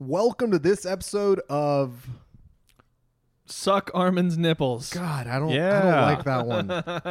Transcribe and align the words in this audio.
Welcome 0.00 0.52
to 0.52 0.58
this 0.60 0.86
episode 0.86 1.40
of 1.48 2.06
Suck 3.46 3.90
Armin's 3.94 4.38
nipples. 4.38 4.92
God. 4.92 5.26
I 5.26 5.38
don't. 5.40 5.50
I 5.52 5.82
don't 5.82 6.02
like 6.02 6.24
that 6.24 6.46
one. 6.46 6.70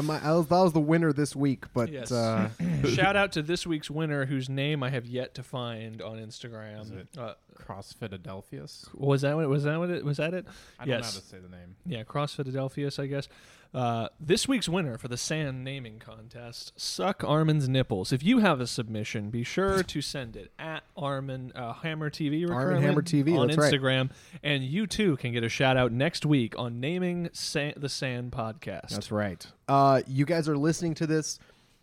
Am 0.00 0.10
I, 0.10 0.20
I 0.24 0.32
was, 0.34 0.46
that 0.46 0.60
was 0.60 0.72
the 0.72 0.78
winner 0.80 1.12
this 1.12 1.34
week, 1.34 1.64
but 1.74 1.90
Yes. 1.90 2.12
uh, 2.12 2.48
Shout 2.86 3.16
out 3.16 3.32
to 3.32 3.42
this 3.42 3.66
week's 3.66 3.90
winner, 3.90 4.26
whose 4.26 4.48
name 4.48 4.84
I 4.84 4.90
have 4.90 5.06
yet 5.06 5.34
to 5.34 5.42
find 5.42 6.00
on 6.00 6.18
Instagram. 6.18 6.82
Is 6.82 6.90
it- 6.92 7.08
Uh, 7.18 7.34
CrossFit 7.58 8.10
Adelphius. 8.16 8.88
was 8.94 9.22
that 9.22 9.34
what? 9.34 9.48
Was 9.48 9.64
that 9.64 9.76
what? 9.78 9.90
It, 9.90 10.04
was 10.04 10.18
that 10.18 10.32
it? 10.32 10.46
I 10.78 10.84
don't 10.84 10.88
know 10.90 10.96
Yes. 10.98 11.14
how 11.14 11.20
to 11.20 11.26
say 11.26 11.38
the 11.40 11.48
name. 11.48 11.74
Yeah, 11.86 12.04
CrossFit 12.04 12.46
Adelphius, 12.48 13.00
I 13.02 13.06
guess. 13.06 13.26
Uh, 13.74 14.08
this 14.18 14.48
week's 14.48 14.68
winner 14.68 14.96
for 14.96 15.08
the 15.08 15.16
Sand 15.18 15.62
naming 15.62 15.98
contest, 15.98 16.72
Suck 16.76 17.22
Armin's 17.22 17.68
Nipples. 17.68 18.12
If 18.12 18.22
you 18.22 18.38
have 18.38 18.60
a 18.60 18.66
submission, 18.66 19.28
be 19.28 19.44
sure 19.44 19.82
to 19.84 20.00
send 20.00 20.36
it 20.36 20.50
at 20.58 20.84
Armin 20.96 21.52
uh, 21.54 21.74
Hammer 21.74 22.08
TV. 22.10 22.48
Armin 22.50 22.82
Hammer 22.82 23.02
TV, 23.02 23.38
on 23.38 23.48
that's 23.48 23.58
right. 23.58 23.72
Instagram, 23.74 24.10
and 24.42 24.64
you 24.64 24.86
too 24.86 25.16
can 25.18 25.32
get 25.32 25.44
a 25.44 25.50
shout 25.50 25.76
out 25.76 25.92
next 25.92 26.24
week 26.24 26.58
on 26.58 26.80
naming 26.80 27.28
Sa- 27.34 27.72
the 27.76 27.90
Sand 27.90 28.32
podcast. 28.32 28.88
that's 28.88 29.12
right. 29.12 29.46
Uh, 29.68 30.00
you 30.06 30.24
guys 30.24 30.48
are 30.48 30.56
listening 30.56 30.94
to 30.94 31.06
this 31.06 31.38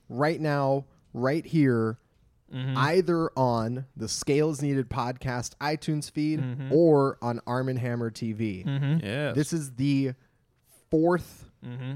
right 0.09 0.41
now, 0.41 0.85
right 1.13 1.45
here, 1.45 1.97
Mm-hmm. 2.53 2.77
either 2.77 3.31
on 3.35 3.85
the 3.97 4.07
Scales 4.07 4.61
Needed 4.61 4.87
podcast 4.87 5.55
iTunes 5.59 6.11
feed 6.11 6.39
Mm-hmm. 6.39 6.71
or 6.71 7.17
on 7.19 7.41
Armin 7.47 7.75
Hammer 7.75 8.11
TV. 8.11 8.63
Yeah. 9.03 9.31
This 9.33 9.51
is 9.51 9.71
the 9.73 10.13
fourth 10.91 11.44
Mm-hmm. 11.65 11.93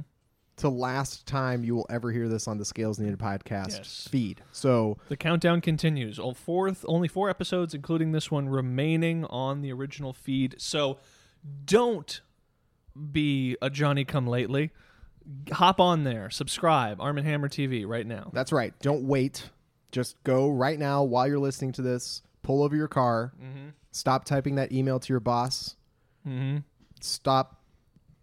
to 0.57 0.69
last 0.69 1.25
time 1.25 1.63
you 1.63 1.75
will 1.75 1.85
ever 1.89 2.11
hear 2.11 2.27
this 2.27 2.47
on 2.47 2.57
the 2.57 2.65
Scales 2.65 2.99
Needed 2.99 3.17
podcast 3.19 3.77
Yes. 3.77 4.07
feed. 4.11 4.41
So 4.51 4.97
The 5.07 5.15
countdown 5.17 5.61
continues. 5.61 6.19
All 6.19 6.33
fourth, 6.33 6.83
only 6.87 7.07
four 7.07 7.29
episodes, 7.29 7.73
including 7.73 8.11
this 8.11 8.29
one, 8.31 8.49
remaining 8.49 9.23
on 9.25 9.61
the 9.61 9.71
original 9.71 10.11
feed. 10.13 10.55
So 10.57 10.97
don't 11.65 12.19
be 13.11 13.55
a 13.61 13.69
Johnny 13.69 14.03
Come 14.05 14.27
Lately. 14.27 14.71
Hop 15.51 15.79
on 15.79 16.03
there, 16.03 16.29
subscribe, 16.29 16.99
Arm 16.99 17.17
and 17.17 17.27
Hammer 17.27 17.47
TV 17.49 17.85
right 17.87 18.05
now. 18.07 18.31
that's 18.33 18.51
right. 18.51 18.73
Don't 18.81 19.03
wait. 19.03 19.49
Just 19.91 20.21
go 20.23 20.49
right 20.49 20.77
now 20.79 21.03
while 21.03 21.27
you're 21.27 21.39
listening 21.39 21.71
to 21.73 21.81
this. 21.81 22.21
Pull 22.41 22.63
over 22.63 22.75
your 22.75 22.87
car. 22.87 23.31
Mm-hmm. 23.41 23.69
Stop 23.91 24.25
typing 24.25 24.55
that 24.55 24.71
email 24.71 24.99
to 24.99 25.13
your 25.13 25.19
boss. 25.19 25.75
Mm-hmm. 26.27 26.57
Stop. 26.99 27.58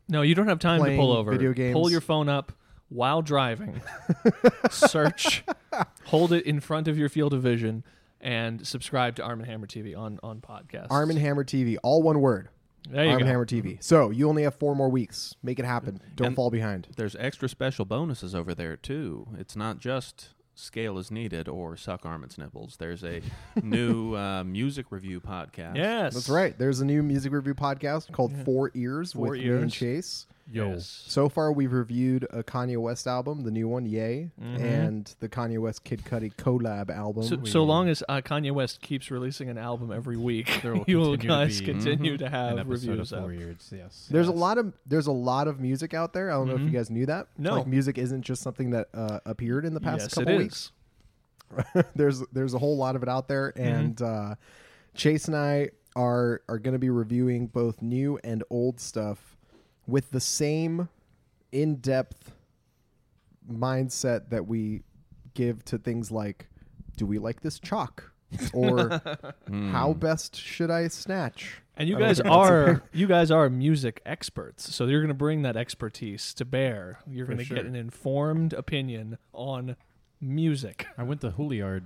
No, 0.09 0.23
you 0.23 0.35
don't 0.35 0.49
have 0.49 0.59
time 0.59 0.79
to 0.79 0.85
Playing 0.85 1.01
pull 1.01 1.13
over. 1.13 1.33
video 1.33 1.53
games. 1.53 1.73
Pull 1.75 1.91
your 1.91 2.01
phone 2.01 2.29
up 2.29 2.53
while 2.89 3.23
driving. 3.23 3.81
Search, 4.71 5.45
hold 6.05 6.33
it 6.33 6.45
in 6.47 6.61
front 6.61 6.89
of 6.89 6.97
your 6.99 7.09
field 7.09 7.33
of 7.35 7.43
vision, 7.43 7.85
and 8.21 8.67
subscribe 8.67 9.17
to 9.17 9.23
Arm 9.25 9.41
and 9.41 9.49
Hammer 9.49 9.67
TV 9.67 9.97
on 9.97 10.19
on 10.23 10.41
podcast. 10.41 10.87
Arm 10.91 11.11
and 11.11 11.19
Hammer 11.19 11.45
TV. 11.45 11.77
All 11.83 12.03
one 12.03 12.21
word. 12.21 12.49
there 12.89 13.05
you 13.05 13.11
Arm 13.11 13.19
go. 13.19 13.23
and 13.25 13.29
Hammer 13.31 13.47
TV. 13.47 13.83
So 13.83 14.11
you 14.11 14.29
only 14.29 14.45
have 14.45 14.55
four 14.55 14.75
more 14.77 14.89
weeks. 14.89 15.35
Make 15.43 15.59
it 15.59 15.65
happen. 15.65 16.01
Don't 16.15 16.29
And- 16.29 16.37
fall 16.37 16.51
behind. 16.51 16.89
There's 16.97 17.17
extra 17.17 17.49
special 17.49 17.85
bonuses 17.85 18.35
over 18.35 18.55
there 18.55 18.77
too. 18.77 19.27
It's 19.39 19.57
not 19.57 19.79
just 19.79 20.29
scale 20.57 20.99
is 20.99 21.11
needed 21.11 21.49
or 21.49 21.77
suck 21.77 22.05
Armin's 22.05 22.37
nipples. 22.39 22.77
There's 22.79 23.05
a 23.05 23.21
new 23.63 24.15
uh, 24.17 24.43
music 24.43 24.87
review 24.91 25.21
podcast. 25.21 25.77
Yes, 25.77 26.15
That's 26.15 26.29
right. 26.29 26.59
There's 26.59 26.81
a 26.81 26.85
new 26.85 27.03
music 27.03 27.33
review 27.33 27.55
podcast 27.55 28.11
called 28.11 28.33
Four 28.45 28.73
Ears 28.75 29.13
Four 29.13 29.31
with 29.31 29.41
me 29.41 29.49
and 29.49 29.71
Chase. 29.71 30.27
Yo. 30.49 30.71
Yes. 30.75 31.05
So 31.09 31.29
far, 31.29 31.51
we've 31.51 31.73
reviewed 31.73 32.25
a 32.31 32.45
Kanye 32.45 32.77
West 32.77 33.07
album, 33.09 33.43
the 33.43 33.51
new 33.51 33.67
one, 33.69 33.85
Ye, 33.85 34.31
Mhm. 34.41 34.61
and 34.61 35.15
the 35.19 35.29
Kanye 35.29 35.59
West 35.59 35.83
Kid 35.83 36.05
Cudi 36.05 36.33
collab 36.37 36.89
album. 36.89 37.25
So, 37.25 37.43
so 37.45 37.65
long 37.65 37.89
as 37.89 38.05
uh, 38.09 38.21
Kanye 38.21 38.53
West 38.53 38.81
keeps 38.81 39.11
releasing 39.11 39.49
an 39.49 39.59
album 39.59 39.91
every 39.91 40.17
week, 40.17 40.61
will 40.63 40.85
you 40.87 40.99
will 40.99 41.17
continue 41.17 41.19
to 41.19 41.27
guys 41.27 41.59
be- 41.61 41.67
continue 41.67 42.17
to 42.19 42.29
have 42.29 42.69
reviews 42.69 43.11
of 43.13 43.19
out. 43.19 43.25
four 43.25 43.33
years. 43.33 43.73
Yes. 43.77 44.07
There's 44.11 44.29
a 44.29 44.33
lot 44.33 44.57
of 44.59 44.73
there's 44.87 45.09
a 45.09 45.13
lot 45.13 45.49
of 45.49 45.59
music 45.59 45.95
out 45.95 46.13
there. 46.13 46.31
I 46.31 46.35
don't 46.35 46.47
know 46.47 46.55
if 46.55 46.61
you 46.61 46.71
guys 46.71 46.91
knew 46.91 47.07
that. 47.07 47.27
No. 47.37 47.57
like 47.57 47.67
music 47.67 47.99
isn't 47.99 48.23
just 48.23 48.41
something 48.43 48.71
that 48.71 48.89
uh, 48.95 49.19
appeared 49.27 49.65
in 49.65 49.75
the 49.75 49.81
past 49.81 50.03
yes, 50.03 50.15
couple 50.15 50.33
it 50.35 50.39
weeks. 50.39 50.71
is. 51.77 51.85
there's 51.97 52.23
there's 52.33 52.55
a 52.55 52.59
whole 52.59 52.77
lot 52.77 52.95
of 52.97 53.03
it 53.03 53.09
out 53.09 53.29
there, 53.29 53.53
Mm-hmm. 53.57 53.63
and 53.75 54.03
uh, 54.03 54.35
Chase 54.95 55.27
and 55.27 55.37
I 55.37 55.71
are 55.95 56.43
are 56.49 56.59
going 56.59 56.73
to 56.75 56.79
be 56.79 56.91
reviewing 56.91 57.47
both 57.49 57.83
new 57.83 58.19
and 58.23 58.45
old 58.51 58.79
stuff 58.81 59.36
with 59.87 60.11
the 60.11 60.21
same 60.21 60.89
in 61.53 61.77
depth 61.77 62.33
mindset 63.51 64.31
that 64.31 64.47
we 64.47 64.83
give 65.35 65.65
to 65.67 65.79
things 65.79 66.11
like, 66.11 66.49
do 66.97 67.07
we 67.07 67.19
like 67.19 67.41
this 67.43 67.59
chalk, 67.59 68.13
or 68.53 69.01
Hmm. 69.47 69.71
how 69.71 69.93
best 69.93 70.35
should 70.37 70.71
I 70.71 70.89
snatch? 70.89 71.63
And 71.77 71.89
you 71.89 71.97
I 71.97 72.01
guys 72.01 72.21
are 72.21 72.83
you 72.93 73.07
guys 73.07 73.31
are 73.31 73.51
music 73.51 74.01
experts, 74.07 74.75
so 74.75 74.87
you're 74.87 75.01
going 75.03 75.09
to 75.09 75.15
bring 75.15 75.43
that 75.43 75.57
expertise 75.57 76.33
to 76.35 76.45
bear. 76.47 77.01
You're 77.07 77.27
going 77.27 77.39
to 77.39 77.45
get 77.45 77.67
an 77.67 77.77
informed 77.77 78.55
opinion 78.55 79.19
on 79.35 79.77
music. 80.21 80.87
I 80.97 81.03
went 81.03 81.21
to 81.21 81.31
Juilliard. 81.31 81.83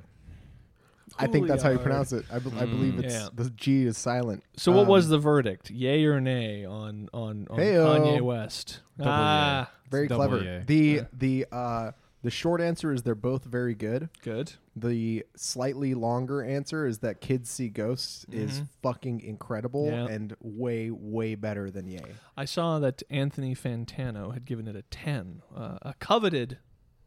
I 1.18 1.26
think 1.26 1.46
that's 1.48 1.62
how 1.62 1.70
you 1.70 1.78
pronounce 1.78 2.12
it. 2.12 2.24
I, 2.32 2.38
be- 2.38 2.50
I 2.58 2.64
believe 2.66 2.94
Mm. 2.94 3.04
it's 3.04 3.14
Yeah. 3.14 3.28
the 3.34 3.50
G 3.50 3.84
is 3.84 3.98
silent. 3.98 4.42
So, 4.56 4.72
what 4.72 4.86
was 4.86 5.06
Um, 5.06 5.10
the 5.12 5.18
verdict? 5.18 5.70
Yay 5.70 6.04
or 6.04 6.20
nay 6.20 6.64
on 6.64 7.08
on, 7.12 7.46
on 7.50 7.58
Heyo. 7.58 7.86
Kanye 7.98 8.20
West? 8.20 8.80
Double 8.98 9.10
ah, 9.12 9.70
very 9.90 10.08
double 10.08 10.26
clever? 10.28 10.44
yay. 10.44 10.62
The 10.66 10.76
Yeah. 10.76 11.04
the 11.12 11.46
uh 11.52 11.92
the 12.22 12.30
short 12.30 12.60
answer 12.60 12.92
is 12.92 13.02
they're 13.02 13.14
both 13.14 13.44
very 13.44 13.74
good. 13.74 14.10
good. 14.22 14.52
The 14.76 15.24
slightly 15.36 15.94
longer 15.94 16.42
answer 16.42 16.86
is 16.86 16.98
that 16.98 17.20
Kids 17.22 17.48
See 17.48 17.68
Ghosts 17.70 18.26
is 18.30 18.60
Mhm. 18.60 18.68
fucking 18.82 19.20
incredible 19.22 19.86
Yeah. 19.86 20.06
and 20.06 20.34
way 20.40 20.90
way 20.90 21.34
better 21.34 21.70
than 21.70 21.88
Ye. 21.88 22.00
I 22.36 22.44
saw 22.44 22.78
that 22.78 23.02
Anthony 23.08 23.54
Fantano 23.54 24.34
had 24.34 24.44
given 24.44 24.68
it 24.68 24.76
a 24.76 24.82
10, 24.82 25.40
uh, 25.56 25.78
a 25.82 25.94
coveted 25.94 26.58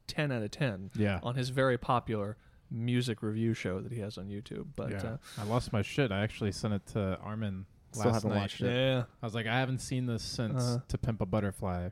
10 0.07 0.31
out 0.31 0.41
of 0.41 0.49
10 0.51 0.89
Yeah. 0.95 1.19
on 1.21 1.35
his 1.35 1.49
very 1.49 1.77
popular 1.77 2.35
music 2.73 3.21
review 3.21 3.53
show 3.53 3.79
that 3.79 3.91
he 3.91 3.99
has 4.01 4.17
on 4.17 4.25
YouTube. 4.27 4.65
But 4.75 4.91
yeah. 4.91 5.03
uh, 5.03 5.17
I 5.37 5.43
lost 5.45 5.71
my 5.71 5.81
shit. 5.81 6.11
I 6.11 6.21
actually 6.23 6.51
sent 6.51 6.73
it 6.73 6.85
to 6.93 7.17
Armin 7.23 7.65
Still 7.91 8.05
last 8.05 8.13
haven't 8.15 8.29
night. 8.31 8.39
watched 8.41 8.61
it. 8.61 8.73
yeah, 8.75 9.03
I 9.21 9.25
was 9.25 9.35
like, 9.35 9.45
I 9.47 9.59
haven't 9.59 9.79
seen 9.79 10.07
this 10.07 10.23
since 10.23 10.61
Uh-huh. 10.61 10.79
To 10.87 10.97
Pimp 10.97 11.21
a 11.21 11.25
Butterfly. 11.25 11.89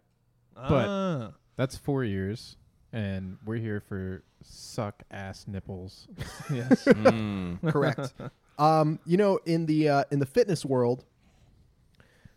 Ah. 0.58 1.31
That's 1.56 1.78
four 1.78 2.03
years, 2.03 2.58
and 2.92 3.38
we're 3.46 3.58
here 3.58 3.80
for 3.80 4.24
suck 4.44 5.03
ass 5.12 5.46
nipples. 5.47 6.08
yes. 6.53 6.86
Hmm. 6.96 7.56
Correct. 7.68 8.13
um, 8.58 9.00
you 9.06 9.18
know, 9.18 9.40
in 9.46 9.66
the 9.68 9.88
uh, 9.90 10.03
in 10.12 10.19
the 10.19 10.25
fitness 10.25 10.66
world, 10.66 11.06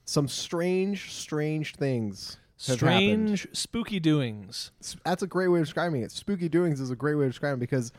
some 0.04 0.28
strange, 0.28 1.12
strange 1.12 1.74
things. 1.76 2.36
have 2.66 2.80
happened. 2.80 3.38
Strange, 3.38 3.48
spooky 3.56 4.00
doings. 4.00 4.70
That's 5.04 5.22
a 5.22 5.26
great 5.26 5.48
way 5.48 5.60
of 5.60 5.64
describing 5.64 6.02
it. 6.02 6.10
Spooky 6.12 6.48
doings 6.48 6.80
is 6.80 6.90
a 6.90 6.96
great 6.96 7.14
way 7.14 7.24
of 7.26 7.30
describing 7.30 7.58
it 7.58 7.60
because 7.60 7.92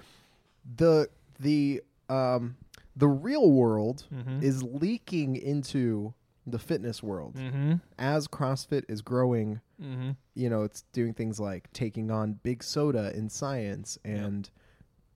the 0.77 1.09
the 1.39 1.81
um 2.09 2.55
the 2.95 3.07
real 3.07 3.51
world 3.51 4.05
Mhm. 4.13 4.41
is 4.41 4.63
leaking 4.63 5.35
into 5.35 6.13
the 6.47 6.59
fitness 6.59 7.01
world 7.03 7.35
Mm-hmm. 7.35 7.73
as 7.97 8.27
CrossFit 8.27 8.83
is 8.87 9.01
growing. 9.01 9.61
Mm-hmm. 9.81 10.11
You 10.35 10.49
know, 10.49 10.63
it's 10.63 10.83
doing 10.93 11.13
things 11.13 11.39
like 11.39 11.71
taking 11.73 12.09
on 12.11 12.39
big 12.43 12.63
soda 12.63 13.11
in 13.17 13.29
science 13.29 13.97
and 14.05 14.49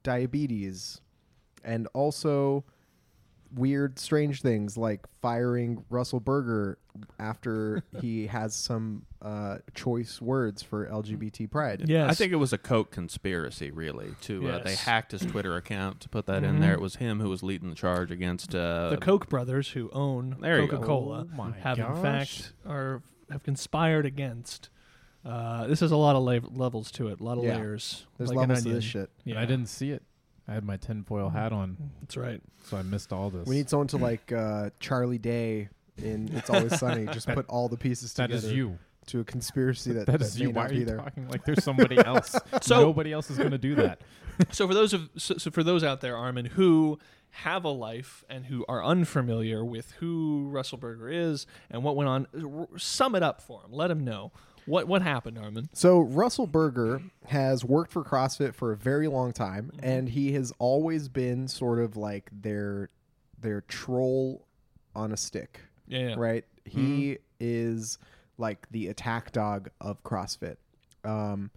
diabetes, 0.03 1.01
and 1.63 1.87
also 1.93 2.63
weird, 3.53 3.97
strange 3.99 4.41
things 4.41 4.77
like 4.77 5.05
firing 5.21 5.83
Russell 5.89 6.19
Berger 6.19 6.77
after 7.17 7.83
he 8.01 8.27
has 8.27 8.53
some 8.55 9.05
uh, 9.21 9.57
choice 9.73 10.21
words 10.21 10.61
for 10.61 10.85
LGBT 10.87 11.49
pride. 11.49 11.85
Yes. 11.87 12.09
I 12.11 12.13
think 12.13 12.31
it 12.33 12.37
was 12.37 12.53
a 12.53 12.57
Coke 12.57 12.91
conspiracy, 12.91 13.71
really. 13.71 14.15
To 14.21 14.49
uh, 14.49 14.63
they 14.63 14.75
hacked 14.75 15.11
his 15.13 15.21
Twitter 15.25 15.55
account 15.55 15.99
to 16.01 16.09
put 16.09 16.25
that 16.27 16.43
Mhm. 16.43 16.49
in 16.49 16.59
there. 16.59 16.73
It 16.73 16.81
was 16.81 16.97
him 16.97 17.19
who 17.19 17.29
was 17.29 17.41
leading 17.43 17.69
the 17.69 17.75
charge 17.75 18.11
against 18.11 18.53
uh, 18.55 18.89
the 18.89 18.97
Koch 18.97 19.29
brothers 19.29 19.69
who 19.69 19.89
own 19.91 20.37
There 20.41 20.61
you 20.61 20.67
go. 20.67 20.75
Coca 20.77 20.85
Cola 20.87 21.27
Oh 21.31 21.35
my 21.37 21.51
have 21.59 21.79
in 21.79 21.95
fact 22.01 22.53
are 22.65 23.01
have 23.31 23.43
conspired 23.43 24.05
against. 24.05 24.69
Uh, 25.25 25.67
this 25.67 25.81
has 25.81 25.91
a 25.91 25.97
lot 25.97 26.15
of 26.15 26.23
la- 26.23 26.49
levels 26.63 26.91
to 26.91 27.09
it, 27.09 27.19
a 27.19 27.23
lot 27.23 27.37
of 27.37 27.43
Yeah. 27.43 27.57
layers. 27.57 28.05
There's 28.17 28.29
like 28.29 28.35
an 28.43 28.49
levels 28.49 28.63
to 28.63 28.69
this 28.73 28.83
shit. 28.85 29.09
Yeah, 29.25 29.39
I 29.41 29.45
didn't 29.45 29.67
see 29.67 29.91
it. 29.91 30.01
I 30.49 30.53
had 30.53 30.63
my 30.65 30.77
tinfoil 30.77 31.29
hat 31.29 31.53
on, 31.53 31.77
That's 32.01 32.17
right. 32.17 32.41
so 32.65 32.77
I 32.77 32.81
missed 32.81 33.13
all 33.13 33.29
this. 33.29 33.47
We 33.47 33.55
need 33.57 33.69
someone 33.69 33.87
to 33.89 33.97
like 33.97 34.31
uh, 34.31 34.71
Charlie 34.79 35.17
Day 35.19 35.69
in 35.97 36.29
It's 36.35 36.49
Always 36.49 36.77
Sunny. 36.79 37.05
Just 37.13 37.27
put 37.27 37.47
all 37.47 37.69
the 37.69 37.77
pieces 37.77 38.13
that 38.15 38.27
together 38.27 38.47
is 38.47 38.53
you. 38.53 38.79
to 39.07 39.19
a 39.19 39.23
conspiracy 39.23 39.91
that, 39.93 40.05
that 40.07 40.19
that 40.19 40.21
is 40.21 40.37
may 40.39 40.45
you. 40.45 40.49
Why 40.51 40.63
not 40.63 40.65
are 40.71 40.73
be 40.73 40.79
you 40.79 40.85
there. 40.85 40.97
talking 40.97 41.27
like 41.29 41.45
there's 41.45 41.63
somebody 41.63 41.97
else? 42.05 42.35
So- 42.63 42.81
Nobody 42.81 43.13
else 43.13 43.29
is 43.29 43.37
going 43.37 43.51
to 43.51 43.57
do 43.59 43.75
that. 43.75 44.01
So 44.51 44.67
for 44.67 44.73
those 44.73 44.93
of 44.93 45.09
so, 45.17 45.35
so 45.37 45.51
for 45.51 45.63
those 45.63 45.83
out 45.83 45.99
there, 46.01 46.15
Armin, 46.17 46.45
who 46.45 46.97
have 47.31 47.63
a 47.65 47.69
life 47.69 48.23
and 48.29 48.45
who 48.45 48.65
are 48.67 48.83
unfamiliar 48.83 49.63
with 49.63 49.91
who 49.99 50.47
Russell 50.49 50.77
Berger 50.79 51.09
is 51.09 51.45
and 51.69 51.83
what 51.83 51.95
went 51.95 52.09
on, 52.09 52.27
r- 52.43 52.67
sum 52.79 53.13
it 53.15 53.21
up 53.21 53.41
for 53.41 53.61
them. 53.61 53.71
Let 53.73 53.89
them 53.89 54.03
know 54.03 54.31
what 54.69 54.87
what 54.87 55.01
happened, 55.01 55.37
Armin. 55.37 55.69
So 55.73 55.99
Russell 55.99 56.47
Berger 56.47 57.01
has 57.25 57.65
worked 57.65 57.91
for 57.91 58.03
CrossFit 58.03 58.53
for 58.53 58.71
a 58.71 58.77
very 58.77 59.07
long 59.07 59.33
time, 59.33 59.71
mm-hmm. 59.73 59.85
and 59.85 60.09
he 60.09 60.33
has 60.33 60.53
always 60.59 61.09
been 61.09 61.47
sort 61.47 61.79
of 61.79 61.97
like 61.97 62.29
their 62.31 62.89
their 63.41 63.61
troll 63.61 64.45
on 64.95 65.11
a 65.11 65.17
stick, 65.17 65.61
Yeah, 65.87 66.09
yeah. 66.09 66.15
right? 66.17 66.45
He 66.65 66.79
mm-hmm. 66.79 67.21
is 67.39 67.97
like 68.37 68.67
the 68.71 68.87
attack 68.87 69.31
dog 69.31 69.69
of 69.81 70.03
CrossFit. 70.03 70.57
Um, 71.03 71.51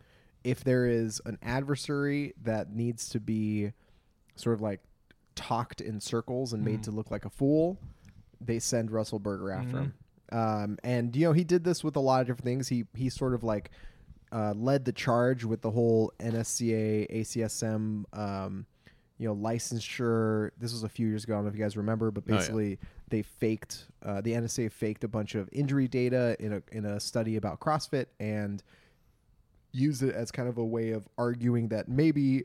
if 0.45 0.65
there 0.65 0.87
is 0.87 1.21
an 1.27 1.39
adversary 1.43 2.35
that 2.43 2.75
needs 2.75 3.09
to 3.11 3.21
be 3.21 3.73
sort 4.37 4.55
of 4.55 4.61
like 4.61 4.81
talked 5.35 5.81
in 5.81 6.01
circles 6.01 6.53
and 6.53 6.65
made 6.65 6.75
mm-hmm. 6.75 6.83
to 6.83 6.91
look 6.93 7.11
like 7.11 7.25
a 7.25 7.31
fool, 7.31 7.79
they 8.41 8.59
send 8.59 8.91
Russell 8.91 9.19
Berger 9.19 9.51
after 9.51 9.79
him. 9.79 9.95
Um, 10.33 10.79
and 10.83 11.15
you 11.15 11.27
know 11.27 11.33
he 11.33 11.45
did 11.45 11.63
this 11.65 11.85
with 11.85 11.97
a 11.97 12.01
lot 12.01 12.21
of 12.23 12.27
different 12.27 12.45
things. 12.45 12.69
He 12.69 12.85
he 12.95 13.11
sort 13.11 13.35
of 13.35 13.45
like 13.45 13.71
uh, 14.33 14.55
led 14.57 14.85
the 14.85 14.93
charge 14.93 15.45
with 15.45 15.61
the 15.61 15.71
whole 15.71 16.13
NSCA 16.19 17.11
ACSM 17.13 18.05
um, 18.19 18.67
you 19.19 19.29
know 19.29 19.35
licensure. 19.37 20.51
This 20.59 20.73
was 20.73 20.85
a 20.85 20.89
few 20.89 21.07
years 21.07 21.25
ago. 21.25 21.35
I 21.35 21.37
don't 21.37 21.45
know 21.45 21.51
if 21.51 21.57
you 21.57 21.63
guys 21.63 21.77
remember, 21.77 22.11
but 22.11 22.25
Oh, 22.29 22.33
yeah. 22.33 22.39
basically 22.39 22.79
they 23.11 23.23
faked 23.23 23.87
uh, 24.05 24.21
the 24.23 24.33
NSA 24.33 24.73
faked 24.73 25.05
a 25.05 25.09
bunch 25.09 25.35
of 25.35 25.49
injury 25.53 25.87
data 25.89 26.35
in 26.41 26.55
a 26.55 26.63
in 26.73 26.85
a 26.87 26.99
study 26.99 27.37
about 27.37 27.61
CrossFit 27.61 28.07
and 28.19 28.63
used 29.73 30.03
it 30.03 30.15
as 30.15 30.31
kind 30.31 30.49
of 30.49 30.59
a 30.59 30.65
way 30.65 30.91
of 30.91 31.07
arguing 31.19 31.69
that 31.69 31.89
maybe 31.89 32.45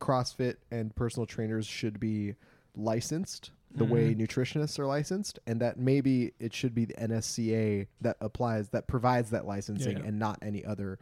CrossFit 0.00 0.56
and 0.70 0.94
personal 0.94 1.26
trainers 1.26 1.66
should 1.66 1.98
be 2.00 2.34
licensed 2.76 3.50
the 3.74 3.84
way 3.84 4.14
nutritionists 4.14 4.78
are 4.78 4.86
licensed, 4.86 5.38
and 5.46 5.60
that 5.60 5.78
maybe 5.78 6.32
it 6.38 6.54
should 6.54 6.74
be 6.74 6.84
the 6.84 6.94
NSCA 6.94 7.88
that 8.00 8.16
applies 8.20 8.68
that 8.70 8.86
provides 8.86 9.30
that 9.30 9.46
licensing 9.46 9.96
Yeah. 9.98 10.04
and 10.04 10.18
not 10.18 10.38
any 10.42 10.64
other. 10.64 10.98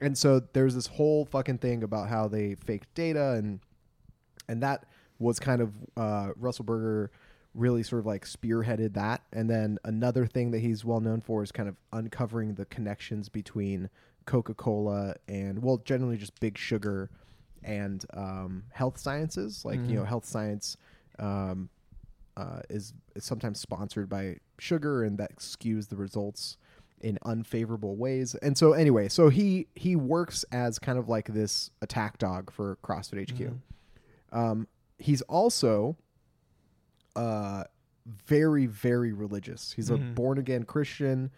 And 0.00 0.16
so 0.16 0.40
there's 0.54 0.74
this 0.74 0.86
whole 0.86 1.24
fucking 1.26 1.58
thing 1.58 1.82
about 1.82 2.08
how 2.08 2.28
they 2.28 2.54
fake 2.54 2.84
data 2.94 3.32
and 3.32 3.60
and 4.48 4.62
that 4.62 4.86
was 5.18 5.38
kind 5.38 5.62
of 5.62 5.72
uh, 5.96 6.30
Russell 6.36 6.64
Berger 6.64 7.10
really 7.54 7.82
sort 7.82 8.00
of 8.00 8.06
like 8.06 8.26
spearheaded 8.26 8.94
that. 8.94 9.22
And 9.32 9.48
then 9.48 9.78
another 9.84 10.26
thing 10.26 10.50
that 10.50 10.58
he's 10.58 10.84
well 10.84 11.00
known 11.00 11.20
for 11.20 11.42
is 11.42 11.52
kind 11.52 11.68
of 11.68 11.76
uncovering 11.92 12.54
the 12.54 12.64
connections 12.66 13.28
between 13.28 13.88
Coca 14.26 14.54
Cola 14.54 15.14
and 15.28 15.62
well, 15.62 15.78
generally 15.84 16.16
just 16.16 16.38
big 16.40 16.58
sugar 16.58 17.10
and 17.62 18.04
um, 18.12 18.64
health 18.72 18.98
sciences. 18.98 19.64
Like 19.64 19.78
you 19.86 19.94
know, 19.96 20.04
health 20.04 20.24
science 20.26 20.76
um, 21.18 21.68
uh, 22.36 22.60
is, 22.70 22.92
is 23.14 23.24
sometimes 23.24 23.60
sponsored 23.60 24.08
by 24.08 24.36
sugar, 24.58 25.04
and 25.04 25.18
that 25.18 25.36
skews 25.36 25.88
the 25.88 25.96
results 25.96 26.56
in 27.00 27.18
unfavorable 27.24 27.96
ways. 27.96 28.34
And 28.36 28.56
so 28.56 28.72
anyway, 28.72 29.08
so 29.08 29.28
he 29.28 29.66
he 29.74 29.94
works 29.94 30.44
as 30.50 30.78
kind 30.78 30.98
of 30.98 31.08
like 31.08 31.28
this 31.28 31.70
attack 31.82 32.18
dog 32.18 32.50
for 32.50 32.78
CrossFit 32.82 33.30
HQ. 33.30 33.52
Um, 34.32 34.66
he's 34.98 35.20
also 35.22 35.96
uh, 37.14 37.64
very 38.26 38.66
very 38.66 39.12
religious. 39.12 39.72
He's 39.72 39.90
a 39.90 39.96
born 40.14 40.38
again 40.38 40.64
Christian 40.64 41.30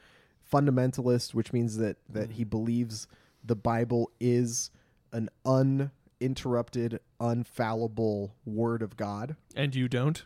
fundamentalist, 0.53 1.35
which 1.35 1.53
means 1.53 1.77
that 1.79 1.97
that 2.09 2.33
he 2.33 2.45
believes 2.45 3.09
the 3.45 3.57
Bible 3.57 4.11
is 4.21 4.71
an 5.13 5.29
uninterrupted, 5.45 7.01
unfallible 7.21 8.31
word 8.45 8.83
of 8.83 8.97
God. 8.97 9.37
And 9.55 9.75
you 9.75 9.89
don't. 9.89 10.25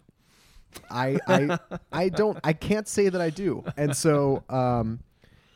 I 0.90 1.18
I 1.26 1.58
I 1.92 2.08
don't 2.08 2.38
I 2.44 2.52
can't 2.52 2.88
say 2.88 3.08
that 3.08 3.20
I 3.20 3.30
do. 3.30 3.64
And 3.76 3.96
so 3.96 4.42
um 4.48 5.00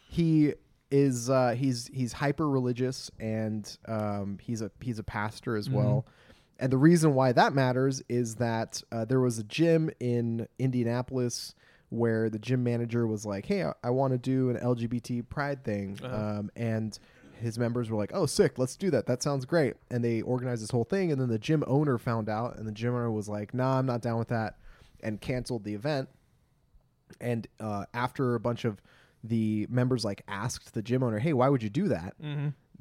he 0.09 0.55
is 0.91 1.29
uh 1.31 1.55
he's 1.59 1.89
he's 1.93 2.13
hyper 2.13 2.49
religious 2.49 3.11
and 3.19 3.77
um 3.87 4.39
he's 4.41 4.63
a 4.63 4.71
he's 4.81 4.99
a 4.99 5.05
pastor 5.05 5.57
as 5.57 5.69
well. 5.69 6.07
And 6.61 6.73
the 6.73 6.79
reason 6.79 7.15
why 7.15 7.33
that 7.33 7.53
matters 7.53 8.01
is 8.09 8.37
that 8.37 8.81
uh, 8.93 9.05
there 9.05 9.19
was 9.21 9.41
a 9.41 9.43
gym 9.43 9.91
in 9.99 10.47
Indianapolis 10.59 11.55
where 11.91 12.31
the 12.31 12.39
gym 12.39 12.63
manager 12.63 13.07
was 13.09 13.27
like, 13.27 13.45
"Hey, 13.47 13.65
I, 13.65 13.73
I 13.83 13.91
want 13.91 14.13
to 14.13 14.19
do 14.19 14.51
an 14.51 14.57
LGBT 14.57 15.29
pride 15.29 15.65
thing," 15.65 15.99
um, 16.05 16.51
and 16.55 16.97
his 17.41 17.59
members 17.59 17.91
were 17.91 17.99
like, 17.99 18.13
"Oh, 18.15 18.27
sick, 18.27 18.57
let's 18.57 18.77
do 18.77 18.91
that. 18.93 19.07
That 19.07 19.21
sounds 19.23 19.45
great." 19.45 19.75
And 19.91 20.05
they 20.05 20.23
organized 20.23 20.63
this 20.63 20.71
whole 20.71 20.85
thing, 20.85 21.11
and 21.11 21.21
then 21.21 21.29
the 21.29 21.39
gym 21.41 21.65
owner 21.67 21.99
found 21.99 22.29
out, 22.29 22.57
and 22.57 22.67
the 22.69 22.73
gym 22.73 22.95
owner 22.95 23.11
was 23.11 23.29
like, 23.29 23.53
"Nah, 23.53 23.79
I'm 23.79 23.87
not 23.87 24.01
down 24.01 24.19
with 24.19 24.29
that," 24.29 24.57
and 25.05 25.21
canceled 25.21 25.63
the 25.65 25.75
event. 25.75 26.09
And 27.21 27.47
uh, 27.61 27.85
after 27.95 28.35
a 28.35 28.41
bunch 28.41 28.65
of 28.65 28.81
the 29.23 29.67
members 29.71 30.05
like 30.05 30.23
asked 30.27 30.75
the 30.75 30.83
gym 30.83 31.03
owner, 31.03 31.19
"Hey, 31.19 31.33
why 31.33 31.49
would 31.49 31.63
you 31.63 31.71
do 31.71 31.89
that?" 31.89 32.15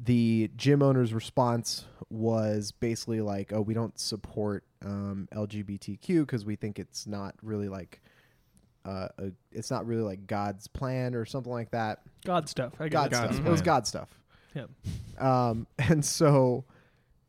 The 0.03 0.49
gym 0.55 0.81
owner's 0.81 1.13
response 1.13 1.85
was 2.09 2.71
basically 2.71 3.21
like, 3.21 3.53
"Oh, 3.53 3.61
we 3.61 3.73
don't 3.73 3.97
support 3.99 4.63
um, 4.83 5.27
LGBTQ 5.33 6.21
because 6.21 6.45
we 6.45 6.55
think 6.55 6.79
it's 6.79 7.05
not 7.05 7.35
really 7.43 7.69
like, 7.69 8.01
uh, 8.85 9.09
a, 9.19 9.31
it's 9.51 9.69
not 9.69 9.85
really 9.85 10.01
like 10.01 10.25
God's 10.25 10.67
plan 10.67 11.13
or 11.15 11.25
something 11.25 11.51
like 11.51 11.71
that." 11.71 12.01
God 12.25 12.49
stuff. 12.49 12.73
I 12.79 12.89
God 12.89 13.11
got 13.11 13.17
stuff. 13.17 13.29
God's 13.31 13.39
It 13.39 13.51
was. 13.51 13.61
God 13.61 13.87
stuff. 13.87 14.09
Yeah. 14.55 14.65
Um, 15.19 15.67
and 15.77 16.03
so, 16.03 16.65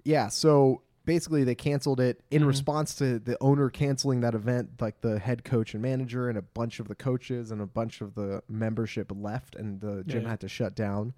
yeah, 0.05 0.29
so 0.29 0.81
basically 1.05 1.45
they 1.45 1.55
canceled 1.55 2.01
it 2.01 2.23
in 2.31 2.43
Mhm. 2.43 2.47
response 2.49 2.95
to 2.97 3.19
the 3.19 3.37
owner 3.41 3.69
canceling 3.71 4.21
that 4.21 4.35
event. 4.35 4.81
Like 4.81 5.01
the 5.01 5.19
head 5.19 5.45
coach 5.45 5.75
and 5.75 5.83
manager 5.83 6.29
and 6.29 6.39
a 6.39 6.43
bunch 6.43 6.81
of 6.81 6.89
the 6.89 6.95
coaches 6.95 7.51
and 7.51 7.61
a 7.61 7.67
bunch 7.67 8.01
of 8.01 8.15
the 8.15 8.43
membership 8.49 9.13
left, 9.15 9.55
and 9.55 9.81
the 9.81 10.05
gym 10.05 10.23
yeah. 10.23 10.31
had 10.31 10.41
to 10.41 10.49
shut 10.49 10.75
down. 10.75 11.13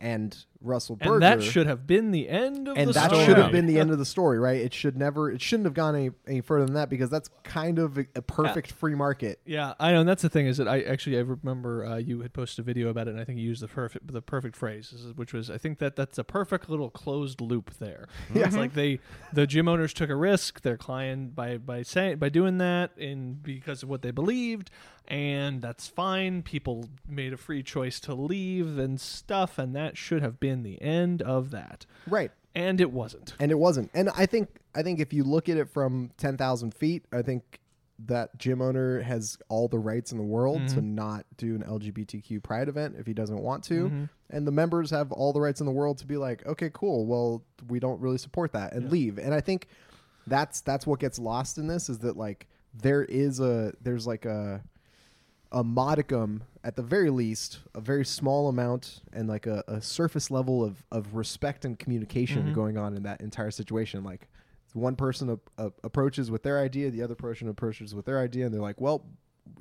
And 0.00 0.44
Russell 0.64 0.96
Berger 0.96 1.14
And 1.14 1.22
that 1.22 1.42
should 1.42 1.66
have 1.66 1.86
been 1.86 2.10
the 2.10 2.28
end 2.28 2.68
of 2.68 2.76
and 2.76 2.88
the 2.88 2.94
that 2.94 3.10
story. 3.10 3.24
should 3.24 3.36
have 3.38 3.52
been 3.52 3.66
the 3.66 3.78
end 3.78 3.90
of 3.90 3.98
the 3.98 4.04
story, 4.04 4.38
right? 4.38 4.60
It 4.60 4.74
should 4.74 4.96
never, 4.96 5.30
it 5.30 5.40
shouldn't 5.40 5.66
have 5.66 5.74
gone 5.74 5.94
any, 5.94 6.10
any 6.26 6.40
further 6.40 6.64
than 6.64 6.74
that 6.74 6.88
because 6.90 7.10
that's 7.10 7.28
kind 7.42 7.78
of 7.78 7.98
a, 7.98 8.06
a 8.14 8.22
perfect 8.22 8.72
free 8.72 8.94
market. 8.94 9.40
Yeah, 9.44 9.74
I 9.78 9.92
know. 9.92 10.00
And 10.00 10.08
that's 10.08 10.22
the 10.22 10.28
thing 10.28 10.46
is 10.46 10.56
that 10.56 10.68
I 10.68 10.82
actually 10.82 11.16
I 11.18 11.20
remember 11.20 11.84
uh, 11.84 11.96
you 11.96 12.20
had 12.22 12.32
posted 12.32 12.62
a 12.62 12.66
video 12.66 12.88
about 12.88 13.08
it, 13.08 13.12
and 13.12 13.20
I 13.20 13.24
think 13.24 13.38
you 13.38 13.44
used 13.46 13.62
the 13.62 13.68
perfect 13.68 14.12
the 14.12 14.22
perfect 14.22 14.56
phrase, 14.56 14.94
which 15.16 15.32
was 15.32 15.50
I 15.50 15.58
think 15.58 15.78
that 15.78 15.96
that's 15.96 16.18
a 16.18 16.24
perfect 16.24 16.68
little 16.70 16.90
closed 16.90 17.40
loop 17.40 17.74
there. 17.78 18.08
Yeah. 18.34 18.46
It's 18.46 18.56
like 18.56 18.74
they 18.74 18.98
the 19.32 19.46
gym 19.46 19.68
owners 19.68 19.92
took 19.92 20.10
a 20.10 20.16
risk, 20.16 20.62
their 20.62 20.76
client 20.76 21.34
by 21.34 21.58
by 21.58 21.82
saying 21.82 22.18
by 22.18 22.28
doing 22.28 22.58
that, 22.58 22.96
and 22.96 23.42
because 23.42 23.82
of 23.82 23.88
what 23.88 24.02
they 24.02 24.10
believed, 24.10 24.70
and 25.06 25.60
that's 25.60 25.86
fine. 25.86 26.42
People 26.42 26.88
made 27.06 27.32
a 27.32 27.36
free 27.36 27.62
choice 27.62 28.00
to 28.00 28.14
leave 28.14 28.78
and 28.78 29.00
stuff, 29.00 29.58
and 29.58 29.74
that 29.76 29.96
should 29.96 30.22
have 30.22 30.40
been 30.40 30.53
the 30.62 30.80
end 30.80 31.22
of 31.22 31.50
that, 31.50 31.86
Right. 32.06 32.30
and 32.54 32.80
it 32.80 32.92
wasn't. 32.92 33.34
and 33.38 33.50
it 33.50 33.58
wasn't. 33.58 33.90
And 33.94 34.10
I 34.16 34.26
think 34.26 34.48
I 34.74 34.82
think 34.82 35.00
if 35.00 35.12
you 35.12 35.24
look 35.24 35.48
at 35.48 35.56
it 35.56 35.68
from 35.68 36.10
ten 36.16 36.36
thousand 36.36 36.74
feet, 36.74 37.04
I 37.12 37.22
think 37.22 37.60
that 38.06 38.36
gym 38.38 38.60
owner 38.60 39.00
has 39.02 39.38
all 39.48 39.68
the 39.68 39.78
rights 39.78 40.10
in 40.10 40.18
the 40.18 40.24
world 40.24 40.66
to 40.68 40.76
mm-hmm. 40.76 40.96
not 40.96 41.26
do 41.36 41.54
an 41.54 41.62
LGBTQ 41.62 42.42
pride 42.42 42.68
event 42.68 42.96
if 42.98 43.06
he 43.06 43.14
doesn't 43.14 43.40
want 43.40 43.62
to, 43.64 43.84
mm-hmm. 43.84 44.04
and 44.30 44.46
the 44.46 44.52
members 44.52 44.90
have 44.90 45.12
all 45.12 45.32
the 45.32 45.40
rights 45.40 45.60
in 45.60 45.66
the 45.66 45.72
world 45.72 45.98
to 45.98 46.06
be 46.06 46.16
like, 46.16 46.44
okay, 46.44 46.70
cool, 46.72 47.06
well, 47.06 47.44
we 47.68 47.78
don't 47.78 48.00
really 48.00 48.18
support 48.18 48.52
that 48.52 48.72
and 48.72 48.90
leave. 48.90 49.18
And 49.18 49.32
I 49.32 49.40
think 49.40 49.68
that's 50.26 50.60
that's 50.60 50.86
what 50.86 51.00
gets 51.00 51.18
lost 51.18 51.58
in 51.58 51.66
this 51.66 51.88
is 51.88 51.98
that 52.00 52.16
like 52.16 52.46
there 52.74 53.04
is 53.04 53.40
a 53.40 53.72
there's 53.80 54.06
like 54.06 54.24
a 54.24 54.62
a 55.54 55.62
modicum 55.62 56.42
at 56.64 56.74
the 56.74 56.82
very 56.82 57.10
least 57.10 57.60
a 57.74 57.80
very 57.80 58.04
small 58.04 58.48
amount 58.48 59.00
and 59.12 59.28
like 59.28 59.46
a, 59.46 59.62
a 59.68 59.80
surface 59.80 60.30
level 60.30 60.64
of, 60.64 60.84
of 60.90 61.14
respect 61.14 61.64
and 61.64 61.78
communication 61.78 62.42
mm-hmm. 62.42 62.54
going 62.54 62.76
on 62.76 62.96
in 62.96 63.04
that 63.04 63.20
entire 63.20 63.52
situation. 63.52 64.02
Like 64.02 64.28
one 64.72 64.96
person 64.96 65.38
approaches 65.84 66.32
with 66.32 66.42
their 66.42 66.58
idea 66.58 66.90
the 66.90 67.00
other 67.00 67.14
person 67.14 67.48
approaches 67.48 67.94
with 67.94 68.04
their 68.04 68.18
idea 68.18 68.44
and 68.44 68.52
they're 68.52 68.60
like 68.60 68.80
well 68.80 69.06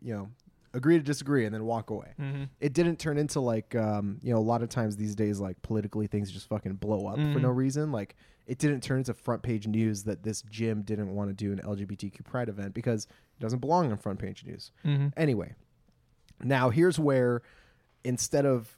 you 0.02 0.12
know 0.12 0.28
agree 0.74 0.98
to 0.98 1.04
disagree 1.04 1.46
and 1.46 1.54
then 1.54 1.66
walk 1.66 1.92
away. 1.92 2.14
Mm-hmm. 2.20 2.46
It 2.60 2.74
didn't 2.74 2.98
turn 2.98 3.20
into 3.20 3.40
like 3.40 3.76
um, 3.76 4.18
you 4.24 4.34
know 4.34 4.40
a 4.40 4.42
lot 4.42 4.64
of 4.64 4.70
times 4.70 4.96
these 4.96 5.14
days 5.16 5.40
like 5.40 5.62
politically 5.62 6.08
things 6.08 6.32
just 6.32 6.50
fucking 6.50 6.74
blow 6.74 7.06
up 7.06 7.18
for 7.18 7.22
no 7.22 7.50
mm-hmm. 7.50 7.50
reason. 7.50 7.92
Like 7.92 8.16
it 8.48 8.58
didn't 8.58 8.82
turn 8.82 8.98
into 8.98 9.14
front 9.14 9.44
page 9.44 9.68
news 9.68 10.02
that 10.06 10.24
this 10.24 10.42
gym 10.50 10.82
didn't 10.82 11.14
want 11.14 11.30
to 11.30 11.34
do 11.36 11.52
an 11.52 11.60
lgbtq 11.60 12.26
pride 12.26 12.50
event 12.50 12.74
because 12.74 13.06
it 13.06 13.42
doesn't 13.44 13.60
belong 13.60 13.92
on 13.92 13.98
front 13.98 14.18
page 14.18 14.44
news. 14.44 14.72
Anyway 15.16 15.54
now 16.42 16.70
here's 16.70 16.98
where 17.00 17.42
instead 18.04 18.46
of 18.46 18.78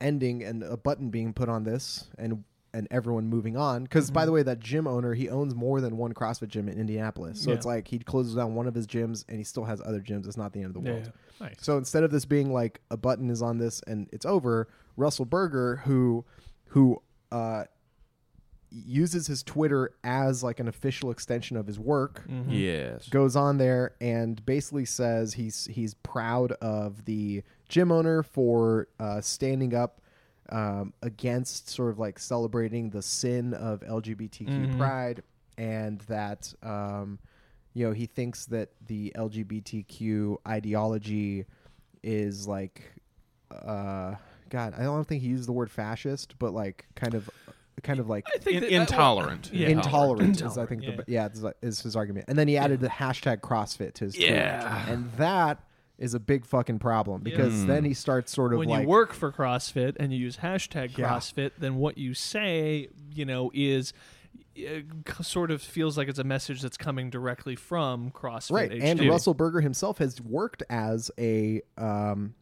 ending 0.00 0.42
and 0.42 0.62
a 0.62 0.76
button 0.76 1.10
being 1.10 1.32
put 1.32 1.48
on 1.48 1.64
this 1.64 2.08
and 2.18 2.44
and 2.72 2.88
everyone 2.90 3.28
moving 3.28 3.56
on 3.56 3.84
because 3.84 4.10
by 4.10 4.26
the 4.26 4.32
way 4.32 4.42
that 4.42 4.58
gym 4.58 4.86
owner 4.88 5.14
he 5.14 5.28
owns 5.28 5.54
more 5.54 5.80
than 5.80 5.96
one 5.96 6.12
crossfit 6.12 6.48
gym 6.48 6.68
in 6.68 6.76
indianapolis 6.78 7.40
so 7.40 7.50
Yeah. 7.50 7.56
it's 7.56 7.64
like 7.66 7.86
he 7.86 8.00
closes 8.00 8.34
down 8.34 8.56
one 8.56 8.66
of 8.66 8.74
his 8.74 8.86
gyms 8.88 9.24
and 9.28 9.38
he 9.38 9.44
still 9.44 9.64
has 9.64 9.80
other 9.80 10.00
gyms 10.00 10.26
it's 10.26 10.36
not 10.36 10.52
the 10.52 10.58
end 10.60 10.74
of 10.76 10.82
the 10.84 10.90
world 10.90 11.04
yeah. 11.40 11.46
Nice. 11.46 11.56
so 11.60 11.78
instead 11.78 12.02
of 12.02 12.10
this 12.10 12.24
being 12.24 12.52
like 12.52 12.80
a 12.90 12.96
button 12.96 13.30
is 13.30 13.42
on 13.42 13.58
this 13.58 13.80
and 13.86 14.08
it's 14.12 14.26
over, 14.26 14.68
Russell 14.96 15.24
Berger, 15.24 15.76
who 15.84 16.24
who 16.68 17.00
uh, 17.32 17.64
uses 18.86 19.26
his 19.26 19.42
Twitter 19.42 19.92
as 20.02 20.42
like 20.42 20.58
an 20.60 20.66
official 20.68 21.10
extension 21.10 21.56
of 21.56 21.66
his 21.66 21.78
work, 21.78 22.22
Mm-hmm. 22.28 22.50
Yes. 22.52 23.08
goes 23.08 23.36
on 23.36 23.58
there 23.58 23.92
and 24.00 24.44
basically 24.44 24.84
says 24.84 25.34
he's 25.34 25.66
he's 25.66 25.94
proud 25.94 26.52
of 26.60 27.04
the 27.04 27.42
gym 27.68 27.92
owner 27.92 28.22
for 28.22 28.88
uh, 28.98 29.20
standing 29.20 29.74
up 29.74 30.00
um, 30.50 30.92
against 31.02 31.70
sort 31.70 31.90
of 31.90 31.98
like 31.98 32.18
celebrating 32.18 32.90
the 32.90 33.00
sin 33.02 33.54
of 33.54 33.80
LGBTQ 33.80 34.48
Mhm. 34.48 34.76
pride, 34.76 35.22
and 35.56 36.00
that 36.02 36.52
um, 36.62 37.18
you 37.74 37.86
know, 37.86 37.92
he 37.92 38.06
thinks 38.06 38.46
that 38.46 38.70
the 38.86 39.12
LGBTQ 39.16 40.36
ideology 40.46 41.44
is 42.02 42.46
like, 42.46 42.82
uh, 43.50 44.14
God, 44.50 44.74
I 44.78 44.82
don't 44.82 45.06
think 45.06 45.22
he 45.22 45.28
used 45.28 45.48
the 45.48 45.52
word 45.52 45.70
fascist, 45.70 46.38
but 46.38 46.52
like 46.52 46.86
kind 46.94 47.14
of, 47.14 47.28
kind 47.82 47.98
of 48.00 48.08
like 48.08 48.24
I 48.34 48.38
think 48.38 48.56
In- 48.56 48.62
that- 48.62 48.72
uh, 48.72 48.80
intolerant. 48.82 49.50
yeah. 49.52 49.68
intolerant, 49.68 50.40
is 50.40 50.56
I 50.58 50.66
think 50.66 50.82
yeah. 50.84 50.96
the, 50.96 51.04
yeah 51.06 51.28
is, 51.28 51.44
is 51.62 51.80
his 51.82 51.96
argument. 51.96 52.26
And 52.28 52.38
then 52.38 52.48
he 52.48 52.56
added 52.56 52.80
the 52.80 52.88
hashtag 52.88 53.40
CrossFit 53.40 53.94
to 53.94 54.04
his 54.04 54.16
Yeah. 54.16 54.60
tweet, 54.84 54.94
and 54.94 55.12
that 55.14 55.58
is 55.98 56.12
a 56.14 56.18
big 56.20 56.44
fucking 56.44 56.78
problem 56.78 57.22
because 57.22 57.60
Yeah. 57.60 57.66
then 57.66 57.84
he 57.84 57.94
starts 57.94 58.32
sort 58.32 58.52
of 58.52 58.58
when 58.58 58.68
like 58.68 58.82
you 58.82 58.88
work 58.88 59.12
for 59.12 59.30
CrossFit 59.30 59.94
and 60.00 60.12
you 60.12 60.18
use 60.18 60.38
hashtag 60.38 60.96
Yeah. 60.96 61.08
CrossFit, 61.08 61.52
then 61.58 61.76
what 61.76 61.98
you 61.98 62.14
say, 62.14 62.88
you 63.12 63.24
know, 63.24 63.50
is 63.54 63.92
uh, 64.58 65.22
sort 65.22 65.50
of 65.50 65.60
feels 65.62 65.96
like 65.98 66.08
it's 66.08 66.18
a 66.18 66.24
message 66.24 66.62
that's 66.62 66.76
coming 66.76 67.10
directly 67.10 67.54
from 67.56 68.10
CrossFit. 68.10 68.50
right. 68.52 68.72
HQ. 68.72 68.82
And 68.82 69.08
Russell 69.08 69.34
Berger 69.34 69.60
himself 69.60 69.98
has 69.98 70.20
worked 70.20 70.62
as 70.70 71.10
a 71.18 71.60
um, 71.78 72.34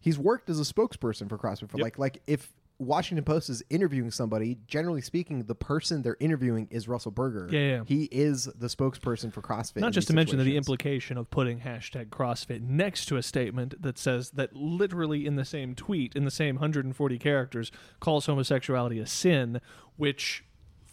he's 0.00 0.18
worked 0.18 0.48
as 0.50 0.58
a 0.60 0.64
spokesperson 0.64 1.28
for 1.28 1.36
CrossFit. 1.38 1.70
For 1.70 1.78
Yep. 1.78 1.82
like 1.84 1.98
like 1.98 2.22
if 2.26 2.52
Washington 2.78 3.24
Post 3.24 3.48
is 3.48 3.62
interviewing 3.70 4.10
somebody, 4.10 4.58
generally 4.66 5.00
speaking, 5.00 5.44
the 5.44 5.54
person 5.54 6.02
they're 6.02 6.16
interviewing 6.20 6.68
is 6.70 6.88
Russell 6.88 7.10
Berger. 7.10 7.48
Yeah, 7.50 7.60
yeah. 7.60 7.82
He 7.86 8.04
is 8.12 8.44
the 8.44 8.66
spokesperson 8.66 9.32
for 9.32 9.40
CrossFit. 9.40 9.80
Not 9.80 9.92
just 9.92 10.08
to 10.08 10.14
mention 10.14 10.38
the 10.38 10.56
implication 10.56 11.16
of 11.16 11.30
putting 11.30 11.60
hashtag 11.60 12.08
CrossFit 12.08 12.60
next 12.60 13.06
to 13.06 13.16
a 13.16 13.22
statement 13.22 13.80
that 13.80 13.98
says 13.98 14.30
that 14.32 14.54
literally 14.54 15.26
in 15.26 15.36
the 15.36 15.44
same 15.44 15.74
tweet, 15.74 16.14
in 16.14 16.24
the 16.24 16.30
same 16.30 16.56
140 16.56 17.18
characters, 17.18 17.72
calls 17.98 18.26
homosexuality 18.26 18.98
a 18.98 19.06
sin, 19.06 19.60
which, 19.96 20.44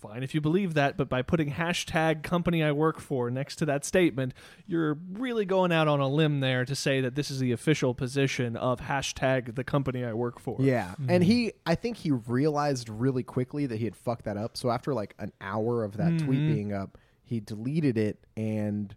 fine 0.03 0.21
if 0.23 0.35
you 0.35 0.41
believe 0.41 0.73
that, 0.75 0.97
but 0.97 1.07
by 1.09 1.21
putting 1.21 1.51
hashtag 1.53 2.21
company 2.23 2.61
I 2.61 2.71
work 2.71 2.99
for 2.99 3.31
next 3.31 3.55
to 3.57 3.65
that 3.65 3.85
statement, 3.85 4.33
you're 4.67 4.97
really 5.13 5.45
going 5.45 5.71
out 5.71 5.87
on 5.87 5.99
a 5.99 6.07
limb 6.07 6.41
there 6.41 6.65
to 6.65 6.75
say 6.75 6.99
that 7.01 7.15
this 7.15 7.31
is 7.31 7.39
the 7.39 7.51
official 7.51 7.93
position 7.93 8.55
of 8.57 8.81
hashtag 8.81 9.55
the 9.55 9.63
company 9.63 10.03
I 10.03 10.13
work 10.13 10.39
for. 10.39 10.57
Yeah, 10.59 10.89
Mm-hmm. 10.99 11.09
and 11.09 11.23
he, 11.23 11.53
I 11.65 11.75
think 11.75 11.97
he 11.97 12.11
realized 12.11 12.89
really 12.89 13.23
quickly 13.23 13.65
that 13.67 13.77
he 13.77 13.85
had 13.85 13.95
fucked 13.95 14.25
that 14.25 14.37
up. 14.37 14.57
So 14.57 14.69
after 14.69 14.93
like 14.93 15.15
an 15.19 15.31
hour 15.41 15.83
of 15.83 15.97
that 15.97 16.11
Mm-hmm. 16.11 16.25
tweet 16.25 16.39
being 16.53 16.73
up, 16.73 16.97
he 17.23 17.39
deleted 17.39 17.97
it 17.97 18.19
and 18.35 18.93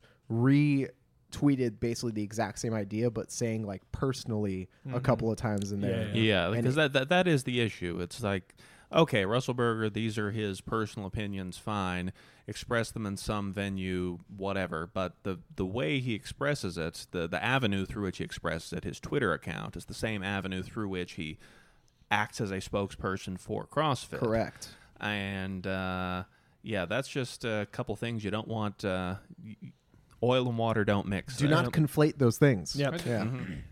retweeted 1.32 1.80
basically 1.80 2.12
the 2.12 2.22
exact 2.22 2.58
same 2.58 2.74
idea, 2.74 3.10
but 3.10 3.30
saying 3.30 3.64
like 3.66 3.82
personally 3.92 4.68
a 4.92 5.00
couple 5.00 5.30
of 5.30 5.36
times 5.36 5.72
in 5.72 5.80
there. 5.80 6.06
Mm-hmm. 6.06 6.16
Yeah, 6.16 6.22
Yeah, 6.22 6.46
And 6.48 6.56
because 6.62 6.74
that, 6.76 6.92
that 6.94 7.08
that 7.10 7.28
is 7.28 7.44
the 7.44 7.60
issue. 7.60 7.98
It's 8.00 8.22
like, 8.22 8.54
okay, 8.92 9.24
Russell 9.24 9.54
Berger, 9.54 9.90
these 9.90 10.18
are 10.18 10.30
his 10.30 10.60
personal 10.60 11.06
opinions. 11.06 11.58
Fine, 11.58 12.12
express 12.46 12.90
them 12.90 13.06
in 13.06 13.16
some 13.16 13.52
venue, 13.52 14.18
whatever. 14.36 14.88
But 14.92 15.14
the 15.22 15.38
the 15.54 15.66
way 15.66 16.00
he 16.00 16.14
expresses 16.14 16.78
it, 16.78 17.06
the 17.10 17.26
the 17.26 17.42
avenue 17.42 17.84
through 17.86 18.04
which 18.04 18.18
he 18.18 18.24
expresses 18.24 18.72
it, 18.72 18.84
his 18.84 19.00
Twitter 19.00 19.32
account, 19.32 19.76
is 19.76 19.86
the 19.86 19.94
same 19.94 20.22
avenue 20.22 20.62
through 20.62 20.88
which 20.88 21.12
he 21.12 21.38
acts 22.10 22.40
as 22.40 22.50
a 22.50 22.58
spokesperson 22.58 23.38
for 23.38 23.66
CrossFit. 23.66 24.18
Correct. 24.18 24.68
And 25.00 25.66
uh, 25.66 26.24
yeah, 26.62 26.84
that's 26.86 27.08
just 27.08 27.44
a 27.44 27.66
couple 27.72 27.94
things 27.96 28.24
you 28.24 28.30
don't 28.30 28.48
want. 28.48 28.84
Uh, 28.84 29.16
oil 30.26 30.48
and 30.48 30.58
water 30.58 30.84
don't 30.84 31.06
mix. 31.06 31.36
Do 31.36 31.46
Uh, 31.46 31.50
not 31.50 31.72
conflate 31.72 32.18
those 32.18 32.38
things. 32.38 32.74
Yep. 32.76 33.06
Yeah. 33.06 33.24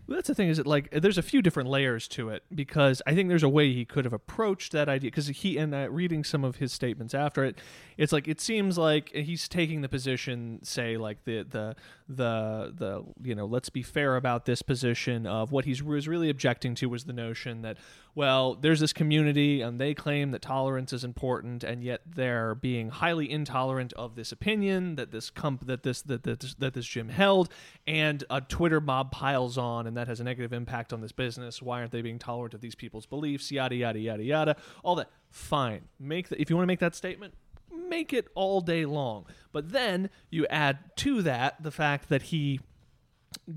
Well, 0.07 0.17
that's 0.17 0.27
the 0.27 0.35
thing 0.35 0.49
is 0.49 0.57
that 0.57 0.65
like 0.67 0.89
there's 0.91 1.17
a 1.17 1.21
few 1.23 1.41
different 1.41 1.69
layers 1.69 2.07
to 2.09 2.29
it 2.29 2.43
because 2.53 3.01
I 3.05 3.13
think 3.15 3.29
there's 3.29 3.43
a 3.43 3.49
way 3.49 3.73
he 3.73 3.85
could 3.85 4.05
have 4.05 4.13
approached 4.13 4.71
that 4.71 4.87
idea 4.87 5.09
because 5.11 5.27
he 5.27 5.57
and 5.57 5.73
uh, 5.75 5.89
reading 5.89 6.23
some 6.23 6.43
of 6.43 6.57
his 6.57 6.71
statements 6.71 7.13
after 7.13 7.43
it, 7.43 7.57
it's 7.97 8.11
like 8.13 8.27
it 8.27 8.39
seems 8.39 8.77
like 8.77 9.09
he's 9.13 9.47
taking 9.49 9.81
the 9.81 9.89
position, 9.89 10.59
say 10.63 10.97
like 10.97 11.23
the 11.25 11.43
the 11.43 11.75
the 12.07 12.73
the 12.75 13.03
you 13.27 13.33
know 13.35 13.45
let's 13.45 13.69
be 13.69 13.81
fair 13.81 14.15
about 14.15 14.45
this 14.45 14.61
position 14.61 15.25
of 15.25 15.51
what 15.51 15.65
he's 15.65 15.81
was 15.81 16.07
really 16.07 16.29
objecting 16.29 16.75
to 16.75 16.87
was 16.87 17.05
the 17.05 17.13
notion 17.13 17.63
that 17.63 17.77
well 18.13 18.53
there's 18.53 18.79
this 18.79 18.93
community 18.93 19.61
and 19.61 19.81
they 19.81 19.93
claim 19.95 20.29
that 20.31 20.41
tolerance 20.43 20.93
is 20.93 21.03
important 21.03 21.63
and 21.63 21.83
yet 21.83 22.01
they're 22.05 22.53
being 22.53 22.89
highly 22.89 23.29
intolerant 23.29 23.91
of 23.93 24.15
this 24.15 24.31
opinion 24.31 24.95
that 24.95 25.11
this 25.11 25.31
comp 25.31 25.65
that 25.65 25.81
this 25.81 26.01
that 26.03 26.21
that 26.23 26.39
this, 26.45 26.53
that 26.55 26.73
this 26.73 26.85
gym 26.85 27.09
held 27.09 27.49
and 27.85 28.23
a 28.29 28.41
Twitter 28.41 28.79
mob 28.79 29.11
piles 29.11 29.57
on 29.57 29.87
and 29.87 29.97
that 29.97 30.07
has 30.07 30.19
a 30.19 30.23
negative 30.23 30.53
impact 30.53 30.93
on 30.93 31.01
this 31.01 31.11
business. 31.11 31.61
Why 31.61 31.79
aren't 31.79 31.91
they 31.91 32.01
being 32.01 32.19
tolerant 32.19 32.53
of 32.53 32.61
these 32.61 32.75
people's 32.75 33.05
beliefs? 33.05 33.51
Yada 33.51 33.75
yada 33.75 33.99
yada 33.99 34.23
yada. 34.23 34.55
All 34.83 34.95
that 34.95 35.09
fine. 35.29 35.81
Make 35.99 36.29
the, 36.29 36.41
if 36.41 36.49
you 36.49 36.55
want 36.55 36.63
to 36.63 36.67
make 36.67 36.79
that 36.79 36.95
statement, 36.95 37.33
make 37.71 38.13
it 38.13 38.27
all 38.35 38.61
day 38.61 38.85
long. 38.85 39.25
But 39.51 39.71
then 39.71 40.09
you 40.29 40.45
add 40.47 40.79
to 40.97 41.21
that 41.23 41.61
the 41.61 41.71
fact 41.71 42.09
that 42.09 42.23
he 42.23 42.59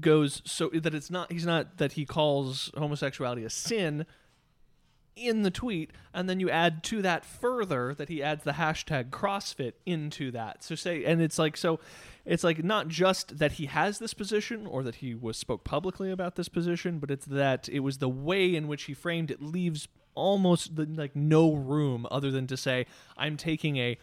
goes 0.01 0.43
so 0.45 0.69
that 0.75 0.95
it's 0.95 1.11
not 1.11 1.31
he's 1.31 1.47
not 1.47 1.79
that 1.79 1.93
he 1.93 2.05
calls 2.05 2.71
homosexuality 2.77 3.45
a 3.45 3.51
sin 3.51 4.07
in 5.27 5.43
the 5.43 5.51
tweet 5.51 5.93
and 6.15 6.29
then 6.29 6.41
you 6.41 6.51
add 6.51 6.83
to 6.85 7.03
that 7.03 7.25
further 7.25 7.95
that 7.95 8.09
he 8.09 8.23
adds 8.23 8.45
the 8.45 8.53
hashtag 8.53 9.11
crossfit 9.11 9.73
into 9.85 10.31
that. 10.31 10.63
So 10.63 10.75
say 10.75 11.05
and 11.05 11.21
it's 11.21 11.39
like 11.39 11.57
so 11.57 11.81
it's 12.25 12.45
like 12.45 12.63
not 12.63 12.89
just 12.89 13.39
that 13.39 13.53
he 13.53 13.67
has 13.67 13.99
this 13.99 14.15
position 14.15 14.67
or 14.67 14.83
that 14.83 14.97
he 14.97 15.15
was 15.15 15.37
spoke 15.37 15.65
publicly 15.65 16.11
about 16.11 16.37
this 16.37 16.49
position 16.49 16.99
but 16.99 17.11
it's 17.11 17.27
that 17.27 17.69
it 17.69 17.81
was 17.81 17.99
the 17.99 18.09
way 18.09 18.55
in 18.55 18.69
which 18.69 18.85
he 18.85 18.95
framed 18.95 19.31
it 19.31 19.43
leaves 19.43 19.89
almost 20.15 20.77
the, 20.77 20.85
like 20.85 21.15
no 21.15 21.53
room 21.53 22.07
other 22.11 22.31
than 22.31 22.47
to 22.47 22.57
say 22.57 22.85
i'm 23.17 23.37
taking 23.37 23.77
a 23.77 23.97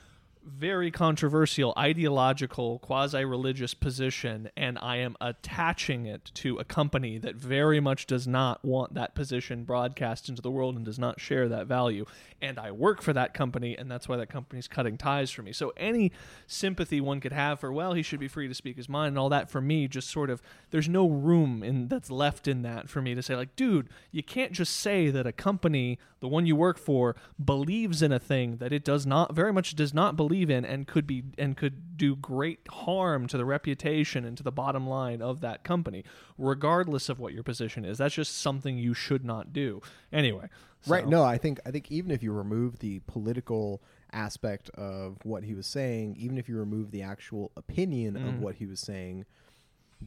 very 0.46 0.92
controversial 0.92 1.74
ideological 1.78 2.80
quasi-religious 2.80 3.74
position 3.74 4.50
and 4.56 4.78
i 4.82 4.98
am 4.98 5.16
attaching 5.20 6.06
it 6.06 6.32
to 6.34 6.58
a 6.58 6.64
company 6.64 7.18
that 7.18 7.36
very 7.36 7.80
much 7.80 8.06
does 8.06 8.28
not 8.28 8.64
want 8.64 8.94
that 8.94 9.16
position 9.16 9.64
broadcast 9.64 10.30
into 10.30 10.42
the 10.42 10.52
world 10.52 10.75
and 10.75 10.86
does 10.86 11.00
not 11.00 11.20
share 11.20 11.50
that 11.50 11.68
value. 11.68 12.06
And 12.42 12.60
i 12.60 12.72
work 12.72 13.02
for 13.02 13.14
that 13.14 13.34
company 13.34 13.75
and 13.75 13.90
that's 13.90 14.08
why 14.08 14.18
that 14.18 14.30
company's 14.30 14.68
cutting 14.68 14.98
ties 14.98 15.32
for 15.32 15.42
me. 15.42 15.52
So 15.52 15.74
any 15.78 16.12
sympathy 16.48 17.02
one 17.02 17.20
could 17.20 17.34
have 17.34 17.60
for 17.60 17.72
well 17.72 17.94
he 17.94 18.04
should 18.04 18.20
be 18.20 18.28
free 18.28 18.48
to 18.48 18.54
speak 18.54 18.78
his 18.78 18.90
mind 18.90 19.10
and 19.10 19.20
all 19.20 19.30
that 19.30 19.50
for 19.50 19.62
me 19.62 19.88
just 19.88 20.10
sort 20.10 20.30
of 20.30 20.42
there's 20.72 20.90
no 20.90 21.08
room 21.08 21.64
in 21.64 21.88
that's 21.88 22.12
left 22.12 22.48
in 22.48 22.62
that 22.62 22.90
for 22.90 23.02
me 23.02 23.16
to 23.16 23.24
say 23.24 23.36
like 23.36 23.56
dude 23.56 23.90
you 24.12 24.22
can't 24.22 24.52
just 24.52 24.75
say 24.78 25.10
that 25.10 25.25
a 25.25 25.32
company 25.32 25.98
the 26.20 26.28
one 26.28 26.46
you 26.46 26.56
work 26.56 26.78
for 26.78 27.16
believes 27.44 28.02
in 28.02 28.12
a 28.12 28.20
thing 28.20 28.58
that 28.58 28.74
it 28.74 28.84
does 28.84 29.06
not 29.06 29.34
very 29.34 29.54
much 29.54 29.75
does 29.75 29.94
not 29.94 30.16
believe 30.16 30.35
in 30.44 30.65
and 30.65 30.88
could 30.88 31.06
be 31.08 31.24
and 31.38 31.56
could 31.58 31.98
do 31.98 32.15
great 32.15 32.60
harm 32.70 33.27
to 33.27 33.38
the 33.38 33.46
reputation 33.46 34.25
and 34.25 34.36
to 34.38 34.44
the 34.44 34.51
bottom 34.51 34.88
line 34.88 35.22
of 35.22 35.42
that 35.42 35.63
company 35.63 36.04
regardless 36.38 37.10
of 37.10 37.20
what 37.20 37.34
your 37.34 37.44
position 37.44 37.86
is 37.86 37.98
that's 37.98 38.15
just 38.15 38.38
something 38.39 38.77
you 38.77 38.94
should 38.94 39.24
not 39.25 39.54
do 39.54 39.82
anyway 40.12 40.48
Right. 40.88 41.08
No, 41.08 41.24
I 41.24 41.39
think 41.39 41.60
I 41.65 41.72
think 41.72 41.92
even 41.92 42.12
if 42.12 42.22
you 42.22 42.32
remove 42.32 42.77
the 42.77 43.00
political 43.08 43.82
aspect 44.13 44.70
of 44.75 45.18
what 45.24 45.44
he 45.44 45.56
was 45.56 45.65
saying, 45.65 46.15
even 46.20 46.38
if 46.38 46.48
you 46.48 46.58
remove 46.58 46.92
the 46.92 47.01
actual 47.01 47.51
opinion 47.58 48.13
Mm. 48.13 48.30
of 48.30 48.39
what 48.39 48.54
he 48.58 48.68
was 48.68 48.80
saying, 48.82 49.25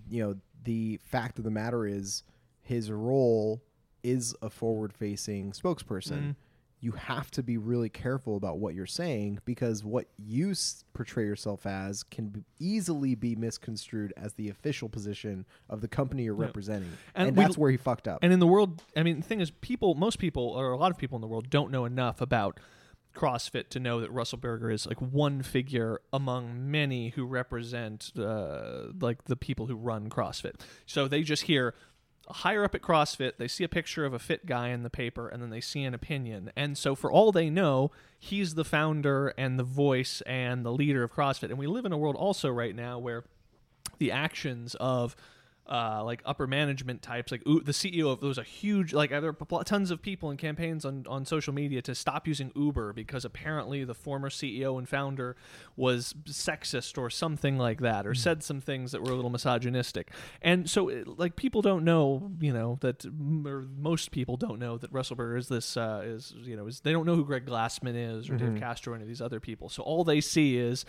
you 0.08 0.22
know, 0.22 0.36
the 0.62 1.00
fact 1.02 1.36
of 1.38 1.42
the 1.44 1.50
matter 1.50 1.84
is 1.84 2.22
his 2.62 2.92
role 2.92 3.60
is 4.04 4.36
a 4.40 4.48
forward-facing 4.50 5.50
spokesperson. 5.50 6.20
Mm. 6.20 6.36
You 6.80 6.92
have 6.92 7.30
to 7.32 7.42
be 7.42 7.56
really 7.56 7.88
careful 7.88 8.36
about 8.36 8.58
what 8.58 8.74
you're 8.74 8.86
saying 8.86 9.40
because 9.44 9.82
what 9.84 10.06
you 10.16 10.52
s- 10.52 10.84
portray 10.94 11.24
yourself 11.24 11.66
as 11.66 12.04
can 12.04 12.28
be 12.28 12.44
easily 12.60 13.14
be 13.16 13.34
misconstrued 13.34 14.12
as 14.16 14.34
the 14.34 14.48
official 14.48 14.88
position 14.88 15.44
of 15.68 15.80
the 15.80 15.88
company 15.88 16.22
you're 16.24 16.36
Yeah. 16.38 16.44
representing, 16.46 16.90
And 17.16 17.28
and, 17.28 17.36
we- 17.36 17.42
that's 17.42 17.58
where 17.58 17.70
he 17.72 17.76
fucked 17.76 18.06
up. 18.06 18.20
And 18.22 18.32
in 18.32 18.38
the 18.38 18.46
world, 18.46 18.82
I 18.96 19.02
mean, 19.02 19.16
the 19.20 19.26
thing 19.26 19.40
is, 19.40 19.50
people, 19.50 19.94
most 19.96 20.18
people, 20.20 20.44
or 20.44 20.70
a 20.70 20.76
lot 20.76 20.90
of 20.92 20.98
people 20.98 21.16
in 21.16 21.20
the 21.20 21.26
world, 21.26 21.50
don't 21.50 21.72
know 21.72 21.84
enough 21.84 22.20
about 22.20 22.60
CrossFit 23.14 23.68
to 23.70 23.80
know 23.80 24.00
that 24.00 24.12
Russell 24.12 24.38
Berger 24.38 24.70
is 24.70 24.86
like 24.86 25.00
one 25.02 25.42
figure 25.42 26.00
among 26.12 26.70
many 26.70 27.08
who 27.08 27.24
represent 27.24 28.12
uh, 28.16 28.92
like 29.00 29.24
the 29.24 29.34
people 29.34 29.66
who 29.66 29.74
run 29.74 30.08
CrossFit. 30.08 30.60
So 30.86 31.08
they 31.08 31.22
just 31.22 31.42
hear 31.44 31.74
higher 32.30 32.64
up 32.64 32.74
at 32.74 32.82
CrossFit, 32.82 33.32
they 33.38 33.48
see 33.48 33.64
a 33.64 33.68
picture 33.68 34.04
of 34.04 34.12
a 34.12 34.18
fit 34.18 34.46
guy 34.46 34.68
in 34.68 34.82
the 34.82 34.90
paper, 34.90 35.28
and 35.28 35.42
then 35.42 35.50
they 35.50 35.60
see 35.60 35.84
an 35.84 35.94
opinion. 35.94 36.52
And 36.56 36.76
so, 36.76 36.94
for 36.94 37.10
all 37.10 37.32
they 37.32 37.50
know, 37.50 37.90
he's 38.18 38.54
the 38.54 38.64
founder 38.64 39.28
and 39.38 39.58
the 39.58 39.64
voice 39.64 40.22
and 40.22 40.64
the 40.64 40.72
leader 40.72 41.02
of 41.02 41.12
CrossFit. 41.12 41.50
And 41.50 41.58
we 41.58 41.66
live 41.66 41.84
in 41.84 41.92
a 41.92 41.98
world 41.98 42.16
also 42.16 42.50
right 42.50 42.74
now 42.74 42.98
where 42.98 43.24
the 43.98 44.12
actions 44.12 44.74
of 44.76 45.16
uh, 45.68 46.02
like 46.04 46.22
upper 46.24 46.46
management 46.46 47.02
types, 47.02 47.30
like 47.30 47.44
the 47.44 47.72
CEO 47.72 48.10
of 48.12 48.20
there 48.20 48.28
was 48.28 48.38
a 48.38 48.42
huge 48.42 48.92
like 48.92 49.10
there 49.10 49.26
are 49.26 49.32
pl- 49.32 49.62
tons 49.64 49.90
of 49.90 50.00
people 50.00 50.30
and 50.30 50.38
campaigns 50.38 50.84
on, 50.84 51.04
on 51.08 51.24
social 51.24 51.52
media 51.52 51.82
to 51.82 51.94
stop 51.94 52.26
using 52.26 52.50
Uber 52.54 52.92
because 52.92 53.24
apparently 53.24 53.84
the 53.84 53.94
former 53.94 54.30
CEO 54.30 54.78
and 54.78 54.88
founder 54.88 55.36
was 55.76 56.14
sexist 56.26 56.96
or 56.96 57.10
something 57.10 57.58
like 57.58 57.80
that, 57.80 58.06
or 58.06 58.14
said 58.14 58.42
some 58.42 58.60
things 58.60 58.92
that 58.92 59.02
were 59.02 59.10
a 59.10 59.14
little 59.14 59.30
misogynistic. 59.30 60.10
And 60.40 60.68
so 60.70 60.88
it, 60.88 61.18
like 61.18 61.36
people 61.36 61.60
don't 61.60 61.84
know, 61.84 62.30
you 62.40 62.52
know 62.52 62.78
that 62.80 63.04
or 63.04 63.66
most 63.76 64.10
people 64.10 64.36
don't 64.36 64.58
know 64.58 64.78
that 64.78 64.92
Russell 64.92 65.16
Berger 65.16 65.36
is 65.36 65.48
this 65.48 65.76
uh, 65.76 66.02
is 66.04 66.34
you 66.38 66.56
know 66.56 66.66
is 66.66 66.80
they 66.80 66.92
don't 66.92 67.06
know 67.06 67.14
who 67.14 67.24
Greg 67.24 67.46
Glassman 67.46 67.94
is 67.94 68.30
or 68.30 68.36
Dave 68.36 68.58
Castro 68.58 68.92
or 68.92 68.96
any 68.96 69.02
of 69.02 69.08
these 69.08 69.20
other 69.20 69.40
people. 69.40 69.68
So 69.68 69.82
all 69.82 70.04
they 70.04 70.20
see 70.20 70.56
is 70.56 70.84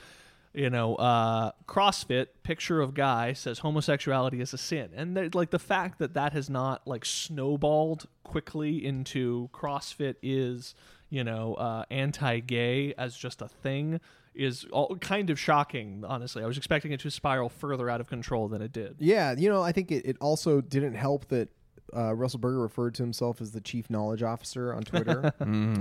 you 0.53 0.69
know, 0.69 0.95
uh, 0.95 1.51
CrossFit 1.67 2.27
picture 2.43 2.81
of 2.81 2.93
guy 2.93 3.33
says 3.33 3.59
homosexuality 3.59 4.41
is 4.41 4.53
a 4.53 4.57
sin, 4.57 4.89
and 4.95 5.35
like 5.35 5.51
the 5.51 5.59
fact 5.59 5.99
that 5.99 6.13
that 6.15 6.33
has 6.33 6.49
not 6.49 6.87
like 6.87 7.05
snowballed 7.05 8.07
quickly 8.23 8.83
into 8.83 9.49
CrossFit 9.53 10.15
is 10.23 10.73
you 11.09 11.23
know 11.23 11.53
uh, 11.55 11.83
anti-gay 11.91 12.93
as 12.97 13.15
just 13.15 13.41
a 13.41 13.47
thing 13.47 13.99
is 14.33 14.65
all 14.71 14.95
kind 14.97 15.29
of 15.29 15.39
shocking. 15.39 16.03
Honestly, 16.07 16.43
I 16.43 16.47
was 16.47 16.57
expecting 16.57 16.91
it 16.91 16.99
to 17.01 17.11
spiral 17.11 17.49
further 17.49 17.89
out 17.89 18.01
of 18.01 18.07
control 18.07 18.47
than 18.47 18.61
it 18.61 18.71
did. 18.71 18.95
Yeah, 18.99 19.35
you 19.37 19.49
know, 19.49 19.61
I 19.61 19.71
think 19.71 19.91
it, 19.91 20.05
it 20.05 20.17
also 20.19 20.61
didn't 20.61 20.95
help 20.95 21.27
that 21.27 21.49
uh, 21.95 22.13
Russell 22.15 22.39
Berger 22.39 22.59
referred 22.59 22.95
to 22.95 23.03
himself 23.03 23.41
as 23.41 23.51
the 23.51 23.61
chief 23.61 23.89
knowledge 23.89 24.23
officer 24.23 24.73
on 24.73 24.83
Twitter. 24.91 25.33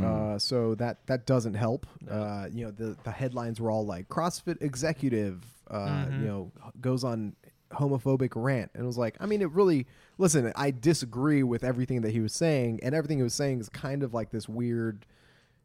uh, 0.05 0.39
so 0.39 0.75
that 0.77 1.07
that 1.07 1.27
doesn't 1.27 1.55
help. 1.55 1.87
Uh, 2.11 2.47
you 2.53 2.65
know, 2.65 2.71
the 2.71 2.97
the 3.05 3.11
headlines 3.11 3.61
were 3.61 3.71
all 3.71 3.87
like 3.87 4.09
CrossFit 4.09 4.61
executive, 4.63 5.45
uh, 5.71 6.07
you 6.11 6.27
know, 6.27 6.53
goes 6.81 7.05
on 7.05 7.35
homophobic 7.73 8.33
rant, 8.35 8.71
and 8.75 8.83
it 8.83 8.87
was 8.87 8.99
like, 8.99 9.17
I 9.21 9.27
mean, 9.27 9.43
it 9.43 9.51
really. 9.53 9.87
Listen, 10.21 10.53
I 10.57 10.73
disagree 10.73 11.43
with 11.45 11.63
everything 11.63 12.01
that 12.03 12.11
he 12.11 12.21
was 12.21 12.33
saying, 12.33 12.81
and 12.83 12.95
everything 12.95 13.19
he 13.19 13.23
was 13.23 13.35
saying 13.35 13.61
is 13.61 13.69
kind 13.69 14.03
of 14.03 14.13
like 14.15 14.31
this 14.31 14.49
weird 14.49 15.07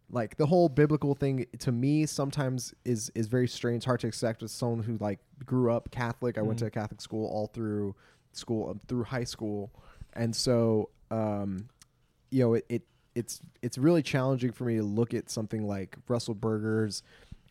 like 0.09 0.37
the 0.37 0.45
whole 0.45 0.69
biblical 0.69 1.15
thing 1.15 1.45
to 1.57 1.71
me 1.71 2.05
sometimes 2.05 2.73
is 2.85 3.11
is 3.15 3.27
very 3.27 3.47
strange 3.47 3.85
hard 3.85 3.99
to 4.01 4.07
accept 4.07 4.43
as 4.43 4.51
someone 4.51 4.83
who 4.83 4.97
like 4.97 5.17
grew 5.45 5.71
up 5.71 5.89
catholic 5.91 6.37
i 6.37 6.41
went 6.41 6.59
to 6.59 6.65
a 6.65 6.69
catholic 6.69 7.01
school 7.01 7.25
all 7.29 7.47
through 7.47 7.95
school 8.33 8.69
um, 8.69 8.81
through 8.87 9.03
high 9.05 9.23
school 9.23 9.71
and 10.15 10.35
so 10.35 10.89
um 11.11 11.67
you 12.31 12.39
know 12.43 12.53
it, 12.55 12.65
it 12.69 12.81
it's 13.15 13.41
it's 13.61 13.77
really 13.77 14.01
challenging 14.01 14.51
for 14.51 14.63
me 14.65 14.75
to 14.77 14.83
look 14.83 15.13
at 15.13 15.29
something 15.29 15.67
like 15.67 15.97
russell 16.07 16.33
berger's 16.33 17.03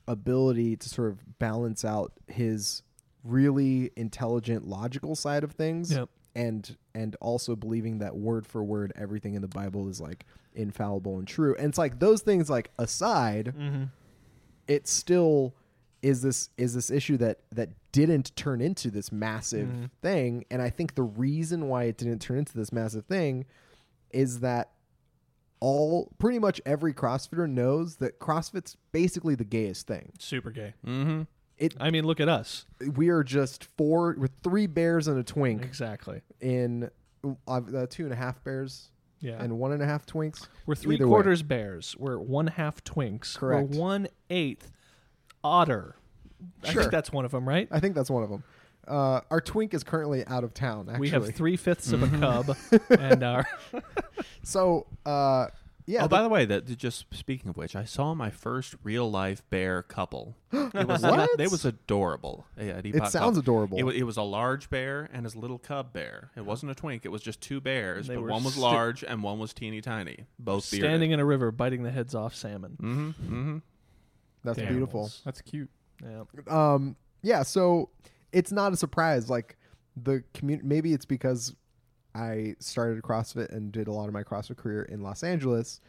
ability 0.08 0.76
to 0.76 0.88
sort 0.88 1.08
of 1.10 1.38
balance 1.38 1.84
out 1.84 2.12
his 2.26 2.82
really 3.24 3.90
intelligent 3.96 4.66
logical 4.66 5.14
side 5.14 5.44
of 5.44 5.52
things 5.52 5.92
Yep. 5.92 6.08
and 6.34 6.76
and 6.94 7.14
also 7.20 7.54
believing 7.54 7.98
that 7.98 8.16
word 8.16 8.44
for 8.46 8.64
word 8.64 8.92
everything 8.96 9.34
in 9.34 9.42
the 9.42 9.48
bible 9.48 9.88
is 9.88 10.00
like 10.00 10.26
infallible 10.54 11.18
and 11.18 11.28
true 11.28 11.54
and 11.56 11.68
it's 11.68 11.78
like 11.78 11.98
those 12.00 12.22
things 12.22 12.50
like 12.50 12.70
aside 12.78 13.54
Mm-hmm. 13.56 13.84
it 14.66 14.88
still 14.88 15.54
is 16.02 16.20
this 16.22 16.50
is 16.58 16.74
this 16.74 16.90
issue 16.90 17.16
that 17.16 17.38
that 17.52 17.70
didn't 17.92 18.34
turn 18.36 18.60
into 18.60 18.90
this 18.90 19.12
massive 19.12 19.68
Mm-hmm. 19.68 19.84
thing 20.02 20.44
and 20.50 20.60
i 20.60 20.68
think 20.70 20.94
the 20.96 21.02
reason 21.02 21.68
why 21.68 21.84
it 21.84 21.96
didn't 21.96 22.18
turn 22.20 22.38
into 22.38 22.56
this 22.56 22.72
massive 22.72 23.04
thing 23.06 23.44
is 24.10 24.40
that 24.40 24.72
all 25.60 26.10
pretty 26.18 26.38
much 26.38 26.60
every 26.66 26.92
crossfitter 26.92 27.48
knows 27.48 27.96
that 27.96 28.18
crossfit's 28.18 28.76
basically 28.92 29.34
the 29.34 29.44
gayest 29.44 29.86
thing 29.86 30.12
Super 30.18 30.50
gay. 30.50 30.74
Mm-hmm. 30.86 31.22
it 31.58 31.74
I 31.80 31.90
mean, 31.90 32.04
look 32.04 32.18
at 32.20 32.28
us. 32.28 32.66
we 32.96 33.08
are 33.10 33.22
just 33.22 33.64
four 33.76 34.16
with 34.18 34.32
three 34.42 34.66
bears 34.66 35.06
and 35.06 35.18
a 35.18 35.22
twink 35.22 35.62
Exactly. 35.64 36.20
in 36.40 36.90
uh, 37.24 37.60
uh, 37.76 37.86
two 37.88 38.02
and 38.04 38.12
a 38.12 38.16
half 38.16 38.42
bears 38.42 38.90
Yeah. 39.20 39.40
and 39.40 39.56
one 39.58 39.70
and 39.70 39.80
a 39.80 39.86
half 39.86 40.04
twinks 40.04 40.48
We're 40.66 40.74
three 40.74 40.96
Either 40.96 41.06
way. 41.06 41.10
quarters 41.12 41.42
bears. 41.42 41.94
We're 41.96 42.18
one 42.18 42.48
half 42.48 42.82
twinks. 42.82 43.36
Correct. 43.36 43.70
We're 43.70 43.78
one 43.80 44.08
eighth 44.30 44.72
otter. 45.44 45.96
I 46.64 46.72
Sure. 46.72 46.82
think 46.82 46.92
that's 46.92 47.12
one 47.12 47.24
of 47.24 47.30
them, 47.30 47.48
right? 47.48 47.68
i 47.70 47.78
think 47.80 47.94
that's 47.94 48.10
one 48.10 48.22
of 48.24 48.30
them 48.30 48.42
uh, 48.88 49.20
our 49.30 49.40
twink 49.40 49.74
is 49.74 49.84
currently 49.84 50.26
out 50.26 50.42
of 50.42 50.52
town 50.54 50.86
actually 50.88 51.00
We 51.00 51.10
have 51.10 51.32
three 51.34 51.56
fifths 51.56 51.92
of 51.92 52.02
a 52.02 52.06
Mm-hmm. 52.06 52.20
cub, 52.20 52.56
and 52.90 53.22
our 53.22 53.46
so 54.42 54.86
uh, 55.06 55.46
yeah 55.86 56.04
oh, 56.04 56.08
by 56.08 56.22
the 56.22 56.28
way, 56.28 56.44
that 56.44 56.66
just 56.78 57.06
speaking 57.12 57.48
of 57.48 57.56
which, 57.56 57.74
I 57.76 57.84
saw 57.84 58.14
my 58.14 58.30
first 58.30 58.74
real 58.82 59.10
life 59.10 59.42
bear 59.50 59.82
couple. 59.82 60.36
It 60.52 60.86
was 60.88 61.02
What? 61.02 61.30
It 61.40 61.50
was 61.50 61.64
adorable. 61.64 62.46
Yeah, 62.58 62.78
at 62.78 62.86
It 62.86 62.94
sounds 63.08 63.36
Cup. 63.36 63.42
adorable. 63.44 63.78
It, 63.78 63.82
wa- 63.84 63.90
it 63.92 64.02
was 64.04 64.16
a 64.16 64.22
large 64.22 64.70
bear 64.70 65.08
and 65.12 65.24
his 65.26 65.34
little 65.36 65.58
cub 65.58 65.92
bear. 65.92 66.30
It 66.36 66.44
wasn't 66.44 66.72
a 66.72 66.74
twink. 66.74 67.04
It 67.04 67.08
was 67.10 67.20
just 67.22 67.40
two 67.40 67.60
bears, 67.60 68.06
They 68.08 68.14
but 68.14 68.22
were 68.22 68.30
one 68.30 68.44
was 68.44 68.54
sti- 68.54 68.62
large 68.62 69.04
and 69.04 69.22
one 69.22 69.38
was 69.38 69.52
teeny 69.52 69.80
tiny. 69.80 70.26
Both 70.38 70.64
standing 70.64 71.10
in 71.12 71.20
a 71.20 71.24
river 71.24 71.50
biting 71.52 71.82
the 71.84 71.90
heads 71.90 72.14
off 72.14 72.34
salmon. 72.34 72.76
Mm-hmm. 72.80 73.08
Mm-hmm. 73.08 73.58
That's 74.44 74.58
Damn. 74.58 74.68
beautiful 74.68 75.10
That's 75.24 75.40
cute. 75.40 75.70
Yeah. 76.02 76.22
um 76.48 76.96
yeah 77.22 77.42
so 77.42 77.90
it's 78.32 78.50
not 78.52 78.72
a 78.72 78.76
surprise 78.76 79.30
like 79.30 79.56
the 79.96 80.24
community 80.34 80.66
maybe 80.66 80.92
it's 80.92 81.04
because 81.04 81.54
i 82.14 82.54
started 82.58 83.02
crossfit 83.02 83.50
and 83.52 83.70
did 83.70 83.86
a 83.88 83.92
lot 83.92 84.08
of 84.08 84.12
my 84.12 84.22
crossfit 84.24 84.56
career 84.56 84.82
in 84.82 85.02
los 85.02 85.22
angeles 85.22 85.80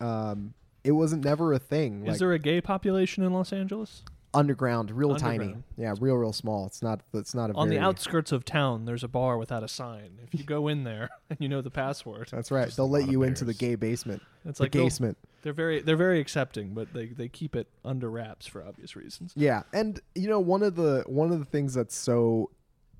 um 0.00 0.52
it 0.84 0.92
wasn't 0.92 1.24
never 1.24 1.52
a 1.52 1.58
thing 1.58 2.02
Is 2.02 2.08
like 2.08 2.18
there 2.18 2.32
a 2.32 2.38
gay 2.38 2.60
population 2.60 3.24
in 3.24 3.32
Los 3.32 3.52
Angeles? 3.52 4.04
Underground 4.36 4.90
real 4.90 5.14
tiny 5.16 5.38
Underground. 5.44 5.64
yeah 5.76 5.94
real 6.00 6.16
real 6.16 6.32
small 6.32 6.66
it's 6.66 6.82
not 6.82 7.00
it's 7.14 7.34
not 7.34 7.50
a 7.50 7.54
On 7.54 7.68
the 7.68 7.78
outskirts 7.78 8.32
of 8.32 8.44
town, 8.44 8.84
there's 8.84 9.02
a 9.04 9.08
bar 9.08 9.38
without 9.38 9.62
a 9.62 9.68
sign. 9.68 10.18
If 10.22 10.38
you 10.38 10.44
go 10.44 10.68
in 10.68 10.84
there 10.84 11.08
and 11.30 11.38
you 11.40 11.48
know 11.48 11.60
the 11.62 11.70
password, 11.70 12.28
that's 12.30 12.50
right 12.50 12.70
they'll 12.70 12.88
let 12.90 13.08
you 13.08 13.22
into 13.22 13.44
the 13.44 13.54
gay 13.54 13.74
basement 13.74 14.22
it's 14.44 14.58
the 14.58 14.64
like 14.64 14.72
they'll- 14.72 14.84
basement 14.84 15.18
they're 15.42 15.52
very 15.52 15.80
they're 15.80 15.96
very 15.96 16.18
accepting, 16.18 16.74
but 16.74 16.92
they, 16.92 17.06
they 17.06 17.28
keep 17.28 17.54
it 17.54 17.68
under 17.84 18.10
wraps 18.10 18.48
for 18.48 18.64
obvious 18.66 18.96
reasons. 18.96 19.32
Yeah, 19.36 19.62
and 19.72 20.00
you 20.16 20.28
know 20.28 20.40
one 20.40 20.64
of 20.64 20.74
the 20.74 21.04
one 21.06 21.30
of 21.30 21.38
the 21.38 21.44
things 21.44 21.72
that's 21.74 21.94
so 21.94 22.50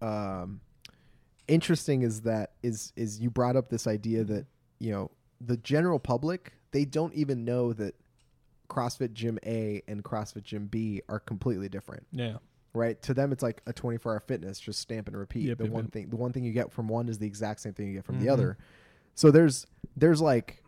um, 0.01 0.61
interesting 1.49 2.03
is 2.03 2.20
that 2.20 2.53
is 2.62 2.92
is 2.94 3.20
you 3.20 3.31
brought 3.31 3.57
up 3.57 3.68
this 3.68 3.88
idea 3.88 4.22
that 4.22 4.46
you 4.79 4.92
know 4.92 5.11
the 5.40 5.57
general 5.57 5.99
public 5.99 6.53
they 6.70 6.85
don't 6.85 7.14
even 7.14 7.44
know 7.44 7.72
that 7.72 7.94
CrossFit 8.68 9.12
Gym 9.12 9.38
A 9.46 9.83
and 9.88 10.02
CrossFit 10.05 10.42
Gym 10.42 10.66
B 10.66 11.02
are 11.09 11.18
completely 11.20 11.68
different, 11.68 12.07
Yeah. 12.12 12.38
right? 12.74 13.00
To 13.02 13.14
them, 13.14 13.33
it's 13.33 13.42
like 13.42 13.62
a 13.66 13.72
24 13.72 14.12
hour 14.14 14.20
fitness, 14.20 14.59
just 14.61 14.81
stamp 14.81 15.09
and 15.09 15.16
repeat. 15.16 15.44
Yep, 15.48 15.59
the 15.59 15.64
yep, 15.64 15.72
one 15.72 15.85
yep. 15.85 15.92
thing, 15.92 16.09
the 16.11 16.16
one 16.16 16.33
thing 16.33 16.44
you 16.44 16.52
get 16.52 16.72
from 16.72 16.88
one 16.88 17.09
is 17.09 17.18
the 17.18 17.26
exact 17.26 17.61
same 17.61 17.72
thing 17.74 17.88
you 17.88 17.94
get 17.94 18.05
from 18.05 18.16
Mhm. 18.16 18.20
the 18.20 18.29
other. 18.29 18.59
So 19.14 19.31
there's 19.31 19.66
there's 19.96 20.20
like 20.20 20.62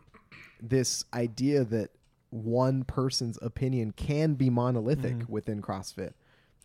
this 0.61 1.05
idea 1.13 1.63
that 1.65 1.91
one 2.31 2.83
person's 2.83 3.37
opinion 3.41 3.91
can 3.91 4.33
be 4.35 4.49
monolithic 4.49 5.17
Mhm. 5.19 5.29
within 5.29 5.61
CrossFit. 5.61 6.13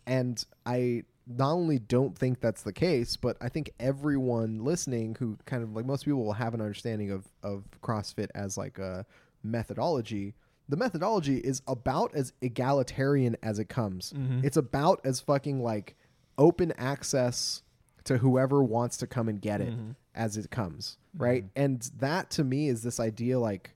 And 0.07 0.43
I 0.65 1.03
not 1.27 1.53
only 1.53 1.79
don't 1.79 2.15
think 2.17 2.39
that's 2.39 2.61
the 2.61 2.73
case, 2.73 3.17
but 3.17 3.35
I 3.41 3.49
think 3.49 3.71
everyone 3.79 4.63
listening 4.63 5.15
who 5.19 5.37
kind 5.45 5.63
of 5.63 5.75
like 5.75 5.85
most 5.85 6.05
people 6.05 6.23
will 6.23 6.33
have 6.33 6.53
an 6.53 6.61
understanding 6.61 7.09
of, 7.11 7.27
of 7.41 7.65
CrossFit 7.81 8.29
as 8.35 8.57
like 8.57 8.77
a 8.79 9.05
methodology. 9.43 10.35
The 10.67 10.77
methodology 10.77 11.37
is 11.37 11.61
about 11.67 12.15
as 12.15 12.33
egalitarian 12.41 13.37
as 13.43 13.59
it 13.59 13.69
comes. 13.69 14.13
Mhm. 14.13 14.43
It's 14.43 14.57
about 14.57 14.99
as 15.05 15.19
fucking 15.19 15.61
like 15.61 15.95
open 16.37 16.71
access 16.77 17.61
to 18.05 18.17
whoever 18.17 18.63
wants 18.63 18.97
to 18.97 19.07
come 19.07 19.27
and 19.29 19.41
get 19.41 19.61
it 19.61 19.73
Mhm. 19.77 19.95
as 20.13 20.37
it 20.37 20.49
comes, 20.51 20.97
right? 21.17 21.45
And 21.55 21.81
that 21.97 22.29
to 22.31 22.43
me 22.43 22.67
is 22.67 22.81
this 22.83 22.99
idea 22.99 23.39
like 23.39 23.75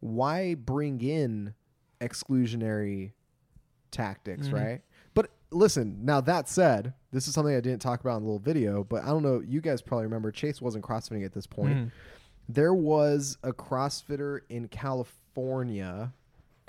why 0.00 0.54
bring 0.54 1.00
in 1.00 1.54
exclusionary 2.00 3.12
tactics, 3.90 4.48
Mhm. 4.48 4.52
right? 4.54 4.82
But 5.14 5.30
listen, 5.50 6.04
now 6.04 6.20
that 6.22 6.48
said, 6.48 6.94
this 7.10 7.28
is 7.28 7.34
something 7.34 7.54
I 7.54 7.60
didn't 7.60 7.82
talk 7.82 8.00
about 8.00 8.16
in 8.16 8.22
the 8.22 8.26
little 8.28 8.38
video, 8.38 8.84
but 8.84 9.04
I 9.04 9.08
don't 9.08 9.22
know, 9.22 9.40
you 9.40 9.60
guys 9.60 9.82
probably 9.82 10.04
remember 10.06 10.30
Chase 10.32 10.60
wasn't 10.62 10.84
crossfitting 10.84 11.24
at 11.24 11.32
this 11.32 11.46
point. 11.46 11.92
There 12.52 12.74
was 12.74 13.38
a 13.42 13.52
CrossFitter 13.52 14.40
in 14.50 14.68
California. 14.68 16.12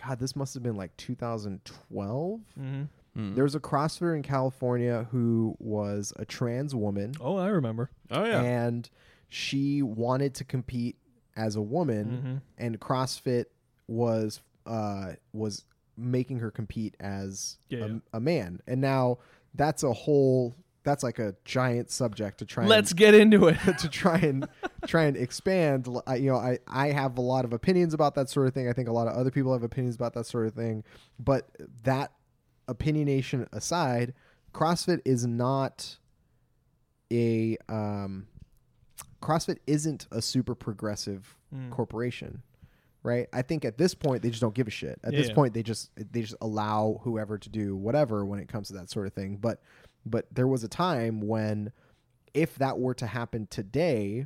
God, 0.02 0.20
this 0.20 0.36
must 0.36 0.54
have 0.54 0.64
been 0.64 0.76
like 0.78 0.96
2012. 0.98 2.42
Mhm. 2.60 2.88
Mm. 3.18 3.36
There 3.36 3.44
was 3.44 3.54
a 3.56 3.60
CrossFitter 3.60 4.16
in 4.16 4.24
California 4.24 5.08
who 5.12 5.56
was 5.60 6.14
a 6.16 6.26
trans 6.26 6.74
woman 6.74 7.14
Oh, 7.20 7.36
I 7.38 7.48
remember. 7.50 7.90
Oh 8.10 8.24
yeah. 8.24 8.42
and 8.42 8.90
she 9.30 9.82
wanted 9.82 10.34
to 10.36 10.44
compete 10.44 10.96
as 11.36 11.56
a 11.56 11.62
woman 11.62 12.42
Mhm. 12.58 12.64
and 12.64 12.80
CrossFit 12.80 13.46
was 13.88 14.42
uh 14.66 15.14
was 15.34 15.66
making 15.98 16.40
her 16.40 16.50
compete 16.50 16.96
as 17.00 17.58
Yeah, 17.70 17.80
a, 17.80 17.88
yeah. 17.90 18.00
a 18.14 18.20
man. 18.20 18.62
And 18.68 18.82
now 18.82 19.20
that's 19.54 19.84
a 19.84 19.94
whole 19.94 20.56
that's 20.84 21.04
like 21.04 21.18
a 21.20 21.36
giant 21.46 21.90
subject 21.92 22.40
to 22.40 22.46
try 22.46 22.66
Let's 22.66 22.94
get 22.94 23.14
into 23.14 23.48
it. 23.48 23.58
to 23.80 23.88
try 23.90 24.18
and 24.18 24.48
try 24.88 25.04
and 25.06 25.16
expand 25.18 25.88
I, 26.08 26.16
you 26.18 26.30
know 26.30 26.38
I 26.38 26.60
I 26.68 26.88
have 26.92 27.18
a 27.18 27.22
lot 27.22 27.46
of 27.46 27.54
opinions 27.54 27.94
about 27.94 28.16
that 28.16 28.30
sort 28.30 28.48
of 28.48 28.54
thing. 28.54 28.68
I 28.70 28.74
think 28.74 28.88
a 28.90 28.92
lot 28.94 29.08
of 29.08 29.14
other 29.16 29.32
people 29.32 29.54
have 29.54 29.64
opinions 29.64 29.96
about 29.96 30.14
that 30.14 30.26
sort 30.26 30.46
of 30.48 30.54
thing, 30.54 30.84
but 31.20 31.50
that 31.84 32.12
opinionation 32.68 33.48
aside, 33.54 34.14
CrossFit 34.54 35.02
is 35.06 35.26
not 35.26 35.98
a 37.12 37.58
um 37.70 38.28
CrossFit 39.22 39.58
isn't 39.68 40.08
a 40.12 40.22
super 40.22 40.56
progressive 40.56 41.38
Mm. 41.56 41.70
corporation, 41.70 42.42
right? 43.04 43.28
I 43.32 43.44
think 43.44 43.64
at 43.64 43.78
this 43.78 43.94
point 43.94 44.24
they 44.24 44.30
just 44.30 44.42
don't 44.42 44.56
give 44.56 44.68
a 44.68 44.72
shit. 44.72 45.00
At 45.04 45.14
Yeah, 45.14 45.20
this 45.20 45.28
yeah. 45.30 45.36
point 45.36 45.54
they 45.54 45.62
just 45.62 45.92
they 45.96 46.22
just 46.22 46.34
allow 46.42 47.00
whoever 47.04 47.38
to 47.38 47.50
do 47.50 47.76
whatever 47.76 48.26
when 48.26 48.40
it 48.40 48.48
comes 48.48 48.70
to 48.70 48.74
that 48.74 48.90
sort 48.90 49.06
of 49.06 49.14
thing. 49.14 49.38
But 49.38 49.62
but 50.06 50.28
there 50.32 50.48
was 50.48 50.64
a 50.64 50.68
time 50.68 51.22
when 51.22 51.72
if 52.34 52.56
that 52.56 52.80
were 52.80 52.94
to 52.96 53.06
happen 53.08 53.48
today, 53.50 54.26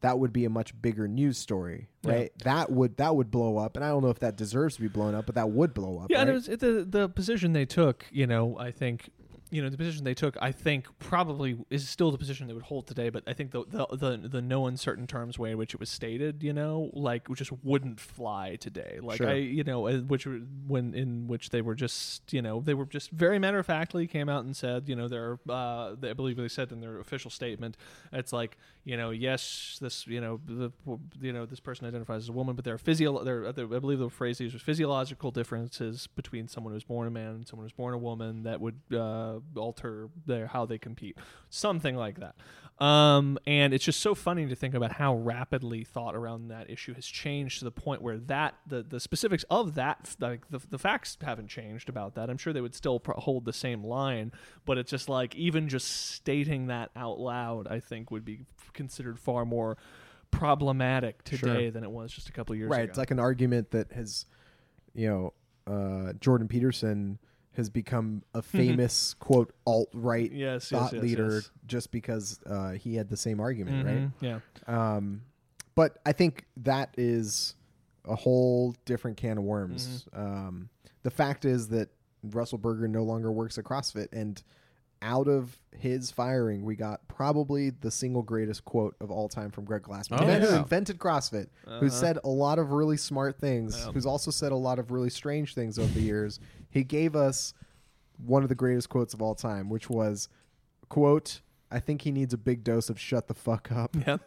that 0.00 0.18
would 0.18 0.32
be 0.32 0.44
a 0.44 0.50
much 0.50 0.80
bigger 0.80 1.08
news 1.08 1.38
story, 1.38 1.88
Yeah. 2.02 2.12
right? 2.12 2.32
That 2.44 2.70
would 2.70 2.96
that 2.98 3.16
would 3.16 3.30
blow 3.30 3.58
up, 3.58 3.76
and 3.76 3.84
I 3.84 3.88
don't 3.88 4.02
know 4.02 4.10
if 4.10 4.20
that 4.20 4.36
deserves 4.36 4.76
to 4.76 4.82
be 4.82 4.88
blown 4.88 5.14
up, 5.14 5.26
but 5.26 5.34
that 5.34 5.50
would 5.50 5.74
blow 5.74 5.98
up. 5.98 6.10
Yeah, 6.10 6.20
and 6.20 6.30
it 6.30 6.32
was 6.34 6.48
it, 6.48 6.60
the 6.60 6.86
the 6.88 7.08
position 7.08 7.52
they 7.52 7.66
took. 7.66 8.06
You 8.10 8.26
know, 8.26 8.56
I 8.58 8.70
think. 8.70 9.10
You 9.50 9.62
know 9.62 9.68
the 9.68 9.76
position 9.76 10.04
they 10.04 10.14
took, 10.14 10.36
I 10.40 10.52
think, 10.52 10.86
probably 10.98 11.56
is 11.70 11.88
still 11.88 12.10
the 12.10 12.18
position 12.18 12.46
they 12.48 12.52
would 12.52 12.64
hold 12.64 12.86
today. 12.86 13.10
But 13.10 13.24
I 13.26 13.32
think 13.32 13.52
the 13.52 13.64
the 13.68 13.86
the, 13.92 14.28
the 14.28 14.42
no 14.42 14.66
uncertain 14.66 15.06
terms 15.06 15.38
way 15.38 15.52
in 15.52 15.58
which 15.58 15.74
it 15.74 15.80
was 15.80 15.90
stated, 15.90 16.42
you 16.42 16.52
know, 16.52 16.90
like 16.92 17.28
just 17.34 17.52
wouldn't 17.62 18.00
fly 18.00 18.56
today. 18.56 18.98
Like 19.00 19.18
Sure. 19.18 19.28
I, 19.28 19.34
you 19.34 19.64
know, 19.64 19.86
uh, 19.86 19.98
which 19.98 20.26
when 20.66 20.94
in 20.94 21.28
which 21.28 21.50
they 21.50 21.60
were 21.60 21.74
just, 21.74 22.32
you 22.32 22.42
know, 22.42 22.60
they 22.60 22.74
were 22.74 22.86
just 22.86 23.10
very 23.10 23.38
matter 23.38 23.58
of 23.58 23.66
factly 23.66 24.06
came 24.06 24.28
out 24.28 24.44
and 24.44 24.56
said, 24.56 24.88
you 24.88 24.96
know, 24.96 25.08
they're, 25.08 25.38
uh, 25.48 25.94
they, 25.98 26.10
I 26.10 26.12
believe 26.12 26.36
they 26.36 26.48
said 26.48 26.72
in 26.72 26.80
their 26.80 26.98
official 26.98 27.30
statement, 27.30 27.76
it's 28.12 28.32
like, 28.32 28.56
you 28.84 28.96
know, 28.96 29.10
yes, 29.10 29.78
this, 29.80 30.06
you 30.06 30.20
know, 30.20 30.40
the, 30.46 30.72
you 31.20 31.32
know, 31.32 31.46
this 31.46 31.60
person 31.60 31.86
identifies 31.86 32.22
as 32.22 32.28
a 32.28 32.32
woman, 32.32 32.54
but 32.54 32.64
there 32.64 32.74
are 32.74 32.78
physio, 32.78 33.22
there, 33.24 33.52
there, 33.52 33.66
I 33.66 33.78
believe 33.78 33.98
the 33.98 34.08
phrase 34.08 34.40
used 34.40 34.54
was 34.54 34.62
physiological 34.62 35.30
differences 35.30 36.06
between 36.06 36.48
someone 36.48 36.72
who's 36.72 36.84
born 36.84 37.08
a 37.08 37.10
man 37.10 37.30
and 37.34 37.46
someone 37.46 37.64
who's 37.64 37.72
born 37.72 37.94
a 37.94 37.98
woman 37.98 38.44
that 38.44 38.60
would 38.60 38.80
uh, 38.94 39.35
alter 39.56 40.08
their 40.26 40.46
how 40.48 40.66
they 40.66 40.78
compete, 40.78 41.18
something 41.50 41.96
like 41.96 42.20
that. 42.20 42.34
Um, 42.78 43.38
and 43.46 43.72
it's 43.72 43.84
just 43.84 44.00
so 44.00 44.14
funny 44.14 44.46
to 44.48 44.54
think 44.54 44.74
about 44.74 44.92
how 44.92 45.14
rapidly 45.16 45.82
thought 45.82 46.14
around 46.14 46.48
that 46.48 46.68
issue 46.68 46.92
has 46.92 47.06
changed 47.06 47.60
to 47.60 47.64
the 47.64 47.70
point 47.70 48.02
where 48.02 48.18
that 48.18 48.54
the, 48.66 48.82
the 48.82 49.00
specifics 49.00 49.46
of 49.48 49.76
that 49.76 50.14
like 50.20 50.46
the, 50.50 50.60
the 50.68 50.78
facts 50.78 51.16
haven't 51.22 51.48
changed 51.48 51.88
about 51.88 52.16
that. 52.16 52.28
I'm 52.28 52.36
sure 52.36 52.52
they 52.52 52.60
would 52.60 52.74
still 52.74 53.00
pro- 53.00 53.18
hold 53.18 53.46
the 53.46 53.52
same 53.54 53.82
line, 53.82 54.30
but 54.66 54.76
it's 54.76 54.90
just 54.90 55.08
like 55.08 55.34
even 55.36 55.70
just 55.70 56.12
stating 56.12 56.66
that 56.66 56.90
out 56.94 57.18
loud, 57.18 57.66
I 57.66 57.80
think 57.80 58.10
would 58.10 58.26
be 58.26 58.40
considered 58.74 59.18
far 59.18 59.46
more 59.46 59.78
problematic 60.30 61.24
today 61.24 61.64
Sure. 61.64 61.70
than 61.70 61.82
it 61.82 61.90
was 61.90 62.12
just 62.12 62.28
a 62.28 62.32
couple 62.32 62.52
of 62.52 62.58
years 62.58 62.68
right. 62.68 62.76
ago. 62.76 62.82
Right, 62.82 62.88
it's 62.90 62.98
like 62.98 63.10
an 63.10 63.18
argument 63.18 63.70
that 63.70 63.90
has, 63.92 64.26
you 64.94 65.08
know, 65.08 65.32
uh, 65.66 66.12
Jordan 66.20 66.46
Peterson 66.46 67.18
has 67.56 67.70
become 67.70 68.22
a 68.34 68.42
famous 68.42 69.14
quote 69.14 69.54
alt 69.66 69.88
right 69.94 70.30
yes, 70.30 70.68
thought 70.68 70.92
yes, 70.92 71.02
leader 71.02 71.34
yes. 71.34 71.50
just 71.66 71.90
because 71.90 72.38
uh, 72.46 72.72
he 72.72 72.94
had 72.94 73.08
the 73.08 73.16
same 73.16 73.40
argument, 73.40 73.86
right? 73.86 73.96
Mhm, 73.96 74.12
Yeah. 74.20 74.38
Um, 74.66 75.22
but 75.74 75.98
I 76.06 76.12
think 76.12 76.44
that 76.58 76.94
is 76.96 77.54
a 78.04 78.14
whole 78.14 78.74
different 78.84 79.16
can 79.16 79.38
of 79.38 79.44
worms. 79.44 80.06
Mm-hmm. 80.14 80.20
Um, 80.20 80.68
the 81.02 81.10
fact 81.10 81.44
is 81.44 81.68
that 81.68 81.88
Russell 82.22 82.58
Berger 82.58 82.88
no 82.88 83.02
longer 83.02 83.30
works 83.32 83.58
at 83.58 83.64
CrossFit, 83.64 84.08
and 84.12 84.42
out 85.02 85.28
of 85.28 85.58
his 85.76 86.10
firing, 86.10 86.64
we 86.64 86.74
got 86.76 87.06
probably 87.08 87.70
the 87.70 87.90
single 87.90 88.22
greatest 88.22 88.64
quote 88.64 88.96
of 89.00 89.10
all 89.10 89.28
time 89.28 89.50
from 89.50 89.64
Greg 89.64 89.82
Glassman, 89.82 90.20
Oh, 90.22 90.26
man 90.26 90.40
who 90.40 90.48
invented 90.54 90.98
CrossFit, 90.98 91.48
who 91.64 91.70
Uh-huh. 91.86 91.88
said 91.90 92.18
a 92.24 92.28
lot 92.28 92.58
of 92.58 92.72
really 92.72 92.96
smart 92.96 93.38
things, 93.38 93.76
Yeah. 93.78 93.92
who's 93.92 94.06
also 94.06 94.30
said 94.30 94.52
a 94.52 94.56
lot 94.56 94.78
of 94.78 94.90
really 94.90 95.10
strange 95.10 95.54
things 95.54 95.78
over 95.78 95.92
the 95.92 96.00
years. 96.02 96.40
He 96.70 96.82
gave 96.84 97.14
us 97.14 97.52
one 98.24 98.42
of 98.42 98.48
the 98.48 98.54
greatest 98.54 98.88
quotes 98.88 99.12
of 99.14 99.20
all 99.20 99.34
time, 99.34 99.68
which 99.68 99.90
was, 99.90 100.28
"quote 100.88 101.40
I 101.70 101.80
think 101.80 102.02
he 102.02 102.12
needs 102.12 102.32
a 102.32 102.38
big 102.38 102.62
dose 102.64 102.88
of 102.88 102.98
shut 102.98 103.26
the 103.28 103.34
fuck 103.34 103.70
up." 103.72 103.94
Yeah, 104.06 104.18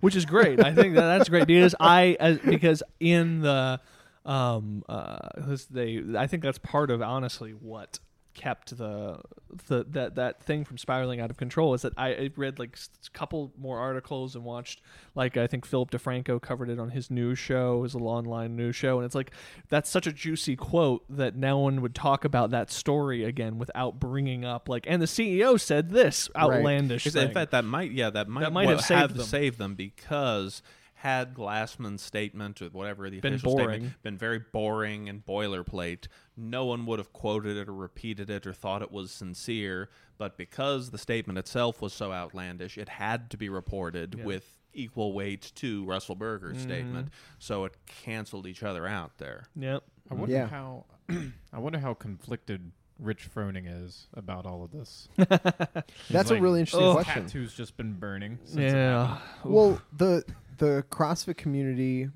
which 0.00 0.14
is 0.16 0.26
great. 0.26 0.62
I 0.62 0.74
think 0.74 0.94
that 0.94 1.02
that's 1.18 1.28
great 1.28 1.46
because 1.46 1.74
I 1.80 2.16
as, 2.20 2.38
because 2.40 2.82
in 3.00 3.40
the 3.40 3.80
um 4.26 4.84
uh 4.88 5.56
they 5.70 6.02
I 6.16 6.26
think 6.26 6.42
that's 6.42 6.58
part 6.58 6.90
of 6.90 7.00
honestly 7.02 7.52
what 7.52 7.98
kept 8.34 8.76
the 8.76 9.20
the 9.68 9.84
that 9.90 10.14
that 10.14 10.42
thing 10.42 10.64
from 10.64 10.78
spiraling 10.78 11.20
out 11.20 11.30
of 11.30 11.36
control 11.36 11.74
is 11.74 11.82
that 11.82 11.92
I, 11.96 12.08
I 12.08 12.30
read 12.36 12.58
like 12.58 12.76
a 12.76 13.10
couple 13.10 13.52
more 13.58 13.78
articles 13.78 14.34
and 14.34 14.44
watched 14.44 14.80
like 15.14 15.36
I 15.36 15.46
think 15.46 15.66
Philip 15.66 15.90
DeFranco 15.90 16.40
covered 16.40 16.70
it 16.70 16.78
on 16.78 16.90
his 16.90 17.10
news 17.10 17.38
show 17.38 17.82
his 17.82 17.94
little 17.94 18.08
online 18.08 18.56
news 18.56 18.74
show 18.76 18.98
and 18.98 19.04
it's 19.04 19.14
like 19.14 19.32
that's 19.68 19.90
such 19.90 20.06
a 20.06 20.12
juicy 20.12 20.56
quote 20.56 21.04
that 21.10 21.36
no 21.36 21.58
one 21.58 21.82
would 21.82 21.94
talk 21.94 22.24
about 22.24 22.50
that 22.50 22.70
story 22.70 23.24
again 23.24 23.58
without 23.58 24.00
bringing 24.00 24.44
up 24.44 24.68
like 24.68 24.84
and 24.88 25.02
the 25.02 25.06
CEO 25.06 25.60
said 25.60 25.90
this 25.90 26.30
outlandish 26.36 27.06
Is- 27.06 27.12
thing. 27.12 27.28
In 27.28 27.34
fact, 27.34 27.52
that 27.52 27.64
might 27.64 27.92
yeah 27.92 28.10
that 28.10 28.28
might, 28.28 28.42
that 28.42 28.52
might 28.52 28.66
well, 28.66 28.76
have 28.76 28.84
saved 28.84 29.14
them. 29.16 29.26
saved 29.26 29.58
them 29.58 29.74
because 29.74 30.62
had 31.02 31.34
Glassman's 31.34 32.00
statement 32.02 32.62
or 32.62 32.66
whatever 32.66 33.10
the 33.10 33.18
Been 33.20 33.34
official 33.34 33.56
boring. 33.56 33.68
statement 33.80 34.02
been 34.04 34.16
very 34.18 34.38
boring 34.38 35.08
and 35.08 35.24
boilerplate, 35.26 36.06
no 36.36 36.64
one 36.64 36.86
would 36.86 37.00
have 37.00 37.12
quoted 37.12 37.56
it 37.56 37.68
or 37.68 37.74
repeated 37.74 38.30
it 38.30 38.46
or 38.46 38.52
thought 38.52 38.82
it 38.82 38.92
was 38.92 39.10
sincere. 39.10 39.88
But 40.16 40.36
because 40.38 40.90
the 40.90 40.98
statement 40.98 41.38
itself 41.40 41.82
was 41.82 41.92
so 41.92 42.12
outlandish, 42.12 42.78
it 42.78 42.88
had 42.88 43.30
to 43.30 43.36
be 43.36 43.48
reported 43.48 44.14
Yeah. 44.18 44.24
with 44.24 44.58
equal 44.74 45.12
weight 45.12 45.50
to 45.56 45.84
Russell 45.84 46.14
Berger's 46.14 46.58
Mhm. 46.58 46.62
statement, 46.62 47.08
so 47.40 47.64
it 47.64 47.74
canceled 47.86 48.46
each 48.46 48.62
other 48.62 48.86
out 48.86 49.18
there. 49.18 49.48
Yep. 49.56 49.82
I 50.10 50.14
wonder 50.14 50.34
Yeah. 50.34 50.46
how 50.46 50.86
I 51.52 51.58
wonder 51.58 51.80
how 51.80 51.94
conflicted 51.94 52.70
Rich 52.98 53.28
Froning 53.34 53.64
is 53.66 54.06
about 54.14 54.46
all 54.46 54.62
of 54.62 54.70
this. 54.70 55.08
That's 56.10 56.30
a 56.30 56.40
really 56.40 56.60
interesting 56.60 56.86
oh, 56.86 56.94
question. 56.94 57.24
Tattoo's 57.24 57.52
just 57.52 57.76
been 57.76 57.94
burning. 57.94 58.38
Since 58.44 58.72
Yeah. 58.72 59.18
Well, 59.44 59.82
the 59.96 60.24
the 60.62 60.84
CrossFit 60.90 61.36
community 61.36 62.08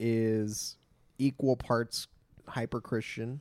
is 0.00 0.76
equal 1.18 1.54
parts 1.54 2.08
hyper 2.48 2.80
Christian 2.80 3.40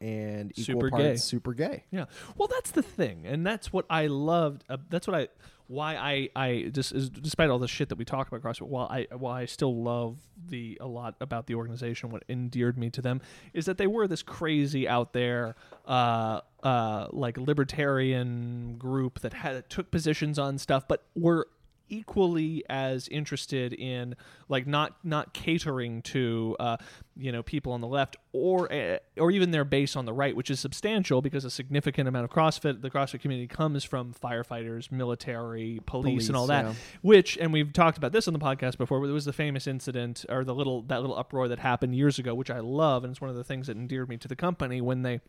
and 0.00 0.50
equal 0.58 0.80
Super 0.80 0.90
parts 0.90 1.04
gay. 1.04 1.16
super 1.16 1.54
gay. 1.54 1.84
Yeah. 1.92 2.06
Well, 2.36 2.48
that's 2.48 2.72
the 2.72 2.82
thing, 2.82 3.24
and 3.24 3.46
that's 3.46 3.72
what 3.72 3.86
I 3.88 4.08
loved. 4.08 4.64
Uh, 4.68 4.78
that's 4.90 5.06
what 5.06 5.14
I 5.14 5.28
why 5.68 5.94
I 5.94 6.28
I 6.34 6.70
just 6.72 6.90
is, 6.90 7.08
despite 7.08 7.50
all 7.50 7.60
the 7.60 7.68
shit 7.68 7.88
that 7.90 7.98
we 7.98 8.04
talk 8.04 8.26
about 8.26 8.42
CrossFit, 8.42 8.66
while 8.66 8.88
I 8.90 9.06
while 9.16 9.32
I 9.32 9.44
still 9.44 9.80
love 9.80 10.18
the 10.44 10.76
a 10.80 10.88
lot 10.88 11.14
about 11.20 11.46
the 11.46 11.54
organization, 11.54 12.10
what 12.10 12.24
endeared 12.28 12.76
me 12.76 12.90
to 12.90 13.00
them 13.00 13.20
is 13.54 13.66
that 13.66 13.78
they 13.78 13.86
were 13.86 14.08
this 14.08 14.24
crazy 14.24 14.88
out 14.88 15.12
there, 15.12 15.54
uh, 15.86 16.40
uh, 16.64 17.06
like 17.12 17.38
libertarian 17.38 18.74
group 18.76 19.20
that 19.20 19.34
had 19.34 19.70
took 19.70 19.92
positions 19.92 20.36
on 20.36 20.58
stuff, 20.58 20.88
but 20.88 21.04
were 21.14 21.46
equally 21.88 22.64
as 22.68 23.08
interested 23.08 23.72
in 23.72 24.16
like 24.48 24.66
not 24.66 24.96
not 25.04 25.32
catering 25.32 26.02
to 26.02 26.56
uh, 26.58 26.76
you 27.16 27.32
know 27.32 27.42
people 27.42 27.72
on 27.72 27.80
the 27.80 27.86
left 27.86 28.16
or 28.32 28.72
uh, 28.72 28.98
or 29.18 29.30
even 29.30 29.50
their 29.50 29.64
base 29.64 29.96
on 29.96 30.04
the 30.04 30.12
right, 30.12 30.34
which 30.34 30.50
is 30.50 30.60
substantial 30.60 31.22
because 31.22 31.44
a 31.44 31.50
significant 31.50 32.08
amount 32.08 32.24
of 32.24 32.30
CrossFit 32.30 32.82
the 32.82 32.90
CrossFit 32.90 33.20
community 33.20 33.46
comes 33.46 33.84
from 33.84 34.14
firefighters, 34.14 34.90
military, 34.90 35.80
police, 35.86 36.28
and 36.28 36.36
all 36.36 36.46
that. 36.46 36.64
yeah. 36.66 36.74
Which 37.02 37.36
and 37.38 37.52
we've 37.52 37.72
talked 37.72 37.98
about 37.98 38.12
this 38.12 38.26
on 38.26 38.34
the 38.34 38.40
podcast 38.40 38.78
before. 38.78 39.00
But 39.00 39.06
there 39.06 39.14
was 39.14 39.24
the 39.24 39.32
famous 39.32 39.66
incident 39.66 40.24
or 40.28 40.44
the 40.44 40.54
little 40.54 40.82
that 40.82 41.00
little 41.00 41.18
uproar 41.18 41.48
that 41.48 41.58
happened 41.58 41.94
years 41.94 42.18
ago, 42.18 42.34
which 42.34 42.50
I 42.50 42.60
love, 42.60 43.04
and 43.04 43.10
it's 43.10 43.20
one 43.20 43.30
of 43.30 43.36
the 43.36 43.44
things 43.44 43.66
that 43.66 43.76
endeared 43.76 44.08
me 44.08 44.16
to 44.18 44.28
the 44.28 44.36
company 44.36 44.80
when 44.80 45.02
they 45.02 45.20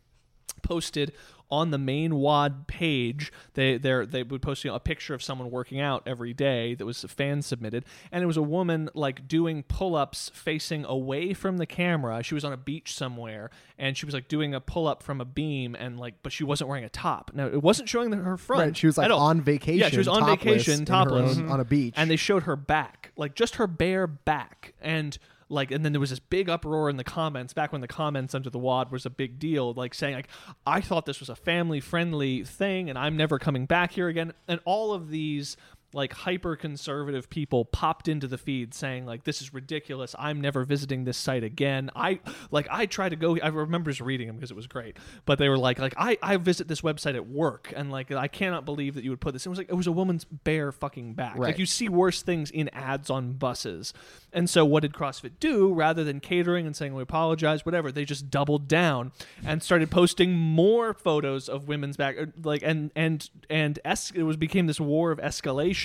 posted 0.62 1.14
on 1.52 1.70
the 1.70 1.78
main 1.78 2.16
WOD 2.16 2.66
page. 2.68 3.32
They 3.54 3.78
they 3.78 4.06
they 4.06 4.24
would 4.24 4.42
post 4.42 4.64
you 4.64 4.72
know, 4.72 4.76
a 4.76 4.80
picture 4.80 5.14
of 5.14 5.22
someone 5.22 5.52
working 5.52 5.80
out 5.80 6.02
every 6.08 6.34
day 6.34 6.74
that 6.74 6.86
was 6.86 7.04
fan 7.04 7.44
submitted, 7.44 7.86
and 8.12 8.24
it 8.24 8.26
was 8.26 8.38
a 8.38 8.42
woman 8.42 8.90
like 8.96 9.28
doing 9.28 9.62
pull 9.62 9.96
ups 9.96 10.32
facing 10.34 10.84
away 10.86 11.34
from 11.36 11.58
the 11.58 11.68
camera. 11.68 12.24
She 12.24 12.34
was 12.34 12.44
on 12.44 12.54
a 12.54 12.58
beach 12.58 12.96
somewhere, 12.96 13.52
and 13.78 13.96
she 13.96 14.06
was 14.08 14.16
like 14.16 14.28
doing 14.28 14.56
a 14.56 14.60
pull 14.62 14.88
up 14.88 15.04
from 15.04 15.22
a 15.22 15.26
beam, 15.26 15.76
and 15.76 16.00
like, 16.00 16.16
but 16.24 16.32
she 16.32 16.44
wasn't 16.44 16.70
wearing 16.70 16.86
a 16.86 16.90
top. 16.90 17.30
Now 17.36 17.46
it 17.46 17.62
wasn't 17.62 17.88
showing 17.88 18.12
her 18.12 18.38
front. 18.38 18.62
Right, 18.64 18.78
she 18.78 18.88
was 18.88 18.98
like 18.98 19.12
on 19.12 19.42
vacation. 19.42 19.80
Yeah, 19.80 19.90
she 19.90 19.98
was 19.98 20.08
on 20.08 20.22
topless 20.22 20.66
vacation, 20.66 20.86
topless. 20.86 21.38
own- 21.38 21.50
on 21.50 21.60
a 21.60 21.66
beach. 21.66 21.94
and 21.98 22.10
they 22.10 22.16
showed 22.16 22.44
her 22.44 22.56
back, 22.56 23.12
like 23.16 23.36
just 23.36 23.56
her 23.58 23.68
bare 23.68 24.08
back, 24.08 24.74
and 24.82 25.20
like, 25.50 25.72
and 25.72 25.84
then 25.84 25.92
there 25.92 26.00
was 26.00 26.10
this 26.10 26.20
big 26.20 26.50
uproar 26.50 26.90
in 26.90 26.98
the 26.98 27.04
comments 27.04 27.54
back 27.54 27.72
when 27.72 27.82
the 27.82 27.88
comments 27.88 28.34
under 28.36 28.50
the 28.50 28.60
WOD 28.60 28.92
was 28.92 29.06
a 29.06 29.10
big 29.10 29.40
deal, 29.40 29.74
like 29.74 29.94
saying 29.94 30.16
like, 30.16 30.30
I 30.66 30.82
thought 30.82 31.06
this 31.06 31.20
was 31.20 31.30
a 31.30 31.36
family 31.36 31.80
friendly 31.80 32.44
thing, 32.44 32.90
and 32.90 32.98
I'm 32.98 33.18
never 33.18 33.40
coming 33.40 33.66
back 33.66 33.92
here 33.92 34.08
again, 34.08 34.34
and 34.48 34.60
all 34.66 34.94
of 34.94 35.10
these 35.10 35.58
like 35.94 36.14
hyper 36.14 36.56
conservative 36.56 37.30
people 37.30 37.66
popped 37.66 38.08
into 38.08 38.28
the 38.28 38.38
feed 38.38 38.74
saying 38.74 39.06
like 39.06 39.24
this 39.24 39.42
is 39.42 39.54
ridiculous. 39.54 40.16
I'm 40.18 40.42
never 40.42 40.64
visiting 40.64 41.04
this 41.04 41.18
site 41.18 41.44
again. 41.44 41.90
I 41.96 42.20
like 42.52 42.68
i 42.72 42.86
try 42.86 43.10
to 43.10 43.16
go 43.16 43.38
i 43.42 43.48
remember 43.48 43.92
just 43.92 44.02
reading 44.02 44.28
them 44.28 44.36
because 44.36 44.52
it 44.52 44.56
was 44.56 44.68
great 44.68 44.98
but 45.26 45.40
they 45.40 45.50
were 45.50 45.58
like 45.58 45.80
like 45.80 45.94
i 45.98 46.18
i 46.22 46.38
visit 46.38 46.68
this 46.68 46.82
website 46.82 47.16
at 47.16 47.28
work 47.28 47.72
and 47.76 47.92
like 47.92 48.12
i 48.12 48.28
cannot 48.28 48.66
believe 48.66 48.96
that 48.96 49.04
you 49.04 49.10
would 49.10 49.22
put 49.22 49.34
this 49.34 49.46
it 49.46 49.50
was 49.50 49.58
like 49.58 49.70
it 49.70 49.76
was 49.76 49.88
a 49.88 49.92
woman's 49.92 50.26
bare 50.26 50.72
fucking 50.72 51.14
back. 51.14 51.38
Right. 51.38 51.50
like 51.50 51.60
you 51.60 51.66
see 51.66 51.90
worse 51.90 52.22
things 52.22 52.52
in 52.52 52.70
ads 52.70 53.10
on 53.10 53.34
buses. 53.34 53.94
And 54.32 54.50
so 54.50 54.66
what 54.66 54.82
did 54.82 54.94
crossfit 54.94 55.34
do? 55.40 55.74
Rather 55.74 56.04
than 56.04 56.20
catering 56.20 56.66
and 56.66 56.76
saying 56.76 56.94
we 56.94 57.02
apologize 57.02 57.66
whatever 57.66 57.92
they 57.92 58.06
just 58.06 58.30
doubled 58.30 58.68
down 58.68 59.12
and 59.46 59.62
started 59.62 59.92
posting 59.92 60.34
more 60.34 60.94
photos 60.94 61.48
of 61.48 61.68
women's 61.68 61.98
back 61.98 62.16
uh, 62.20 62.26
like 62.44 62.62
and 62.64 62.92
and 62.96 63.30
and 63.50 63.80
es- 63.86 64.12
it 64.12 64.24
was 64.24 64.38
became 64.38 64.68
this 64.68 64.80
war 64.80 65.12
of 65.12 65.20
escalation 65.20 65.83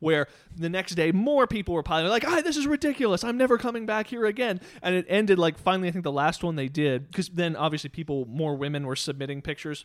where 0.00 0.26
the 0.56 0.68
next 0.68 0.94
day 0.94 1.12
more 1.12 1.46
people 1.46 1.74
were 1.74 1.82
piling 1.82 2.08
like 2.10 2.26
ah 2.26 2.40
this 2.42 2.56
is 2.56 2.66
ridiculous 2.66 3.22
i'm 3.24 3.36
never 3.36 3.58
coming 3.58 3.86
back 3.86 4.06
here 4.06 4.24
again 4.26 4.60
and 4.82 4.94
it 4.94 5.06
ended 5.08 5.38
like 5.38 5.58
finally 5.58 5.88
i 5.88 5.90
think 5.90 6.04
the 6.04 6.12
last 6.12 6.42
one 6.42 6.56
they 6.56 6.68
did 6.68 7.06
because 7.10 7.28
then 7.28 7.56
obviously 7.56 7.90
people 7.90 8.26
more 8.26 8.54
women 8.56 8.86
were 8.86 8.96
submitting 8.96 9.42
pictures 9.42 9.84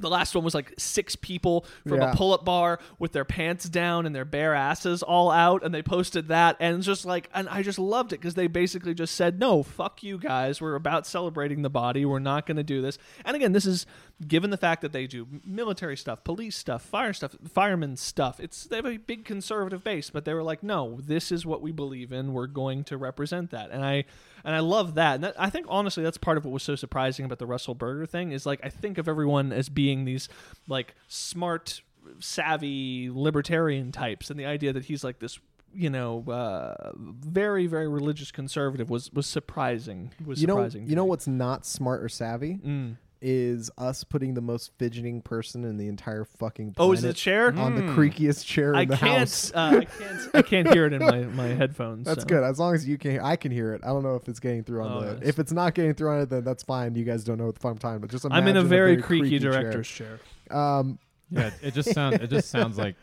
The 0.00 0.10
last 0.10 0.34
one 0.34 0.44
was 0.44 0.54
like 0.54 0.74
six 0.78 1.16
people 1.16 1.64
from 1.86 2.00
Yeah. 2.00 2.12
a 2.12 2.14
pull-up 2.14 2.44
bar 2.44 2.78
with 2.98 3.12
their 3.12 3.24
pants 3.24 3.68
down 3.68 4.06
and 4.06 4.14
their 4.14 4.26
bare 4.26 4.54
asses 4.54 5.02
all 5.02 5.30
out, 5.30 5.64
and 5.64 5.74
they 5.74 5.82
posted 5.82 6.28
that, 6.28 6.56
and 6.60 6.76
it's 6.76 6.86
just 6.86 7.04
like, 7.06 7.28
and 7.34 7.48
I 7.48 7.62
just 7.62 7.78
loved 7.78 8.12
it 8.12 8.20
because 8.20 8.34
they 8.34 8.46
basically 8.48 8.94
just 8.94 9.14
said, 9.14 9.40
"No, 9.40 9.62
fuck 9.64 10.02
you 10.02 10.18
guys. 10.18 10.60
We're 10.60 10.74
about 10.76 11.06
celebrating 11.06 11.62
the 11.62 11.70
body. 11.70 12.04
We're 12.04 12.18
not 12.20 12.46
going 12.46 12.58
to 12.58 12.62
do 12.62 12.80
this." 12.82 12.98
And 13.24 13.34
again, 13.34 13.52
this 13.52 13.66
is 13.66 13.86
given 14.26 14.50
the 14.50 14.56
fact 14.56 14.82
that 14.82 14.92
they 14.92 15.06
do 15.06 15.26
military 15.44 15.96
stuff, 15.96 16.24
police 16.24 16.56
stuff, 16.56 16.82
fire 16.82 17.12
stuff, 17.12 17.36
firemen 17.52 17.96
stuff. 17.96 18.40
It's 18.40 18.64
they 18.64 18.76
have 18.76 18.86
a 18.86 18.96
big 18.96 19.24
conservative 19.24 19.84
base, 19.84 20.10
but 20.10 20.24
they 20.24 20.34
were 20.34 20.42
like, 20.42 20.62
"No, 20.62 20.98
this 21.00 21.30
is 21.30 21.46
what 21.46 21.62
we 21.62 21.70
believe 21.70 22.12
in. 22.12 22.32
We're 22.32 22.48
going 22.48 22.82
to 22.84 22.96
represent 22.96 23.50
that." 23.50 23.70
And 23.70 23.84
I 23.84 24.04
and 24.44 24.54
I 24.56 24.60
love 24.60 24.94
that. 24.96 25.16
And 25.16 25.24
that, 25.24 25.34
I 25.40 25.50
think 25.50 25.66
honestly, 25.68 26.02
that's 26.02 26.18
part 26.18 26.36
of 26.36 26.44
what 26.44 26.50
was 26.52 26.62
so 26.64 26.74
surprising 26.74 27.24
about 27.24 27.38
the 27.38 27.46
Russell 27.46 27.74
Berger 27.74 28.06
thing 28.06 28.32
is 28.32 28.44
like 28.46 28.60
I 28.64 28.68
think 28.70 28.98
of 28.98 29.08
everyone 29.08 29.52
as 29.52 29.68
being 29.68 30.04
these 30.04 30.28
like 30.66 30.94
smart, 31.06 31.80
savvy 32.18 33.10
libertarian 33.12 33.92
types, 33.92 34.30
and 34.30 34.38
the 34.38 34.46
idea 34.46 34.72
that 34.72 34.84
he's 34.86 35.04
like 35.04 35.18
this. 35.18 35.38
You 35.74 35.90
know, 35.90 36.24
uh, 36.26 36.92
very, 36.96 37.66
very 37.66 37.88
religious 37.88 38.30
conservative 38.32 38.88
was 38.88 39.12
was 39.12 39.26
surprising. 39.26 40.12
Was 40.24 40.40
You 40.40 40.46
know, 40.46 40.54
surprising. 40.56 40.86
you 40.88 40.96
know 40.96 41.04
what's 41.04 41.28
not 41.28 41.66
smart 41.66 42.02
or 42.02 42.08
savvy 42.08 42.54
Mm. 42.56 42.96
Is 43.20 43.70
us 43.78 44.04
putting 44.04 44.34
the 44.34 44.40
most 44.40 44.70
fidgeting 44.78 45.20
person 45.22 45.64
in 45.64 45.76
the 45.76 45.88
entire 45.88 46.24
fucking. 46.24 46.74
Oh, 46.78 46.92
is 46.92 47.02
it 47.04 47.10
a 47.10 47.12
chair? 47.12 47.48
on 47.58 47.74
the 47.74 47.82
Mm. 47.82 47.94
creakiest 47.96 48.44
chair 48.46 48.74
I 48.76 48.82
in 48.82 48.88
the 48.88 48.96
can't, 48.96 49.18
house? 49.18 49.52
uh, 49.54 49.58
I 49.80 49.84
can't. 49.84 50.20
I 50.34 50.42
can't 50.42 50.68
hear 50.72 50.86
it 50.86 50.92
in 50.92 51.00
my, 51.02 51.22
my 51.22 51.46
headphones. 51.48 52.06
That's 52.06 52.20
so. 52.22 52.26
good. 52.28 52.44
As 52.44 52.58
long 52.58 52.74
as 52.74 52.86
you 52.86 52.96
can, 52.98 53.20
I 53.20 53.36
can 53.36 53.50
hear 53.50 53.74
it. 53.74 53.80
I 53.84 53.88
don't 53.88 54.02
know 54.02 54.14
if 54.16 54.28
it's 54.28 54.38
getting 54.40 54.62
through 54.62 54.82
on 54.84 54.92
Oh, 54.92 55.00
the. 55.00 55.12
yes. 55.14 55.28
If 55.30 55.38
it's 55.38 55.52
not 55.52 55.74
getting 55.74 55.94
through 55.94 56.10
on 56.10 56.20
it, 56.20 56.30
then 56.30 56.44
that's 56.44 56.62
fine. 56.62 56.94
You 56.94 57.04
guys 57.04 57.24
don't 57.24 57.38
know 57.38 57.46
what 57.46 57.54
the 57.56 57.60
fuck 57.60 57.72
I'm 57.72 57.78
talking 57.78 57.96
about. 57.96 58.10
Just 58.10 58.24
I'm 58.26 58.46
in 58.46 58.56
a 58.56 58.60
imagine 58.60 58.68
very, 58.68 58.96
creaky 59.02 59.28
creaky 59.30 59.38
director's 59.40 59.88
chair. 59.88 60.20
Um, 60.50 60.98
Yeah, 61.30 61.50
it 61.62 61.74
just 61.74 61.90
sounds. 61.94 62.16
It 62.20 62.30
just 62.30 62.48
sounds 62.50 62.78
like 62.78 62.94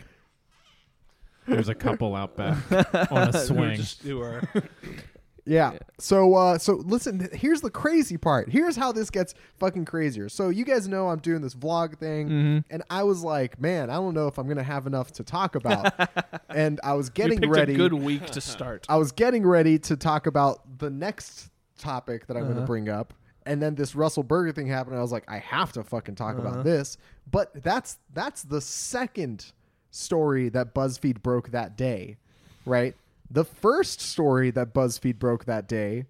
there's 1.48 1.70
a 1.70 1.76
couple 1.76 2.16
out 2.16 2.36
back 2.36 3.12
on 3.12 3.30
a 3.30 3.34
swing. 3.46 3.76
just- 3.76 4.02
who 4.02 4.22
are- 4.22 4.42
Yeah. 5.46 5.74
Yeah. 5.74 5.80
So 6.00 6.34
uh 6.34 6.58
so 6.58 6.74
listen, 6.86 7.30
here's 7.34 7.62
the 7.62 7.70
crazy 7.70 8.18
part. 8.18 8.50
Here's 8.50 8.76
how 8.76 8.92
this 8.92 9.10
gets 9.12 9.36
fucking 9.60 9.86
crazier. 9.86 10.28
So 10.28 10.50
you 10.50 10.66
guys 10.66 10.88
know 10.88 11.10
I'm 11.10 11.20
doing 11.20 11.42
this 11.42 11.54
vlog 11.54 11.98
thing 11.98 12.30
Mhm. 12.30 12.64
and 12.72 12.82
I 12.90 13.04
was 13.04 13.24
like, 13.24 13.62
man, 13.62 13.90
I 13.92 13.94
don't 13.96 14.14
know 14.16 14.28
if 14.28 14.38
I'm 14.40 14.46
going 14.46 14.58
to 14.58 14.64
have 14.64 14.88
enough 14.88 15.12
to 15.14 15.24
talk 15.24 15.54
about. 15.56 15.94
and 16.50 16.80
I 16.84 16.94
was 16.94 17.10
getting 17.12 17.48
ready 17.50 17.74
a 17.74 17.78
good 17.78 17.94
week 17.94 18.26
to 18.32 18.42
start. 18.42 18.86
I 18.90 18.98
was 18.98 19.12
getting 19.12 19.46
ready 19.46 19.78
to 19.80 19.96
talk 19.96 20.26
about 20.26 20.80
the 20.80 20.90
next 20.90 21.50
topic 21.78 22.26
that 22.28 22.36
I'm 22.38 22.44
going 22.44 22.54
Uh-huh. 22.54 22.62
to 22.62 22.68
bring 22.68 22.90
up. 22.90 23.14
And 23.46 23.62
then 23.62 23.76
this 23.76 23.94
Russell 23.94 24.24
Berger 24.24 24.52
thing 24.52 24.66
happened 24.68 24.94
and 24.94 25.00
I 25.00 25.04
was 25.04 25.12
like, 25.12 25.26
I 25.28 25.38
have 25.38 25.72
to 25.74 25.84
fucking 25.84 26.16
talk 26.16 26.40
Uh-huh. 26.40 26.48
about 26.48 26.64
this. 26.64 26.98
But 27.30 27.52
that's 27.64 28.00
that's 28.16 28.42
the 28.42 28.62
second 28.62 29.52
story 29.92 30.50
that 30.50 30.74
BuzzFeed 30.74 31.22
broke 31.22 31.52
that 31.52 31.78
day, 31.78 32.18
right? 32.66 32.96
The 33.30 33.44
first 33.46 34.00
story 34.02 34.52
that 34.52 34.74
BuzzFeed 34.74 35.20
broke 35.20 35.46
that 35.46 35.68
day 35.68 36.06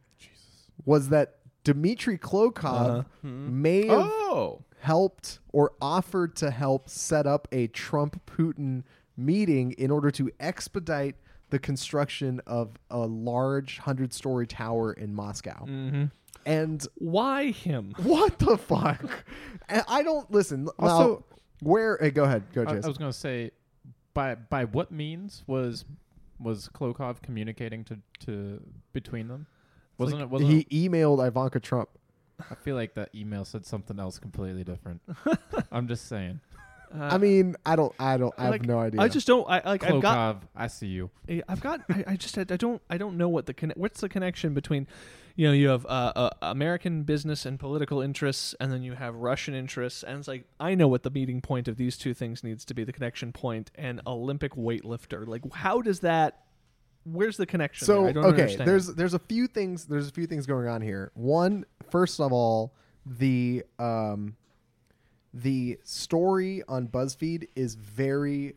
was 0.85 1.09
that 1.09 1.37
Dmitry 1.63 2.17
Klokov 2.17 2.63
Uh-huh. 2.99 3.03
may 3.23 3.87
have 3.87 3.99
Oh. 4.11 4.61
helped 4.81 5.39
or 5.51 5.71
offered 5.81 6.35
to 6.37 6.51
help 6.51 6.89
set 6.89 7.25
up 7.25 7.47
a 7.51 7.67
Trump 7.67 8.21
Putin 8.27 8.83
meeting 9.17 9.71
in 9.73 9.89
order 9.91 10.11
to 10.11 10.29
expedite 10.39 11.15
the 11.49 11.57
construction 11.59 12.41
of 12.45 12.71
a 12.91 12.99
large 12.99 13.79
100 13.79 14.13
story 14.13 14.45
tower 14.45 14.91
in 14.93 15.13
Moscow. 15.15 15.65
Mhm. 15.65 16.11
And 16.45 16.85
Why 16.95 17.51
him? 17.51 17.93
what 18.03 18.37
the 18.39 18.57
fuck? 18.57 19.23
I 19.69 20.03
don't 20.03 20.29
listen. 20.31 20.67
Also- 20.77 21.23
now, 21.29 21.37
where 21.61 22.03
uh, 22.03 22.09
go 22.09 22.25
ahead, 22.25 22.43
go 22.53 22.63
I, 22.63 22.73
I 22.75 22.87
was 22.87 22.97
gonna 22.97 23.13
say, 23.13 23.51
by 24.13 24.35
by 24.35 24.65
what 24.65 24.91
means 24.91 25.43
was 25.47 25.85
was 26.39 26.69
Klokov 26.73 27.21
communicating 27.21 27.83
to 27.85 27.97
to 28.25 28.61
between 28.93 29.27
them? 29.27 29.47
Wasn't 29.97 30.21
it? 30.21 30.29
Wasn't 30.29 30.49
he 30.51 30.59
it, 30.69 30.91
emailed 30.91 31.25
Ivanka 31.25 31.59
Trump. 31.59 31.89
I 32.51 32.55
feel 32.55 32.75
like 32.75 32.95
that 32.95 33.09
email 33.15 33.45
said 33.45 33.65
something 33.65 33.97
else 33.99 34.19
completely 34.19 34.63
different. 34.65 35.01
I'm 35.71 35.87
just 35.87 36.07
saying. 36.07 36.41
I 36.97 37.17
mean, 37.17 37.55
I 37.65 37.75
don't 37.75 37.93
I 37.99 38.17
don't 38.17 38.33
I 38.37 38.47
Uh, 38.47 38.49
like, 38.51 38.61
have 38.61 38.67
no 38.67 38.79
idea. 38.79 39.01
I 39.01 39.07
just 39.07 39.27
don't. 39.27 39.45
I 39.49 39.61
like. 39.65 39.83
I've 39.83 40.01
got. 40.01 40.43
I 40.55 40.67
see 40.67 40.87
you. 40.87 41.09
I- 41.29 41.43
I've 41.47 41.61
got. 41.61 41.81
I, 41.89 42.03
I 42.07 42.15
just. 42.15 42.37
I, 42.37 42.41
I 42.41 42.57
don't. 42.57 42.81
I 42.89 42.97
don't 42.97 43.17
know 43.17 43.27
what 43.29 43.45
the 43.47 43.53
conne- 43.53 43.73
What's 43.75 44.01
the 44.01 44.09
connection 44.09 44.53
between, 44.53 44.87
you 45.35 45.47
know, 45.47 45.53
you 45.53 45.67
have 45.67 45.85
uh, 45.85 46.11
uh, 46.15 46.29
American 46.41 47.03
business 47.03 47.45
and 47.45 47.59
political 47.59 48.01
interests, 48.01 48.55
and 48.59 48.71
then 48.71 48.83
you 48.83 48.93
have 48.93 49.15
Russian 49.15 49.53
interests, 49.53 50.01
and 50.01 50.17
it's 50.17 50.27
like 50.27 50.45
I 50.59 50.75
know 50.75 50.87
what 50.87 51.03
the 51.03 51.09
meeting 51.09 51.41
point 51.41 51.67
of 51.67 51.75
these 51.75 51.97
two 51.97 52.13
things 52.13 52.43
needs 52.43 52.63
to 52.65 52.73
be. 52.73 52.85
The 52.85 52.93
connection 52.93 53.33
point 53.33 53.69
and 53.75 54.01
Olympic 54.07 54.53
weightlifter. 54.53 55.27
Like, 55.27 55.41
how 55.53 55.81
does 55.81 55.99
that? 56.01 56.43
Where's 57.03 57.35
the 57.35 57.45
connection? 57.45 57.85
So 57.85 58.11
there? 58.11 58.23
Okay, 58.23 58.41
understand. 58.43 58.67
there's 58.67 58.87
there's 58.87 59.13
a 59.13 59.19
few 59.19 59.47
things 59.47 59.85
there's 59.85 60.07
a 60.07 60.11
few 60.11 60.25
things 60.25 60.45
going 60.45 60.67
on 60.67 60.81
here. 60.81 61.11
One, 61.15 61.65
first 61.89 62.21
of 62.21 62.31
all, 62.31 62.73
the 63.05 63.63
um 63.77 64.37
the 65.33 65.77
story 65.83 66.63
on 66.69 66.87
BuzzFeed 66.87 67.49
is 67.57 67.75
very 67.75 68.55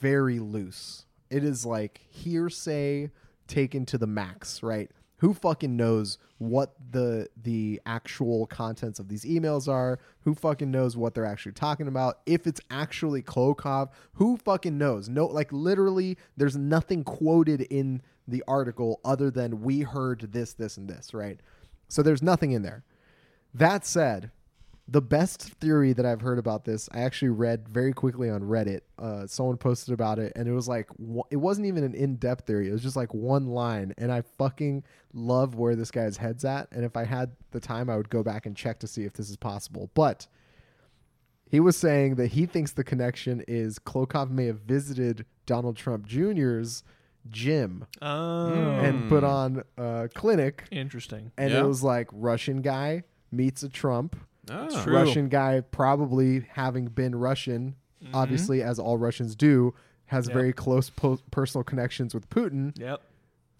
very 0.00 0.40
loose. 0.40 1.06
It 1.30 1.42
is 1.42 1.64
like 1.64 2.02
hearsay 2.10 3.10
taken 3.46 3.86
to 3.86 3.96
the 3.96 4.06
max, 4.06 4.62
right? 4.62 4.90
Who 5.22 5.34
fucking 5.34 5.76
knows 5.76 6.18
what 6.38 6.74
the 6.90 7.28
the 7.40 7.80
actual 7.86 8.44
contents 8.48 8.98
of 8.98 9.06
these 9.06 9.24
emails 9.24 9.68
are? 9.68 10.00
Who 10.22 10.34
fucking 10.34 10.68
knows 10.68 10.96
what 10.96 11.14
they're 11.14 11.24
actually 11.24 11.52
talking 11.52 11.86
about? 11.86 12.18
If 12.26 12.44
it's 12.48 12.60
actually 12.72 13.22
Klokov, 13.22 13.90
who 14.14 14.36
fucking 14.36 14.76
knows? 14.76 15.08
No, 15.08 15.26
like 15.26 15.52
literally, 15.52 16.18
there's 16.36 16.56
nothing 16.56 17.04
quoted 17.04 17.60
in 17.60 18.02
the 18.26 18.42
article 18.48 19.00
other 19.04 19.30
than 19.30 19.62
we 19.62 19.82
heard 19.82 20.32
this, 20.32 20.54
this, 20.54 20.76
and 20.76 20.90
this, 20.90 21.14
right? 21.14 21.38
So 21.86 22.02
there's 22.02 22.20
nothing 22.20 22.50
in 22.50 22.62
there. 22.62 22.82
That 23.54 23.86
said, 23.86 24.32
the 24.92 25.00
best 25.00 25.42
theory 25.42 25.94
that 25.94 26.04
I've 26.04 26.20
heard 26.20 26.38
about 26.38 26.66
this, 26.66 26.86
I 26.92 27.00
actually 27.00 27.30
read 27.30 27.66
very 27.66 27.94
quickly 27.94 28.28
on 28.28 28.42
Reddit. 28.42 28.80
Uh, 28.98 29.26
someone 29.26 29.56
posted 29.56 29.94
about 29.94 30.18
it, 30.18 30.34
and 30.36 30.46
it 30.46 30.52
was 30.52 30.68
like, 30.68 30.86
it 31.30 31.36
wasn't 31.36 31.66
even 31.66 31.82
an 31.82 31.94
in 31.94 32.16
depth 32.16 32.46
theory. 32.46 32.68
It 32.68 32.72
was 32.72 32.82
just 32.82 32.94
like 32.94 33.14
one 33.14 33.46
line. 33.46 33.94
And 33.96 34.12
I 34.12 34.20
fucking 34.20 34.84
love 35.14 35.54
where 35.54 35.74
this 35.74 35.90
guy's 35.90 36.18
head's 36.18 36.44
at. 36.44 36.68
And 36.72 36.84
if 36.84 36.94
I 36.94 37.04
had 37.04 37.32
the 37.52 37.58
time, 37.60 37.88
I 37.88 37.96
would 37.96 38.10
go 38.10 38.22
back 38.22 38.44
and 38.44 38.54
check 38.54 38.80
to 38.80 38.86
see 38.86 39.04
if 39.04 39.14
this 39.14 39.30
is 39.30 39.36
possible. 39.38 39.90
But 39.94 40.26
he 41.48 41.58
was 41.58 41.76
saying 41.76 42.16
that 42.16 42.28
he 42.32 42.44
thinks 42.44 42.72
the 42.72 42.84
connection 42.84 43.42
is 43.48 43.78
Klokov 43.78 44.28
may 44.30 44.44
have 44.44 44.60
visited 44.60 45.24
Donald 45.46 45.76
Trump 45.76 46.06
Jr.'s 46.06 46.84
gym 47.30 47.86
oh, 48.02 48.50
and 48.52 49.08
put 49.08 49.24
on 49.24 49.62
a 49.78 50.10
clinic. 50.14 50.64
interesting. 50.70 51.32
And 51.38 51.50
Yeah. 51.50 51.60
it 51.60 51.66
was 51.66 51.82
like 51.82 52.08
Russian 52.12 52.60
guy 52.60 53.04
meets 53.30 53.62
a 53.62 53.70
Trump. 53.70 54.16
Oh. 54.50 54.82
True. 54.82 54.92
Russian 54.94 55.28
guy, 55.28 55.60
probably 55.60 56.46
having 56.52 56.86
been 56.86 57.14
Russian, 57.14 57.76
obviously, 58.12 58.62
as 58.62 58.78
all 58.78 58.98
Russians 58.98 59.34
do, 59.36 59.74
has 60.06 60.26
Yep. 60.26 60.34
very 60.34 60.52
close 60.52 60.90
po- 60.90 61.20
personal 61.30 61.62
connections 61.64 62.14
with 62.14 62.28
Putin. 62.28 62.78
Yep. 62.78 63.00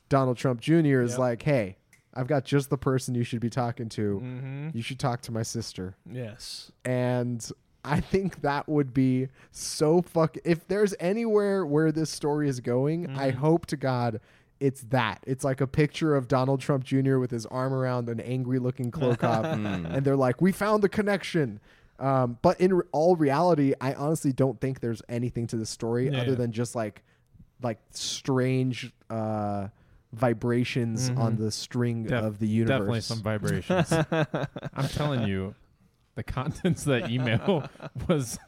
Donald 0.09 0.37
Trump 0.37 0.61
Jr. 0.61 1.01
is 1.01 1.13
Yep. 1.13 1.19
like, 1.19 1.43
hey, 1.43 1.77
I've 2.15 2.27
got 2.27 2.45
just 2.45 2.69
the 2.69 2.77
person 2.77 3.15
you 3.15 3.25
should 3.25 3.41
be 3.41 3.49
talking 3.49 3.89
to. 3.91 4.21
Mm-hmm. 4.23 4.69
You 4.75 4.83
should 4.83 4.99
talk 4.99 5.23
to 5.23 5.33
my 5.33 5.43
sister. 5.43 5.95
Yes. 6.11 6.71
And 6.85 7.49
I 7.85 8.01
think 8.01 8.43
that 8.43 8.69
would 8.69 8.93
be 8.93 9.29
so 9.51 10.03
fuck. 10.03 10.37
If 10.45 10.67
there's 10.69 10.95
anywhere 11.01 11.65
where 11.65 11.91
this 11.91 12.11
story 12.11 12.49
is 12.49 12.61
going, 12.61 13.17
I 13.17 13.31
Mhm. 13.31 13.35
hope 13.37 13.67
to 13.67 13.77
God 13.77 14.21
it's 14.63 14.81
that. 14.91 15.23
It's 15.27 15.45
like 15.45 15.61
a 15.61 15.67
picture 15.67 16.15
of 16.15 16.29
Donald 16.29 16.61
Trump 16.61 16.85
Jr. 16.85 17.19
with 17.19 17.31
his 17.31 17.45
arm 17.47 17.73
around 17.75 18.09
an 18.09 18.21
angry 18.21 18.59
looking 18.59 18.91
Klokov, 18.91 19.55
Hmm. 19.57 19.87
and 19.87 20.05
they're 20.07 20.17
like, 20.17 20.41
"We 20.41 20.53
found 20.53 20.83
the 20.83 20.89
connection." 20.89 21.61
Um, 21.99 22.39
but 22.43 22.61
in 22.61 22.73
re- 22.75 22.85
all 22.93 23.17
reality, 23.17 23.75
I 23.81 23.95
honestly 23.95 24.33
don't 24.33 24.61
think 24.61 24.81
there's 24.81 25.03
anything 25.09 25.47
to 25.49 25.57
the 25.57 25.67
story 25.67 26.09
Yeah, 26.09 26.21
other 26.23 26.31
yeah. 26.31 26.37
than 26.37 26.53
just 26.53 26.75
like, 26.75 27.03
like 27.63 27.79
strange 27.91 28.93
uh, 29.11 29.69
vibrations 30.13 31.11
on 31.11 31.35
Mhm. 31.35 31.39
the 31.39 31.51
string 31.51 32.05
Def- 32.05 32.25
of 32.25 32.39
the 32.39 32.49
universe. 32.49 32.79
Definitely 32.79 33.01
some 33.03 33.23
vibrations. 33.23 33.93
I'm 34.75 34.89
telling 34.89 35.27
you, 35.29 35.55
the 36.15 36.23
contents 36.23 36.83
of 36.87 36.93
that 37.01 37.11
email 37.11 37.69
was 38.09 38.39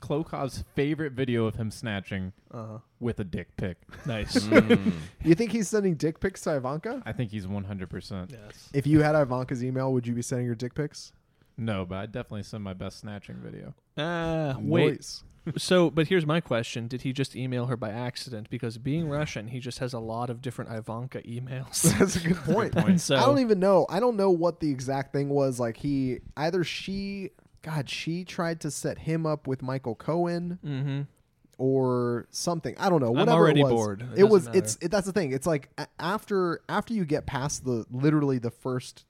Klokov's 0.00 0.64
favorite 0.74 1.12
video 1.12 1.46
of 1.46 1.54
him 1.56 1.70
snatching 1.70 2.32
Uh-huh. 2.52 2.78
with 2.98 3.20
a 3.20 3.24
dick 3.24 3.56
pic. 3.56 3.76
Nice. 4.06 4.34
Mm. 4.38 4.92
You 5.24 5.34
think 5.34 5.52
he's 5.52 5.68
sending 5.68 5.94
dick 5.94 6.18
pics 6.20 6.40
to 6.42 6.56
Ivanka? 6.56 7.02
I 7.06 7.12
think 7.12 7.30
he's 7.30 7.46
100%. 7.46 8.32
yes. 8.32 8.70
If 8.72 8.86
you 8.86 9.00
had 9.02 9.14
Ivanka's 9.14 9.62
email, 9.62 9.92
would 9.92 10.06
you 10.06 10.14
be 10.14 10.22
sending 10.22 10.46
her 10.48 10.54
dick 10.54 10.74
pics? 10.74 11.12
No, 11.56 11.84
but 11.84 11.98
I'd 11.98 12.12
definitely 12.12 12.42
send 12.44 12.64
my 12.64 12.72
best 12.72 13.00
snatching 13.00 13.36
video. 13.36 13.74
Ah, 13.98 14.56
wait. 14.58 14.96
Nice. 14.96 15.24
So, 15.56 15.90
but 15.90 16.06
here's 16.08 16.26
my 16.26 16.40
question: 16.40 16.86
Did 16.86 17.02
he 17.02 17.12
just 17.14 17.34
email 17.34 17.66
her 17.66 17.76
by 17.76 17.90
accident? 17.90 18.48
Because 18.50 18.76
being 18.78 19.08
Russian, 19.08 19.48
he 19.48 19.58
just 19.58 19.78
has 19.78 19.92
a 19.94 19.98
lot 19.98 20.28
of 20.30 20.42
different 20.42 20.70
Ivanka 20.70 21.22
emails. 21.22 21.82
That's 21.98 22.16
a 22.16 22.20
good 22.20 22.36
point. 22.44 22.72
point. 22.74 23.00
so, 23.00 23.16
I 23.16 23.20
don't 23.24 23.38
even 23.40 23.58
know. 23.58 23.86
I 23.88 24.00
don't 24.00 24.16
know 24.16 24.30
what 24.30 24.60
the 24.60 24.70
exact 24.70 25.12
thing 25.12 25.28
was. 25.30 25.58
Like 25.58 25.78
he 25.78 26.20
either 26.36 26.62
she 26.62 27.30
God, 27.62 27.88
she 27.90 28.24
tried 28.24 28.60
to 28.60 28.70
set 28.70 28.98
him 29.00 29.26
up 29.26 29.46
with 29.46 29.62
Michael 29.62 29.94
Cohen 29.94 30.58
Mm-hmm. 30.64 31.00
or 31.58 32.26
something. 32.30 32.74
I 32.78 32.88
don't 32.88 33.00
know. 33.00 33.08
I'm 33.08 33.16
Whatever 33.16 33.38
already 33.38 33.60
it 33.60 33.64
was. 33.64 33.72
bored. 33.72 34.02
It 34.14 34.20
It, 34.20 34.24
was. 34.28 34.46
matter. 34.46 34.58
It's. 34.58 34.78
It, 34.80 34.90
that's 34.90 35.06
the 35.06 35.12
thing. 35.12 35.32
It's 35.32 35.46
like 35.46 35.68
after 35.98 36.60
after 36.68 36.94
you 36.94 37.04
get 37.04 37.26
past 37.26 37.64
the 37.64 37.84
literally 37.90 38.38
the 38.38 38.50
first 38.50 39.04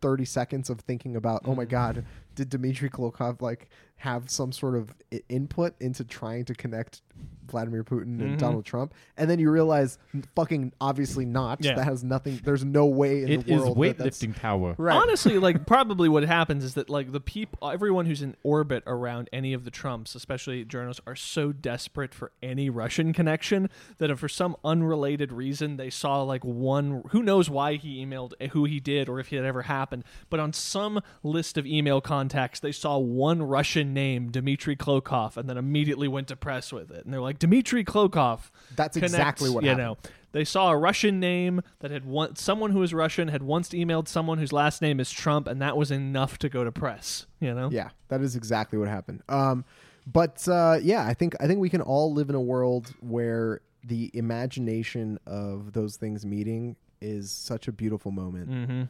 thirty 0.00 0.24
seconds 0.24 0.70
of 0.70 0.80
thinking 0.80 1.14
about, 1.16 1.42
oh 1.44 1.54
my 1.54 1.64
Mm-hmm. 1.64 1.70
God, 1.70 2.04
did 2.34 2.48
Dmitry 2.48 2.88
Klokov 2.90 3.42
like 3.42 3.68
have 4.00 4.30
some 4.30 4.52
sort 4.52 4.74
of 4.76 4.94
I- 5.12 5.22
input 5.28 5.74
into 5.80 6.04
trying 6.04 6.44
to 6.46 6.54
connect 6.54 7.02
Vladimir 7.48 7.82
Putin 7.82 8.20
and 8.20 8.36
Mhm. 8.36 8.38
Donald 8.38 8.64
Trump, 8.64 8.94
and 9.16 9.28
then 9.28 9.40
you 9.40 9.50
realize, 9.50 9.98
n- 10.14 10.22
fucking 10.36 10.72
obviously 10.80 11.24
not. 11.26 11.62
Yeah. 11.64 11.74
That 11.74 11.84
has 11.84 12.04
nothing. 12.04 12.40
There's 12.44 12.64
no 12.64 12.86
way 12.86 13.24
in 13.24 13.28
It 13.28 13.46
the 13.46 13.54
is 13.54 13.60
world 13.60 13.76
that 13.76 13.98
that's- 13.98 14.20
weightlifting 14.22 14.36
power. 14.36 14.76
Right. 14.78 14.94
Honestly, 14.96 15.36
like 15.36 15.66
probably 15.66 16.08
what 16.08 16.22
happens 16.22 16.62
is 16.62 16.74
that 16.74 16.88
like 16.88 17.10
the 17.10 17.18
people, 17.20 17.68
everyone 17.68 18.06
who's 18.06 18.22
in 18.22 18.36
orbit 18.44 18.84
around 18.86 19.28
any 19.32 19.52
of 19.52 19.64
the 19.64 19.70
Trumps, 19.72 20.14
especially 20.14 20.64
journalists, 20.64 21.02
are 21.08 21.16
so 21.16 21.50
desperate 21.50 22.14
for 22.14 22.30
any 22.40 22.70
Russian 22.70 23.12
connection 23.12 23.68
that 23.98 24.10
if 24.10 24.20
for 24.20 24.28
some 24.28 24.54
unrelated 24.64 25.32
reason 25.32 25.76
they 25.76 25.90
saw 25.90 26.22
like 26.22 26.44
one, 26.44 27.02
who 27.10 27.20
knows 27.20 27.50
why 27.50 27.74
he 27.74 28.02
emailed, 28.06 28.32
eh, 28.40 28.46
who 28.48 28.64
he 28.64 28.78
did, 28.78 29.08
or 29.08 29.18
if 29.18 29.32
it 29.32 29.44
ever 29.44 29.62
happened, 29.62 30.04
but 30.30 30.38
on 30.38 30.52
some 30.52 31.00
list 31.24 31.58
of 31.58 31.66
email 31.66 32.00
contacts 32.00 32.60
they 32.60 32.72
saw 32.72 32.96
one 32.96 33.42
Russian 33.42 33.89
name, 33.92 34.30
Dmitry 34.30 34.76
Klokov, 34.76 35.36
and 35.36 35.48
then 35.48 35.56
immediately 35.56 36.08
went 36.08 36.28
to 36.28 36.36
press 36.36 36.72
with 36.72 36.90
it, 36.90 37.04
and 37.04 37.12
they're 37.12 37.20
like 37.20 37.38
Dmitry 37.38 37.84
Klokov. 37.84 38.50
That's 38.76 38.96
connects, 38.96 39.14
exactly 39.14 39.50
what 39.50 39.64
you 39.64 39.70
happened. 39.70 39.86
know. 39.86 40.10
They 40.32 40.44
saw 40.44 40.70
a 40.70 40.76
Russian 40.76 41.18
name 41.18 41.62
that 41.80 41.90
had 41.90 42.04
one 42.04 42.36
someone 42.36 42.70
who 42.70 42.78
was 42.78 42.94
Russian 42.94 43.28
had 43.28 43.42
once 43.42 43.70
emailed 43.70 44.06
someone 44.06 44.38
whose 44.38 44.52
last 44.52 44.80
name 44.80 45.00
is 45.00 45.10
Trump, 45.10 45.48
and 45.48 45.60
that 45.60 45.76
was 45.76 45.90
enough 45.90 46.38
to 46.38 46.48
go 46.48 46.62
to 46.62 46.70
press. 46.70 47.26
You 47.40 47.54
know, 47.54 47.68
Yeah, 47.70 47.90
that 48.08 48.20
is 48.20 48.36
exactly 48.36 48.78
what 48.78 48.88
happened. 48.88 49.22
Um, 49.28 49.64
but 50.06 50.46
uh, 50.48 50.78
yeah, 50.82 51.04
I 51.06 51.14
think 51.14 51.34
I 51.40 51.46
think 51.46 51.60
we 51.60 51.68
can 51.70 51.80
all 51.80 52.12
live 52.12 52.28
in 52.28 52.34
a 52.36 52.40
world 52.40 52.94
where 53.00 53.60
the 53.84 54.10
imagination 54.14 55.18
of 55.26 55.72
those 55.72 55.96
things 55.96 56.24
meeting 56.24 56.76
is 57.00 57.32
such 57.32 57.66
a 57.66 57.72
beautiful 57.72 58.10
moment. 58.10 58.50
Mm-hmm. 58.50 58.82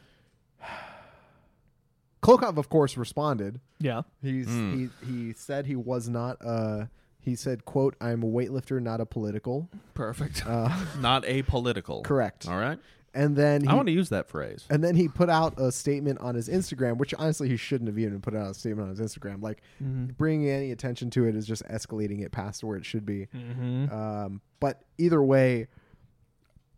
Klokov, 2.22 2.56
of 2.58 2.68
course, 2.68 2.96
responded. 2.96 3.60
Yeah. 3.78 4.02
He's 4.22 4.46
Mm. 4.46 4.90
he 5.02 5.06
he 5.12 5.32
said 5.32 5.66
he 5.66 5.76
was 5.76 6.08
not. 6.08 6.36
Uh, 6.44 6.86
he 7.18 7.34
said, 7.34 7.64
"quote 7.64 7.96
I'm 8.00 8.22
a 8.22 8.26
weightlifter, 8.26 8.80
not 8.82 9.00
a 9.00 9.06
political." 9.06 9.68
Perfect. 9.94 10.46
Uh, 10.46 10.68
Not 11.00 11.24
apolitical. 11.24 12.02
correct. 12.04 12.46
All 12.48 12.58
right. 12.58 12.78
And 13.12 13.34
then 13.34 13.62
he, 13.62 13.66
I 13.68 13.74
want 13.74 13.86
to 13.88 13.92
use 13.92 14.08
that 14.10 14.28
phrase. 14.28 14.64
And 14.70 14.84
then 14.84 14.94
he 14.94 15.08
put 15.08 15.28
out 15.28 15.58
a 15.58 15.72
statement 15.72 16.20
on 16.20 16.36
his 16.36 16.48
Instagram, 16.48 16.96
which 16.96 17.12
honestly 17.14 17.48
he 17.48 17.56
shouldn't 17.56 17.88
have 17.88 17.98
even 17.98 18.20
put 18.20 18.36
out 18.36 18.52
a 18.52 18.54
statement 18.54 18.88
on 18.88 18.96
his 18.96 19.00
Instagram. 19.00 19.42
Like 19.42 19.62
Mm-hmm. 19.82 20.12
bringing 20.16 20.48
any 20.48 20.70
attention 20.70 21.10
to 21.10 21.26
it 21.26 21.34
is 21.34 21.44
just 21.46 21.64
escalating 21.64 22.22
it 22.24 22.30
past 22.30 22.62
where 22.62 22.76
it 22.76 22.84
should 22.86 23.04
be. 23.04 23.26
Mm-hmm. 23.34 23.92
Um, 23.92 24.40
but 24.60 24.84
either 24.96 25.20
way, 25.22 25.66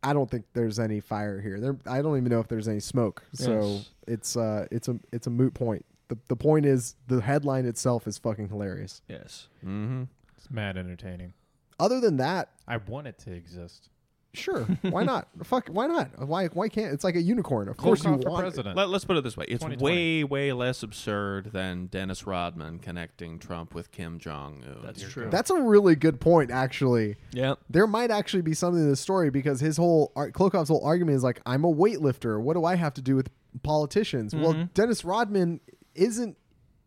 I 0.02 0.12
don't 0.12 0.30
think 0.30 0.44
there's 0.52 0.78
any 0.78 1.00
fire 1.00 1.40
here. 1.40 1.60
There, 1.60 1.76
I 1.86 2.02
don't 2.02 2.16
even 2.16 2.30
know 2.30 2.40
if 2.40 2.48
there's 2.48 2.68
any 2.68 2.80
smoke. 2.80 3.22
So 3.34 3.62
Yes. 3.62 3.90
it's 4.08 4.36
uh, 4.36 4.66
it's 4.70 4.88
a 4.88 4.98
it's 5.12 5.26
a 5.26 5.30
moot 5.30 5.54
point. 5.54 5.84
The 6.08 6.18
the 6.28 6.36
point 6.36 6.66
is 6.66 6.96
the 7.06 7.20
headline 7.20 7.66
itself 7.66 8.06
is 8.06 8.18
fucking 8.18 8.48
hilarious. 8.48 9.00
Yes. 9.08 9.48
Mm-hmm. 9.64 10.04
It's 10.36 10.50
mad 10.50 10.76
entertaining. 10.76 11.34
Other 11.78 12.00
than 12.00 12.16
that, 12.18 12.50
I 12.68 12.76
want 12.78 13.06
it 13.06 13.18
to 13.20 13.32
exist. 13.32 13.88
Sure, 14.34 14.62
why 14.82 15.02
not? 15.12 15.28
Fuck, 15.44 15.68
why 15.68 15.86
not? 15.86 16.26
Why 16.26 16.46
why 16.48 16.68
can't? 16.68 16.92
It's 16.92 17.04
like 17.04 17.16
a 17.16 17.20
unicorn. 17.22 17.68
Of 17.68 17.76
course 17.76 18.02
you 18.04 18.10
Klokov 18.10 18.22
for 18.22 18.30
want. 18.30 18.40
it. 18.40 18.42
president. 18.50 18.76
Let, 18.76 18.88
us 18.88 19.04
put 19.04 19.16
it 19.16 19.24
this 19.24 19.36
way: 19.36 19.44
it's 19.48 19.62
2020. 19.64 19.84
way, 19.84 20.24
way 20.24 20.52
less 20.52 20.82
absurd 20.82 21.52
than 21.52 21.86
Dennis 21.86 22.26
Rodman 22.26 22.78
connecting 22.78 23.38
Trump 23.38 23.74
with 23.74 23.90
Kim 23.92 24.18
Jong 24.18 24.62
Un. 24.66 24.78
That's 24.82 25.02
true. 25.02 25.28
That's 25.30 25.50
a 25.50 25.60
really 25.60 25.94
good 25.96 26.20
point, 26.20 26.50
actually. 26.50 27.16
Yeah, 27.32 27.54
there 27.70 27.86
might 27.86 28.10
actually 28.10 28.42
be 28.42 28.54
something 28.54 28.82
in 28.82 28.88
this 28.88 29.00
story 29.00 29.30
because 29.30 29.60
his 29.60 29.76
whole 29.76 30.12
ar- 30.16 30.30
Klokov's 30.30 30.68
whole 30.68 30.84
argument 30.84 31.16
is 31.16 31.22
like, 31.22 31.40
I'm 31.46 31.64
a 31.64 31.72
weightlifter. 31.72 32.40
What 32.40 32.54
do 32.54 32.64
I 32.64 32.76
have 32.76 32.94
to 32.94 33.02
do 33.02 33.16
with 33.16 33.28
politicians? 33.62 34.34
Well, 34.34 34.54
Mhm. 34.54 34.72
Dennis 34.74 35.04
Rodman 35.04 35.60
isn't. 35.94 36.36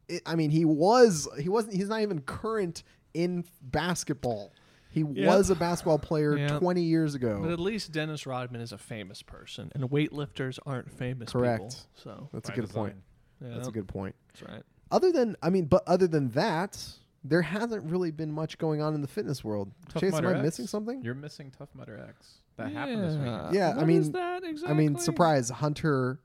i 0.10 0.20
I 0.26 0.36
mean, 0.36 0.50
he 0.52 0.66
was. 0.66 1.28
He 1.40 1.50
wasn't. 1.50 1.76
He's 1.76 1.90
not 1.90 2.02
even 2.02 2.22
current 2.22 2.84
in 3.14 3.46
basketball. 3.62 4.52
He 4.96 5.02
Yep. 5.02 5.28
was 5.28 5.50
a 5.50 5.56
basketball 5.56 6.00
player 6.00 6.38
Yep. 6.38 6.60
20 6.60 6.82
years 6.82 7.16
ago. 7.16 7.40
But 7.42 7.52
at 7.52 7.60
least 7.60 7.92
Dennis 7.92 8.26
Rodman 8.26 8.62
is 8.62 8.72
a 8.72 8.78
famous 8.78 9.22
person, 9.22 9.70
and 9.76 9.84
weightlifters 9.90 10.58
aren't 10.66 10.90
famous 10.90 11.32
Correct. 11.34 11.64
people. 11.64 11.78
So 11.96 12.30
That's 12.32 12.48
a 12.50 12.54
good 12.54 12.68
design. 12.68 12.74
point. 12.84 12.96
yeah, 13.42 13.50
That's 13.56 13.68
a 13.68 13.72
good 13.72 13.90
point. 13.90 14.16
That's 14.30 14.44
right. 14.50 14.64
Other 14.92 15.12
than, 15.12 15.36
I 15.44 15.50
mean, 15.50 15.66
but 15.66 15.84
other 15.86 16.08
than 16.08 16.30
that, 16.30 16.82
there 17.26 17.42
hasn't 17.42 17.92
really 17.92 18.12
been 18.12 18.32
much 18.32 18.58
going 18.58 18.82
on 18.82 18.94
in 18.96 19.02
the 19.02 19.08
fitness 19.10 19.44
world. 19.44 19.70
Tough 19.90 20.00
Chase, 20.02 20.14
am 20.14 20.24
Mudder 20.24 20.36
I 20.36 20.40
X? 20.40 20.44
missing 20.46 20.68
something? 20.68 21.04
You're 21.04 21.14
missing 21.14 21.52
Tough 21.52 21.70
Mudder 21.76 21.98
X. 22.08 22.40
That 22.56 22.72
happened 22.72 23.04
this 23.04 23.16
week. 23.18 23.54
Yeah, 23.54 23.76
I 23.78 23.84
mean- 23.84 24.00
is 24.00 24.12
that 24.14 24.44
I 24.66 24.74
mean, 24.74 24.98
surprise, 24.98 25.50
Hunter 25.50 26.22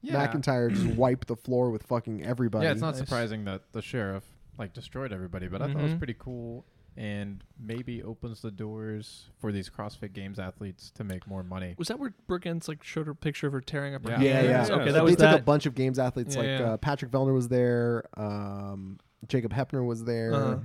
Yeah. 0.00 0.26
McIntyre 0.26 0.70
just 0.72 0.86
wiped 0.96 1.28
the 1.28 1.36
floor 1.36 1.70
with 1.70 1.82
fucking 1.82 2.24
everybody. 2.24 2.64
Yeah, 2.64 2.72
it's 2.72 2.80
not 2.80 2.92
Nice. 2.94 2.98
surprising 3.00 3.44
that 3.44 3.72
the 3.72 3.82
sheriff 3.82 4.24
like 4.56 4.72
destroyed 4.72 5.12
everybody, 5.12 5.48
but 5.48 5.60
I 5.60 5.66
thought 5.66 5.80
it 5.80 5.82
was 5.82 5.92
Mhm. 5.94 5.98
pretty 5.98 6.14
cool 6.18 6.64
and 6.96 7.42
maybe 7.58 8.02
opens 8.02 8.40
the 8.42 8.50
doors 8.50 9.30
for 9.40 9.50
these 9.52 9.68
CrossFit 9.68 10.12
Games 10.12 10.38
athletes 10.38 10.90
to 10.96 11.04
make 11.04 11.26
more 11.26 11.42
money. 11.42 11.74
Was 11.78 11.88
that 11.88 11.98
where 11.98 12.14
Brooke 12.26 12.46
Ence 12.46 12.68
like 12.68 12.82
showed 12.84 13.08
a 13.08 13.14
picture 13.14 13.46
of 13.46 13.52
her 13.52 13.60
tearing 13.60 13.94
up 13.94 14.04
her 14.04 14.12
Yeah. 14.12 14.20
Yeah, 14.20 14.32
hands? 14.40 14.68
yeah. 14.68 14.74
Okay, 14.76 14.84
Yeah, 14.86 14.92
that 14.92 14.98
they 14.98 15.00
was 15.04 15.12
took 15.12 15.18
that. 15.20 15.40
a 15.40 15.42
bunch 15.42 15.66
of 15.66 15.74
games 15.74 15.98
athletes 15.98 16.34
Yeah, 16.36 16.40
like 16.42 16.48
yeah. 16.60 16.72
Uh, 16.72 16.76
Patrick 16.76 17.10
Vellner 17.10 17.34
was 17.34 17.48
there, 17.48 18.04
um, 18.16 18.98
Jacob 19.26 19.52
Heppner 19.52 19.84
was 19.84 20.04
there, 20.04 20.34
Uh-huh. 20.34 20.58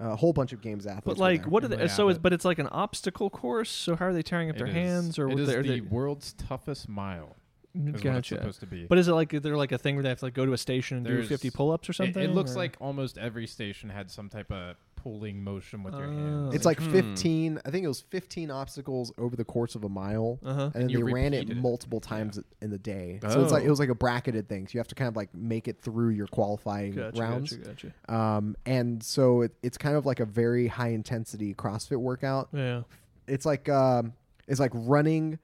a 0.00 0.16
whole 0.16 0.32
bunch 0.32 0.52
of 0.52 0.60
games 0.60 0.86
athletes. 0.86 1.04
But 1.04 1.16
were 1.18 1.24
like, 1.24 1.42
there. 1.42 1.50
what 1.50 1.64
are 1.64 1.68
they? 1.68 1.78
Yeah, 1.78 1.86
so, 1.88 2.08
it's 2.08 2.18
but- 2.18 2.22
but 2.24 2.32
it's 2.32 2.44
like 2.44 2.58
an 2.58 2.68
obstacle 2.68 3.30
course. 3.30 3.70
So 3.70 3.96
how 3.96 4.06
are 4.06 4.12
they 4.12 4.22
tearing 4.22 4.50
up 4.50 4.56
their 4.56 4.66
is- 4.66 4.74
hands, 4.74 5.18
or 5.18 5.28
it 5.28 5.34
what 5.34 5.40
is 5.40 5.48
they- 5.48 5.56
are 5.56 5.62
the 5.62 5.68
they- 5.80 5.80
world's 5.80 6.32
toughest 6.32 6.88
mile. 6.88 7.36
Is 7.74 7.84
what 7.84 7.94
it's 7.94 8.02
Gotcha. 8.02 8.34
supposed 8.36 8.60
to 8.60 8.66
be. 8.66 8.86
But 8.86 8.98
is 8.98 9.06
it 9.08 9.12
like 9.12 9.30
they're 9.30 9.56
like 9.56 9.70
a 9.72 9.78
thing 9.78 9.94
where 9.94 10.02
they 10.02 10.08
have 10.08 10.18
to 10.20 10.24
like 10.24 10.34
go 10.34 10.44
to 10.46 10.52
a 10.52 10.58
station 10.58 10.96
and 10.96 11.06
do 11.06 11.12
There's- 11.12 11.28
50 11.28 11.50
pull-ups 11.50 11.88
or 11.88 11.92
It- 11.92 11.96
something? 11.96 12.22
It, 12.22 12.30
looks 12.34 12.54
or- 12.56 12.58
like 12.58 12.76
almost 12.80 13.18
every 13.18 13.46
station 13.46 13.90
had 13.90 14.10
some 14.10 14.28
type 14.28 14.50
of 14.50 14.74
pulling 15.02 15.42
motion 15.44 15.82
with 15.82 15.94
your 15.94 16.06
Oh. 16.06 16.10
hands. 16.16 16.54
it's 16.54 16.64
like 16.64 16.78
Hmm. 16.80 16.90
15. 16.92 17.60
I 17.64 17.70
think 17.70 17.84
it 17.84 17.88
was 17.88 18.00
15 18.00 18.50
obstacles 18.50 19.12
over 19.18 19.36
the 19.36 19.44
course 19.44 19.74
of 19.74 19.84
a 19.84 19.88
mile, 19.88 20.38
Uh-huh. 20.42 20.62
and 20.62 20.72
then 20.74 20.82
And 20.82 20.90
you 20.90 20.98
they 21.04 21.12
ran 21.12 21.34
it 21.34 21.38
repeated 21.40 21.58
it. 21.58 21.60
multiple 21.60 22.00
times 22.00 22.40
in 22.60 22.70
the 22.70 22.78
day. 22.78 23.18
So 23.22 23.42
it's 23.42 23.52
like 23.52 23.62
Oh. 23.62 23.66
it 23.66 23.70
was 23.70 23.78
like 23.78 23.88
a 23.88 23.94
bracketed 23.94 24.48
thing. 24.48 24.66
So 24.66 24.72
you 24.74 24.80
have 24.80 24.88
to 24.88 24.94
kind 24.94 25.08
of 25.08 25.16
like 25.16 25.34
make 25.34 25.68
it 25.68 25.80
through 25.80 26.10
your 26.10 26.26
qualifying 26.26 26.92
Gotcha, 26.94 27.20
rounds. 27.20 27.52
gotcha, 27.56 27.88
gotcha. 28.08 28.14
Um, 28.14 28.56
and 28.66 29.02
so 29.02 29.42
it, 29.42 29.52
it's 29.62 29.78
kind 29.78 29.96
of 29.96 30.04
like 30.06 30.20
a 30.20 30.26
very 30.26 30.66
high 30.68 30.88
intensity 30.90 31.54
CrossFit 31.54 32.00
workout. 32.00 32.48
Yeah. 32.52 32.82
it's 33.26 33.44
like 33.46 33.68
um 33.68 34.14
it's 34.46 34.58
like 34.60 34.72
running 34.74 35.38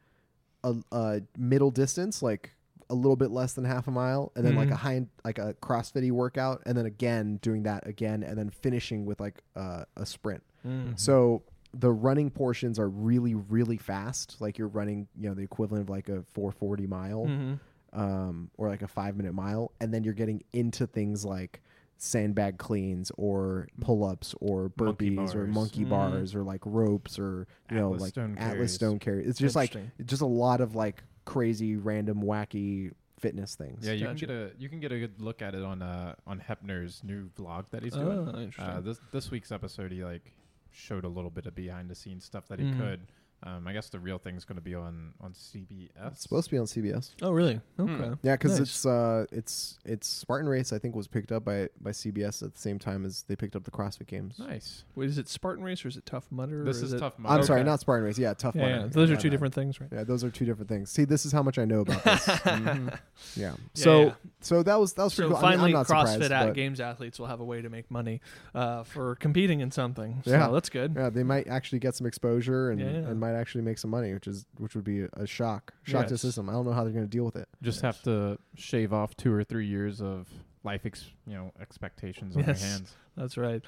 a, 0.65 0.75
a 0.91 1.21
middle 1.37 1.71
distance 1.71 2.23
like 2.23 2.55
a 2.91 2.95
little 2.95 3.17
bit 3.17 3.31
less 3.31 3.55
than 3.55 3.65
half 3.65 3.89
a 3.89 3.91
mile 3.91 4.31
and 4.37 4.45
then 4.47 4.55
like 4.57 4.69
a 4.69 4.73
Mhm. 4.73 4.77
high 4.77 5.07
like 5.25 5.39
a 5.39 5.55
CrossFitty 5.63 6.11
workout 6.13 6.63
and 6.67 6.77
then 6.77 6.87
again 6.87 7.39
doing 7.43 7.63
that 7.65 7.87
again 7.87 8.23
and 8.23 8.37
then 8.39 8.51
finishing 8.51 9.05
with 9.07 9.21
like 9.21 9.43
uh, 9.57 9.85
a 9.97 10.05
sprint 10.07 10.43
Mm. 10.67 10.99
so 10.99 11.43
the 11.73 11.91
running 11.93 12.31
portions 12.31 12.79
are 12.79 12.89
really 12.89 13.35
really 13.35 13.77
fast 13.79 14.41
like 14.41 14.59
you're 14.59 14.69
running 14.69 15.09
you 15.19 15.29
know 15.29 15.35
the 15.35 15.43
equivalent 15.43 15.83
of 15.83 15.91
like 15.91 16.09
a 16.09 16.23
440 16.23 16.87
mile 16.87 17.27
Mhm. 17.27 17.59
um, 17.93 18.51
or 18.59 18.69
like 18.69 18.83
a 18.83 18.89
five 18.89 19.17
minute 19.17 19.35
mile, 19.35 19.71
and 19.81 19.93
then 19.95 20.03
you're 20.05 20.15
getting 20.15 20.43
into 20.53 20.87
things 20.87 21.25
like 21.25 21.63
sandbag 21.97 22.59
cleans 22.59 23.13
or 23.17 23.69
pull 23.81 24.05
ups 24.05 24.35
or 24.41 24.73
Monkey 24.79 25.11
burpees 25.11 25.35
or 25.35 25.45
bars. 25.45 25.55
monkey 25.55 25.85
Mm. 25.85 25.89
bars 25.91 26.35
or 26.35 26.43
like 26.43 26.61
ropes 26.67 27.19
or 27.21 27.47
you 27.71 27.77
know 27.77 27.87
Atlas 27.87 28.03
like 28.03 28.11
stone 28.11 28.37
atlas 28.37 28.55
carries. 28.57 28.73
stone 28.75 28.99
carry. 28.99 29.25
It's 29.25 29.39
just 29.39 29.55
like 29.57 29.77
just 30.05 30.23
a 30.23 30.27
lot 30.27 30.61
of 30.61 30.75
like 30.75 31.03
crazy 31.25 31.77
random 31.77 32.23
wacky 32.23 32.93
fitness 33.19 33.55
things. 33.55 33.87
Yeah, 33.87 33.93
you 33.93 34.05
Gotcha. 34.07 34.27
can 34.27 34.29
get 34.29 34.31
a 34.31 34.51
you 34.59 34.69
can 34.69 34.81
get 34.81 34.93
a 34.93 34.99
good 34.99 35.21
look 35.21 35.41
at 35.43 35.55
it 35.55 35.63
on 35.63 35.83
uh 35.83 36.15
on 36.27 36.41
Heppner's 36.41 37.03
new 37.05 37.29
vlog 37.39 37.65
that 37.71 37.83
he's 37.83 37.95
doing. 37.95 38.07
Oh, 38.29 38.39
interesting. 38.41 38.65
Uh, 38.65 38.81
this 38.81 38.99
this 39.13 39.31
week's 39.31 39.51
episode, 39.53 39.93
he 39.93 40.05
like 40.05 40.33
showed 40.73 41.05
a 41.05 41.09
little 41.09 41.31
bit 41.31 41.47
of 41.47 41.55
behind 41.55 41.89
the 41.89 41.95
scenes 41.95 42.25
stuff 42.25 42.49
that 42.49 42.59
he 42.59 42.67
Mhm. 42.67 42.79
could. 42.79 43.01
Um, 43.47 43.67
I 43.69 43.75
guess 43.75 43.91
the 43.91 43.99
real 44.01 44.17
thing's 44.17 44.47
going 44.47 44.57
to 44.57 44.63
be 44.63 44.75
on 44.75 45.13
on 45.21 45.35
CBS. 45.35 45.91
It's 46.13 46.23
supposed 46.23 46.47
to 46.47 46.51
be 46.51 46.59
on 46.59 46.65
CBS. 46.65 47.11
oh, 47.21 47.31
really? 47.31 47.61
Hmm. 47.77 48.01
Okay. 48.01 48.19
Yeah, 48.23 48.37
because 48.37 48.53
Nice. 48.53 48.61
it's 48.69 48.87
uh, 48.87 49.27
it's 49.31 49.79
it's 49.85 50.09
Spartan 50.09 50.49
Race. 50.49 50.73
I 50.73 50.79
think 50.79 50.95
was 50.97 51.09
picked 51.09 51.31
up 51.31 51.45
by 51.45 51.69
by 51.81 51.91
CBS 51.91 52.43
at 52.43 52.55
the 52.55 52.59
same 52.59 52.79
time 52.79 53.05
as 53.05 53.23
they 53.25 53.37
picked 53.37 53.55
up 53.55 53.65
the 53.65 53.71
CrossFit 53.71 54.07
Games. 54.07 54.39
nice. 54.39 54.85
Wait, 54.95 55.11
is 55.11 55.19
it 55.19 55.29
Spartan 55.29 55.63
Race 55.63 55.85
or 55.85 55.89
is 55.89 55.99
it 55.99 56.07
Tough 56.07 56.25
Mudder? 56.31 56.65
This 56.65 56.81
or 56.81 56.87
is 56.87 56.93
Tough 56.93 57.19
Mudder. 57.19 57.33
I'm 57.33 57.37
Mudder. 57.41 57.47
sorry, 57.47 57.65
not 57.65 57.81
Spartan 57.81 58.07
Race. 58.07 58.19
Yeah, 58.19 58.33
Tough 58.33 58.55
Yeah, 58.55 58.63
Mudder. 58.63 58.75
yeah, 58.77 58.87
those 58.87 59.11
are 59.11 59.17
two 59.17 59.29
different 59.29 59.53
things, 59.55 59.79
right? 59.79 59.91
Yeah, 59.93 60.05
those 60.05 60.25
are 60.25 60.31
two 60.31 60.47
different 60.47 60.71
things. 60.71 60.91
See, 60.91 61.05
this 61.05 61.27
is 61.27 61.33
how 61.33 61.43
much 61.43 61.59
I 61.59 61.67
know 61.67 61.81
about 61.81 62.03
this. 62.05 62.25
Mhm. 62.55 62.99
Yeah. 63.37 63.55
So 63.75 63.91
Mm-hmm. 63.91 64.09
yeah. 64.09 64.15
so 64.41 64.63
that 64.63 64.81
was 64.81 64.95
that 64.95 65.05
was 65.05 65.13
So 65.15 65.25
pretty 65.25 65.35
cool. 65.37 65.45
I 65.45 65.51
mean, 65.51 65.59
finally, 65.59 65.71
I'm 65.75 65.79
not 65.81 65.87
CrossFit 65.87 66.31
at 66.31 66.55
Games 66.55 66.81
athletes 66.81 67.19
will 67.19 67.27
have 67.27 67.41
a 67.41 67.45
way 67.45 67.61
to 67.61 67.69
make 67.69 67.91
money 67.91 68.21
uh, 68.55 68.85
for 68.85 69.17
competing 69.17 69.61
in 69.61 69.71
something. 69.71 70.23
Yeah. 70.25 70.49
that's 70.49 70.71
good. 70.71 70.95
Yeah, 70.97 71.11
they 71.11 71.25
might 71.25 71.47
actually 71.49 71.81
get 71.81 71.95
some 71.95 72.07
exposure 72.07 72.71
and, 72.71 72.81
Yeah. 72.81 72.87
and 72.87 73.21
might 73.21 73.34
actually 73.35 73.63
make 73.63 73.79
some 73.79 73.91
money, 73.91 74.13
which 74.15 74.27
is 74.27 74.47
which 74.59 74.75
would 74.75 74.85
be 74.85 75.03
a, 75.03 75.09
a 75.15 75.27
shock, 75.27 75.73
shock 75.83 76.05
to 76.05 76.09
the 76.09 76.15
Yes. 76.15 76.21
system. 76.23 76.49
I 76.49 76.53
don't 76.53 76.65
know 76.65 76.73
how 76.73 76.85
they're 76.85 76.93
going 76.93 77.05
to 77.05 77.11
deal 77.11 77.25
with 77.25 77.37
it. 77.37 77.49
Just 77.63 77.79
Yes. 77.79 77.83
have 77.83 78.03
to 78.05 78.39
shave 78.55 78.93
off 78.93 79.17
two 79.17 79.33
or 79.33 79.45
three 79.45 79.67
years 79.67 80.01
of 80.01 80.29
life, 80.65 80.83
ex- 80.87 81.11
you 81.27 81.35
know, 81.35 81.53
expectations 81.61 82.37
on 82.37 82.45
Yes. 82.45 82.61
their 82.61 82.71
hands. 82.71 82.95
That's 83.17 83.37
right. 83.37 83.63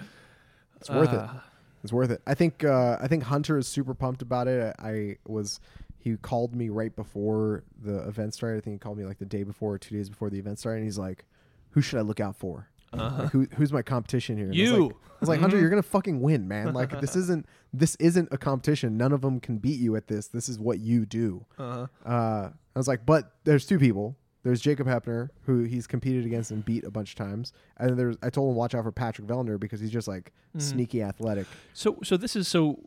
It's 0.81 0.91
worth 0.91 1.13
it. 1.13 1.19
Uh, 1.19 1.41
It's 1.85 1.93
worth 1.93 2.11
it. 2.11 2.21
I 2.27 2.35
think 2.35 2.65
uh, 2.65 2.99
I 3.01 3.07
think 3.09 3.25
Hunter 3.25 3.59
is 3.59 3.69
super 3.69 3.95
pumped 3.95 4.23
about 4.23 4.49
it. 4.49 4.75
I, 4.79 4.89
I 4.89 5.17
was 5.27 5.61
he 5.99 6.17
called 6.17 6.55
me 6.55 6.69
right 6.69 6.95
before 6.95 7.65
the 7.83 7.99
event 8.09 8.33
started. 8.35 8.59
I 8.59 8.61
think 8.61 8.75
he 8.75 8.79
called 8.79 8.99
me 8.99 9.05
like 9.05 9.19
the 9.19 9.25
day 9.27 9.43
before 9.43 9.75
or 9.75 9.79
two 9.79 9.95
days 9.97 10.09
before 10.09 10.31
the 10.31 10.39
event 10.39 10.59
started, 10.59 10.79
and 10.79 10.85
he's 10.87 10.99
like, 10.99 11.25
"Who 11.71 11.81
should 11.81 11.99
I 11.99 12.03
look 12.03 12.21
out 12.21 12.37
for? 12.37 12.69
Uh-huh. 13.01 13.23
Like, 13.25 13.33
who 13.33 13.47
who's 13.57 13.73
my 13.73 13.83
competition 13.83 14.37
here?" 14.37 14.47
And 14.51 14.55
I 14.59 14.61
was 14.63 14.71
You. 14.71 14.83
like, 14.85 14.93
I 14.93 15.19
was 15.21 15.29
like, 15.31 15.41
Hunter, 15.41 15.59
you're 15.59 15.71
gonna 15.71 15.83
fucking 15.83 16.21
win, 16.21 16.47
man. 16.47 16.75
Like 16.75 17.01
this 17.01 17.17
isn't 17.23 17.47
this 17.73 17.97
isn't 17.97 18.29
a 18.33 18.39
competition. 18.39 18.97
None 18.97 19.13
of 19.13 19.21
them 19.23 19.41
can 19.41 19.59
beat 19.59 19.81
you 19.81 19.97
at 19.97 20.09
this. 20.09 20.29
This 20.29 20.49
is 20.49 20.59
what 20.59 20.79
you 20.81 21.07
do. 21.07 21.45
Uh-huh. 21.59 21.87
Uh, 22.05 22.51
I 22.75 22.79
was 22.79 22.89
like, 22.89 23.07
but 23.07 23.33
there's 23.45 23.65
two 23.67 23.79
people. 23.79 24.17
There's 24.43 24.61
Jacob 24.61 24.87
Heppner, 24.87 25.31
who 25.43 25.65
he's 25.65 25.87
competed 25.89 26.25
against 26.25 26.53
and 26.53 26.65
beat 26.65 26.85
a 26.85 26.91
bunch 26.91 27.11
of 27.11 27.17
times, 27.17 27.53
and 27.79 27.91
then 27.91 27.97
there's 27.97 28.17
I 28.23 28.31
told 28.31 28.51
him 28.51 28.57
watch 28.57 28.75
out 28.75 28.85
for 28.85 28.93
Patrick 28.93 29.27
Vellner 29.27 29.59
because 29.59 29.81
he's 29.81 29.91
just 29.91 30.07
like 30.07 30.33
Mhm. 30.57 30.63
sneaky 30.63 31.03
athletic. 31.03 31.47
So 31.73 31.99
so 32.05 32.17
this 32.17 32.37
is 32.37 32.47
so 32.47 32.79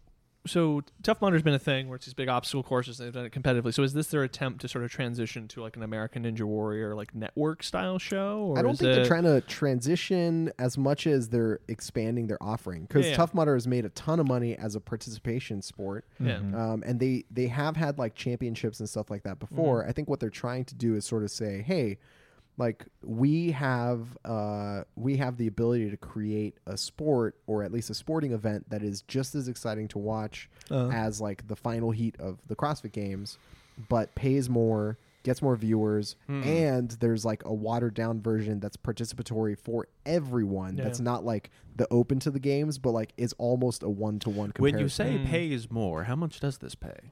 so 0.48 0.82
Tough 1.04 1.22
Mudder's 1.22 1.42
been 1.44 1.54
a 1.54 1.60
thing 1.60 1.88
where 1.90 1.98
it's 1.98 2.06
these 2.06 2.14
big 2.14 2.30
obstacle 2.30 2.64
courses 2.64 3.00
and 3.00 3.08
they've 3.08 3.14
done 3.14 3.26
it 3.26 3.34
competitively. 3.34 3.74
So 3.74 3.84
is 3.84 3.94
this 3.94 4.08
their 4.08 4.24
attempt 4.24 4.62
to 4.62 4.68
sort 4.68 4.84
of 4.86 4.92
transition 4.92 5.48
to 5.50 5.62
like 5.62 5.76
an 5.76 5.84
American 5.84 6.24
Ninja 6.24 6.44
Warrior 6.44 6.96
like 6.96 7.14
network 7.14 7.62
style 7.62 8.00
show? 8.00 8.48
Or 8.52 8.58
I 8.60 8.62
don't 8.62 8.72
is 8.74 8.80
think 8.80 8.92
it, 8.92 8.96
they're 8.96 9.06
trying 9.06 9.24
to 9.24 9.42
transition 9.42 10.52
as 10.58 10.78
much 10.78 11.08
as 11.08 11.30
they're 11.30 11.60
expanding 11.68 12.28
their 12.28 12.42
offering 12.42 12.84
because 12.84 13.06
Yeah, 13.06 13.12
yeah. 13.12 13.18
Tough 13.18 13.34
Mudder 13.34 13.54
has 13.54 13.68
made 13.68 13.86
a 13.86 13.90
ton 13.90 14.20
of 14.20 14.28
money 14.28 14.56
as 14.58 14.76
a 14.76 14.80
participation 14.80 15.62
sport, 15.62 16.06
Yeah. 16.20 16.38
Mhm. 16.40 16.56
um, 16.56 16.84
and 16.86 17.00
they 17.00 17.26
they 17.32 17.48
have 17.48 17.76
had 17.76 17.98
like 17.98 18.16
championships 18.16 18.80
and 18.80 18.88
stuff 18.90 19.10
like 19.12 19.24
that 19.24 19.40
before. 19.40 19.82
Mm-hmm. 19.82 19.90
I 19.90 19.94
think 19.94 20.10
what 20.10 20.20
they're 20.20 20.30
trying 20.30 20.66
to 20.66 20.76
do 20.76 20.96
is 20.96 21.06
sort 21.06 21.24
of 21.24 21.32
say, 21.32 21.62
hey. 21.62 21.98
Like 22.60 22.86
we 23.02 23.52
have, 23.52 24.18
uh, 24.26 24.84
we 24.96 25.16
have 25.18 25.38
the 25.38 25.48
ability 25.48 25.90
to 25.90 25.98
create 25.98 26.58
a 26.68 26.76
sport 26.78 27.36
or 27.48 27.64
at 27.64 27.72
least 27.72 27.90
a 27.90 27.94
sporting 27.94 28.34
event 28.34 28.70
that 28.70 28.84
is 28.84 29.02
just 29.04 29.34
as 29.34 29.48
exciting 29.48 29.88
to 29.88 29.98
watch 29.98 30.50
Uh, 30.70 30.90
as 30.90 31.20
like 31.22 31.48
the 31.48 31.56
final 31.56 31.90
heat 31.92 32.16
of 32.20 32.38
the 32.48 32.56
CrossFit 32.58 32.92
Games, 32.92 33.38
but 33.88 34.14
pays 34.14 34.50
more, 34.50 34.98
gets 35.24 35.42
more 35.42 35.56
viewers, 35.56 36.18
Hmm. 36.28 36.44
and 36.44 36.92
there's 37.00 37.24
like 37.24 37.44
a 37.46 37.54
watered 37.54 37.94
down 37.94 38.22
version 38.22 38.60
that's 38.60 38.76
participatory 38.76 39.58
for 39.58 39.88
everyone. 40.06 40.76
Yeah. 40.76 40.84
That's 40.84 41.00
not 41.00 41.24
like 41.24 41.50
the 41.78 41.88
open 41.90 42.20
to 42.20 42.30
the 42.32 42.40
games, 42.42 42.78
but 42.78 42.92
like 42.92 43.14
is 43.16 43.32
almost 43.38 43.84
a 43.84 43.90
one 43.90 44.20
to 44.20 44.30
one 44.30 44.52
When 44.60 44.78
you 44.80 44.90
say 44.90 45.18
Mm. 45.18 45.26
pays 45.26 45.72
more, 45.72 46.04
how 46.04 46.18
much 46.18 46.42
does 46.42 46.58
this 46.58 46.76
pay? 46.76 47.12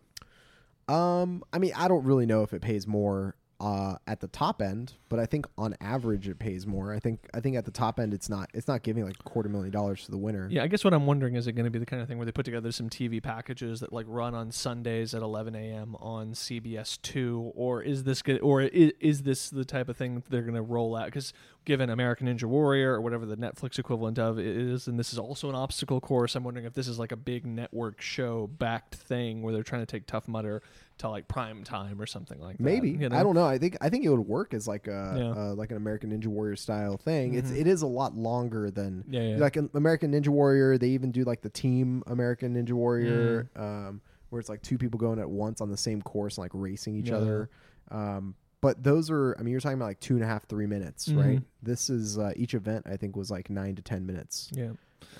um, 0.89 1.41
I 1.53 1.59
mean, 1.59 1.71
I 1.75 1.87
don't 1.87 2.03
really 2.03 2.25
know 2.25 2.43
if 2.43 2.53
it 2.53 2.61
pays 2.61 2.85
more 2.85 3.35
uh, 3.59 3.95
at 4.05 4.19
the 4.19 4.27
top 4.27 4.61
end, 4.61 4.93
but 5.09 5.19
I 5.19 5.25
think 5.25 5.47
on 5.57 5.75
average 5.81 6.27
it 6.27 6.37
pays 6.37 6.67
more. 6.67 6.93
I 6.93 6.99
think 6.99 7.27
I 7.33 7.39
think 7.39 7.55
at 7.55 7.65
the 7.65 7.71
top 7.71 7.99
end 7.99 8.13
it's 8.13 8.29
not 8.29 8.49
it's 8.53 8.67
not 8.67 8.83
giving 8.83 9.03
like 9.03 9.15
a 9.19 9.23
quarter 9.23 9.49
million 9.49 9.71
dollars 9.71 10.05
to 10.05 10.11
the 10.11 10.17
winner. 10.17 10.47
Yeah, 10.51 10.63
I 10.63 10.67
guess 10.67 10.83
what 10.83 10.93
I'm 10.93 11.07
wondering 11.07 11.35
is 11.35 11.47
it 11.47 11.53
going 11.53 11.65
to 11.65 11.71
be 11.71 11.79
the 11.79 11.85
kind 11.85 12.01
of 12.01 12.07
thing 12.07 12.17
where 12.17 12.25
they 12.25 12.31
put 12.31 12.45
together 12.45 12.71
some 12.71 12.89
TV 12.89 13.21
packages 13.21 13.79
that 13.79 13.91
like 13.91 14.05
run 14.07 14.35
on 14.35 14.51
Sundays 14.51 15.15
at 15.15 15.23
11 15.23 15.55
a.m. 15.55 15.95
on 15.95 16.33
CBS 16.33 17.01
two, 17.01 17.51
or 17.55 17.81
is 17.81 18.03
this 18.03 18.21
good, 18.21 18.39
or 18.41 18.61
is, 18.61 18.91
is 18.99 19.23
this 19.23 19.49
the 19.49 19.65
type 19.65 19.89
of 19.89 19.97
thing 19.97 20.23
they're 20.29 20.41
going 20.41 20.53
to 20.53 20.61
roll 20.61 20.95
out? 20.95 21.05
Because 21.05 21.33
given 21.67 21.89
American 21.89 22.27
Ninja 22.27 22.45
Warrior 22.45 22.93
or 22.93 23.01
whatever 23.01 23.25
the 23.25 23.35
Netflix 23.35 23.77
equivalent 23.77 24.17
of 24.17 24.39
is, 24.39 24.87
and 24.87 24.97
this 24.97 25.11
is 25.11 25.19
also 25.19 25.49
an 25.49 25.55
obstacle 25.55 25.99
course, 25.99 26.33
I'm 26.33 26.45
wondering 26.45 26.65
if 26.65 26.73
this 26.73 26.87
is 26.87 26.97
like 26.97 27.11
a 27.11 27.17
big 27.17 27.45
network 27.45 27.99
show 27.99 28.47
backed 28.47 28.95
thing 28.95 29.41
where 29.41 29.53
they're 29.53 29.63
trying 29.63 29.81
to 29.81 29.85
take 29.85 30.07
Tough 30.07 30.29
Mudder 30.29 30.63
to 30.99 31.09
like 31.09 31.27
prime 31.27 31.65
time 31.65 32.01
or 32.01 32.05
something 32.05 32.39
like 32.39 32.55
that. 32.57 32.63
Maybe 32.63 32.91
you 32.91 33.09
know? 33.09 33.17
I 33.17 33.21
don't 33.21 33.35
know. 33.35 33.45
I 33.45 33.57
think 33.57 33.75
I 33.81 33.89
think 33.89 34.05
it 34.05 34.09
would 34.09 34.21
work 34.25 34.53
as 34.53 34.65
like 34.65 34.87
a 34.87 35.13
Yeah. 35.17 35.41
uh, 35.49 35.53
like 35.55 35.69
an 35.71 35.77
American 35.77 36.09
Ninja 36.17 36.27
Warrior 36.27 36.55
style 36.55 36.95
thing. 36.95 37.33
It's 37.33 37.51
Mhm. 37.51 37.59
it 37.59 37.67
is 37.67 37.81
a 37.81 37.87
lot 37.87 38.15
longer 38.15 38.71
than 38.71 39.03
Yeah, 39.09 39.21
yeah. 39.31 39.35
like 39.37 39.57
an 39.57 39.69
American 39.73 40.13
Ninja 40.13 40.29
Warrior. 40.29 40.77
They 40.77 40.89
even 40.91 41.11
do 41.11 41.25
like 41.25 41.41
the 41.41 41.49
team 41.49 42.01
American 42.07 42.55
Ninja 42.55 42.71
Warrior, 42.71 43.49
Mm. 43.57 43.61
um, 43.89 44.01
where 44.29 44.39
it's 44.39 44.47
like 44.49 44.61
two 44.61 44.77
people 44.77 44.97
going 44.99 45.19
at 45.19 45.29
once 45.29 45.59
on 45.59 45.69
the 45.69 45.75
same 45.77 46.01
course, 46.01 46.37
and 46.37 46.45
like 46.45 46.51
racing 46.53 46.95
each 46.95 47.11
other. 47.11 47.49
Um, 47.91 48.35
but 48.61 48.83
those 48.83 49.09
are, 49.11 49.35
I 49.39 49.43
mean, 49.43 49.51
you're 49.51 49.61
talking 49.61 49.77
about 49.77 49.85
like 49.87 49.99
two 49.99 50.15
and 50.15 50.23
a 50.23 50.27
half, 50.27 50.45
three 50.47 50.65
minutes, 50.67 51.07
Mhm. 51.07 51.23
right? 51.23 51.41
This 51.61 51.89
is 51.89 52.17
uh, 52.17 52.33
each 52.35 52.53
event. 52.53 52.85
I 52.87 52.97
think 52.97 53.15
was 53.15 53.29
like 53.31 53.49
nine 53.49 53.75
to 53.75 53.81
ten 53.81 54.05
minutes. 54.05 54.49
yeah. 54.53 54.71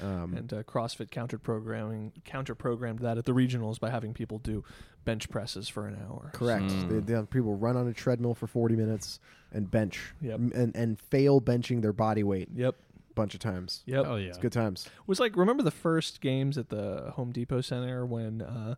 Um, 0.02 0.34
and 0.36 0.52
uh, 0.52 0.64
CrossFit 0.64 1.12
counter 1.12 1.38
programming 1.38 2.12
counter 2.26 2.56
programmed 2.56 3.00
that 3.00 3.18
at 3.18 3.26
the 3.26 3.32
regionals 3.32 3.80
by 3.80 3.90
having 3.92 4.14
people 4.14 4.40
do 4.40 4.64
bench 5.06 5.30
presses 5.30 5.70
for 5.70 5.88
an 5.88 5.98
hour. 6.08 6.32
correct. 6.34 6.66
Mm. 6.66 6.90
They, 6.90 7.00
they 7.00 7.14
have 7.14 7.30
people 7.30 7.56
run 7.56 7.78
on 7.78 7.88
a 7.88 7.94
treadmill 7.94 8.34
for 8.34 8.48
forty 8.48 8.76
minutes 8.76 9.20
and 9.52 9.70
bench, 9.72 10.14
Yep. 10.22 10.40
and 10.56 10.76
and 10.76 11.00
fail 11.00 11.40
benching 11.40 11.82
their 11.82 11.94
body 11.94 12.24
weight 12.24 12.50
Yep. 12.54 12.76
a 12.76 13.14
bunch 13.14 13.34
of 13.36 13.40
times. 13.40 13.84
Yep. 13.86 14.06
Oh 14.08 14.16
yeah. 14.18 14.30
It's 14.30 14.38
good 14.40 14.52
times. 14.52 14.86
It 14.88 14.92
was 15.08 15.20
like 15.20 15.36
remember 15.38 15.64
the 15.64 15.72
first 15.72 16.22
games 16.22 16.58
at 16.58 16.70
the 16.70 17.12
Home 17.16 17.32
Depot 17.32 17.62
Center 17.62 18.06
when 18.06 18.42
uh, 18.42 18.76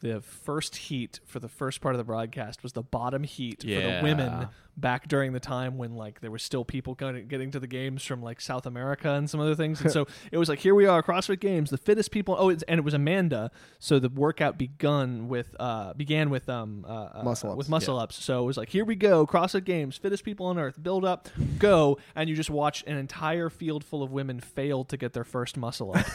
the 0.00 0.20
first 0.20 0.76
heat 0.76 1.20
for 1.24 1.38
the 1.40 1.48
first 1.48 1.80
part 1.80 1.94
of 1.94 1.98
the 1.98 2.04
broadcast 2.04 2.62
was 2.62 2.72
the 2.72 2.82
bottom 2.82 3.22
heat 3.22 3.62
for 3.62 3.68
the 3.68 4.00
women 4.02 4.48
back 4.76 5.08
during 5.08 5.32
the 5.32 5.40
time 5.40 5.78
when 5.78 5.94
like 5.94 6.20
there 6.20 6.30
were 6.30 6.38
still 6.38 6.64
people 6.64 6.94
kind 6.94 7.16
of 7.16 7.28
getting 7.28 7.50
to 7.50 7.58
the 7.58 7.66
games 7.66 8.04
from 8.04 8.22
like 8.22 8.40
South 8.40 8.66
America 8.66 9.10
and 9.10 9.28
some 9.28 9.40
other 9.40 9.54
things 9.54 9.80
and 9.80 9.90
so 9.96 10.06
it 10.30 10.36
was 10.36 10.48
like 10.48 10.58
here 10.58 10.74
we 10.74 10.84
are 10.86 11.02
CrossFit 11.02 11.40
Games 11.40 11.70
the 11.70 11.78
fittest 11.78 12.10
people 12.10 12.36
oh 12.38 12.50
it's, 12.50 12.62
and 12.64 12.78
it 12.78 12.84
was 12.84 12.92
Amanda 12.92 13.50
so 13.78 13.98
the 13.98 14.10
workout 14.10 14.58
begun 14.58 15.28
with 15.28 15.56
uh 15.58 15.94
began 15.94 16.28
with 16.28 16.48
um 16.48 16.84
uh, 16.86 16.92
uh, 17.14 17.22
Muscle 17.24 17.50
ups, 17.50 17.56
with 17.58 17.68
muscle 17.70 17.98
ups 17.98 18.22
so 18.22 18.42
it 18.42 18.46
was 18.46 18.56
like 18.58 18.68
here 18.68 18.84
we 18.84 18.96
go 18.96 19.26
CrossFit 19.26 19.64
Games 19.64 19.96
fittest 19.96 20.24
people 20.24 20.46
on 20.46 20.58
earth 20.58 20.82
build 20.82 21.04
up 21.04 21.28
go 21.58 21.98
and 22.14 22.28
you 22.28 22.36
just 22.36 22.50
watch 22.50 22.84
an 22.86 22.96
entire 22.98 23.48
field 23.48 23.82
full 23.82 24.02
of 24.02 24.12
women 24.12 24.40
fail 24.40 24.84
to 24.84 24.96
get 24.96 25.14
their 25.14 25.24
first 25.24 25.56
muscle 25.56 25.92
up 25.96 26.06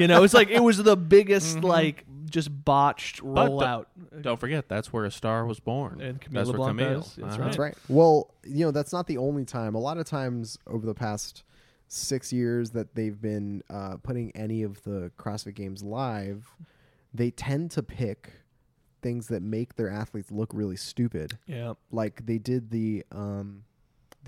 you 0.00 0.06
know 0.06 0.22
it's 0.24 0.34
like 0.34 0.48
it 0.48 0.62
was 0.62 0.78
the 0.82 0.96
biggest 0.96 1.60
like 1.60 2.04
just 2.30 2.64
botched 2.64 3.22
But 3.22 3.44
the- 3.46 3.50
rollout 3.50 3.86
Don't 4.20 4.38
forget, 4.38 4.68
that's 4.68 4.92
where 4.92 5.04
a 5.04 5.10
star 5.10 5.46
was 5.46 5.60
born. 5.60 6.00
And 6.00 6.20
Camille 6.20 6.44
that's 6.44 6.58
where 6.58 6.68
LeBlanc 6.68 6.78
Camille. 6.78 7.00
does. 7.00 7.16
That's 7.16 7.34
uh-huh. 7.34 7.44
That's 7.44 7.58
right. 7.58 7.74
Well, 7.98 8.32
you 8.44 8.64
know, 8.64 8.70
that's 8.70 8.92
not 8.92 9.08
the 9.08 9.18
only 9.18 9.44
time. 9.44 9.74
A 9.74 9.80
lot 9.80 9.98
of 9.98 10.06
times 10.06 10.56
over 10.68 10.86
the 10.86 10.94
past 10.94 11.42
six 11.88 12.32
years 12.32 12.70
that 12.70 12.94
they've 12.94 13.20
been 13.20 13.64
uh, 13.68 13.96
putting 13.96 14.30
any 14.36 14.62
of 14.62 14.80
the 14.84 15.10
CrossFit 15.18 15.56
games 15.56 15.82
live, 15.82 16.54
they 17.12 17.32
tend 17.32 17.72
to 17.72 17.82
pick 17.82 18.30
things 19.02 19.26
that 19.26 19.42
make 19.42 19.74
their 19.74 19.90
athletes 19.90 20.30
look 20.30 20.50
really 20.54 20.76
stupid. 20.76 21.38
yeah 21.48 21.72
Like 21.90 22.24
they 22.24 22.38
did 22.38 22.70
the 22.70 23.04
um, 23.10 23.64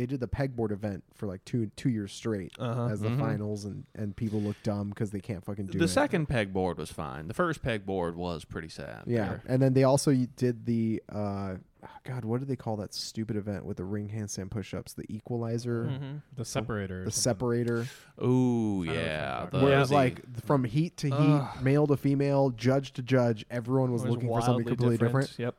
they 0.00 0.06
did 0.06 0.18
the 0.18 0.26
pegboard 0.26 0.72
event 0.72 1.04
for 1.12 1.26
like 1.26 1.44
two 1.44 1.70
two 1.76 1.90
years 1.90 2.10
straight 2.10 2.52
uh-huh 2.58 2.86
as 2.86 3.00
the 3.02 3.10
Mhm. 3.10 3.18
finals, 3.20 3.66
and 3.66 3.84
and 3.94 4.16
people 4.16 4.40
look 4.40 4.56
dumb 4.62 4.88
because 4.88 5.10
they 5.10 5.20
can't 5.20 5.44
fucking 5.44 5.66
do 5.66 5.76
it. 5.76 5.78
The 5.78 5.88
second 5.88 6.26
pegboard 6.26 6.78
was 6.78 6.90
fine. 6.90 7.28
The 7.28 7.34
first 7.34 7.62
pegboard 7.62 8.14
was 8.14 8.46
pretty 8.46 8.70
sad. 8.70 9.02
Yeah, 9.06 9.28
there. 9.28 9.42
and 9.46 9.60
then 9.60 9.74
they 9.74 9.84
also 9.84 10.14
did 10.36 10.64
the 10.64 11.02
uh, 11.10 11.56
God, 12.04 12.24
what 12.24 12.40
did 12.40 12.48
they 12.48 12.56
call 12.56 12.76
that 12.76 12.92
stupid 12.94 13.36
event 13.36 13.64
with 13.66 13.76
the 13.78 13.84
ring 13.84 14.08
handstand 14.10 14.50
push-ups? 14.50 14.92
The 14.94 15.04
equalizer, 15.14 15.84
Mhm. 15.84 16.22
The 16.36 16.44
separator. 16.44 17.04
the 17.04 17.10
separator, 17.10 17.86
Ooh, 18.22 18.82
I 18.82 18.86
don't 18.86 18.94
yeah. 18.94 19.44
if 19.44 19.50
The, 19.50 19.58
where 19.60 19.76
it 19.76 19.78
was 19.80 19.88
the- 19.90 19.94
like 19.94 20.40
from 20.44 20.64
heat 20.64 20.96
to 20.98 21.06
heat, 21.08 21.14
Ugh. 21.16 21.62
male 21.62 21.86
to 21.86 21.96
female, 21.96 22.50
judge 22.50 22.92
to 22.94 23.02
judge, 23.02 23.44
everyone 23.50 23.92
was, 23.92 24.02
was 24.02 24.10
looking 24.10 24.28
for 24.28 24.40
something 24.40 24.64
wildly 24.64 24.64
completely 24.76 24.98
different. 24.98 25.38
Yep. 25.38 25.54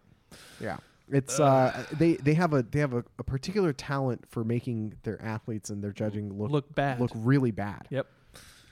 Yeah, 0.60 0.78
it's 1.12 1.40
uh, 1.40 1.86
they 1.92 2.14
they 2.16 2.34
have 2.34 2.54
a 2.54 2.64
they 2.64 2.80
have 2.80 2.94
a, 2.94 3.04
a 3.20 3.24
particular 3.24 3.74
talent 3.74 4.26
for 4.30 4.44
making 4.44 4.94
their 5.04 5.22
athletes 5.22 5.70
and 5.70 5.84
their 5.84 5.92
judging 5.92 6.38
look 6.38 6.52
Look 6.52 6.76
bad. 6.76 7.00
look 7.00 7.12
really 7.16 7.52
bad. 7.52 7.88
Yep. 7.90 8.08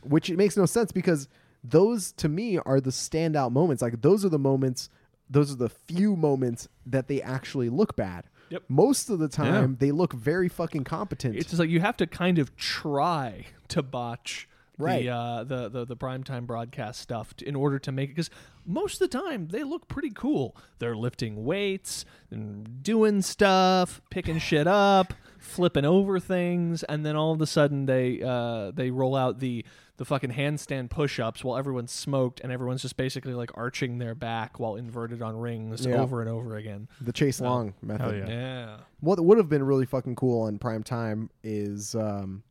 Which 0.03 0.29
it 0.29 0.37
makes 0.37 0.55
no 0.55 0.65
sense 0.65 0.91
because 0.91 1.27
those 1.63 2.11
to 2.13 2.29
me 2.29 2.57
are 2.57 2.79
the 2.79 2.91
standout 2.91 3.51
moments. 3.51 3.81
Like 3.81 4.01
those 4.01 4.23
are 4.23 4.29
the 4.29 4.39
moments 4.39 4.89
those 5.29 5.51
are 5.51 5.57
the 5.57 5.69
few 5.69 6.15
moments 6.15 6.67
that 6.85 7.07
they 7.07 7.21
actually 7.21 7.69
look 7.69 7.95
bad. 7.95 8.25
Yep. 8.49 8.63
Most 8.67 9.09
of 9.09 9.19
the 9.19 9.27
time 9.27 9.77
they 9.79 9.91
look 9.91 10.13
very 10.13 10.49
fucking 10.49 10.83
competent. 10.85 11.35
It's 11.35 11.49
just 11.49 11.59
like 11.59 11.69
you 11.69 11.81
have 11.81 11.97
to 11.97 12.07
kind 12.07 12.39
of 12.39 12.55
try 12.55 13.45
to 13.67 13.83
botch 13.83 14.47
Right. 14.79 15.03
the, 15.03 15.09
uh, 15.11 15.43
the 15.43 15.69
the 15.69 15.85
the 15.85 15.95
primetime 15.97 16.45
broadcast 16.47 17.01
stuff 17.01 17.33
in 17.45 17.55
order 17.55 17.77
to 17.79 17.91
make 17.91 18.09
it 18.09 18.15
because 18.15 18.29
most 18.65 19.01
of 19.01 19.09
the 19.11 19.17
time 19.19 19.47
they 19.49 19.63
look 19.63 19.87
pretty 19.87 20.09
cool. 20.11 20.55
They're 20.79 20.95
lifting 20.95 21.43
weights 21.43 22.05
and 22.31 22.81
doing 22.81 23.21
stuff, 23.21 24.01
picking 24.09 24.39
shit 24.39 24.67
up, 24.67 25.13
flipping 25.37 25.85
over 25.85 26.19
things, 26.19 26.83
and 26.83 27.05
then 27.05 27.15
all 27.15 27.33
of 27.33 27.41
a 27.41 27.47
sudden 27.47 27.85
they 27.87 28.21
uh, 28.21 28.71
they 28.71 28.89
roll 28.89 29.15
out 29.15 29.39
the 29.39 29.65
the 29.97 30.05
fucking 30.05 30.31
handstand 30.31 30.89
push-ups 30.89 31.43
while 31.43 31.57
everyone's 31.57 31.91
smoked 31.91 32.39
and 32.39 32.53
everyone's 32.53 32.81
just 32.81 32.95
basically 32.95 33.33
like 33.33 33.51
arching 33.55 33.97
their 33.97 34.15
back 34.15 34.57
while 34.57 34.77
inverted 34.77 35.21
on 35.21 35.35
rings 35.35 35.85
Yeah. 35.85 35.95
over 36.01 36.21
and 36.21 36.29
over 36.29 36.55
again. 36.55 36.87
the 37.01 37.11
Chase 37.11 37.41
Oh. 37.41 37.43
Long 37.43 37.73
method. 37.81 38.01
Hell 38.01 38.15
Yeah. 38.15 38.27
Yeah. 38.29 38.77
What 39.01 39.19
would 39.19 39.37
have 39.37 39.49
been 39.49 39.61
really 39.63 39.85
fucking 39.85 40.15
cool 40.15 40.43
on 40.43 40.57
prime 40.57 40.83
time 40.83 41.29
is 41.43 41.95
um, 41.95 42.43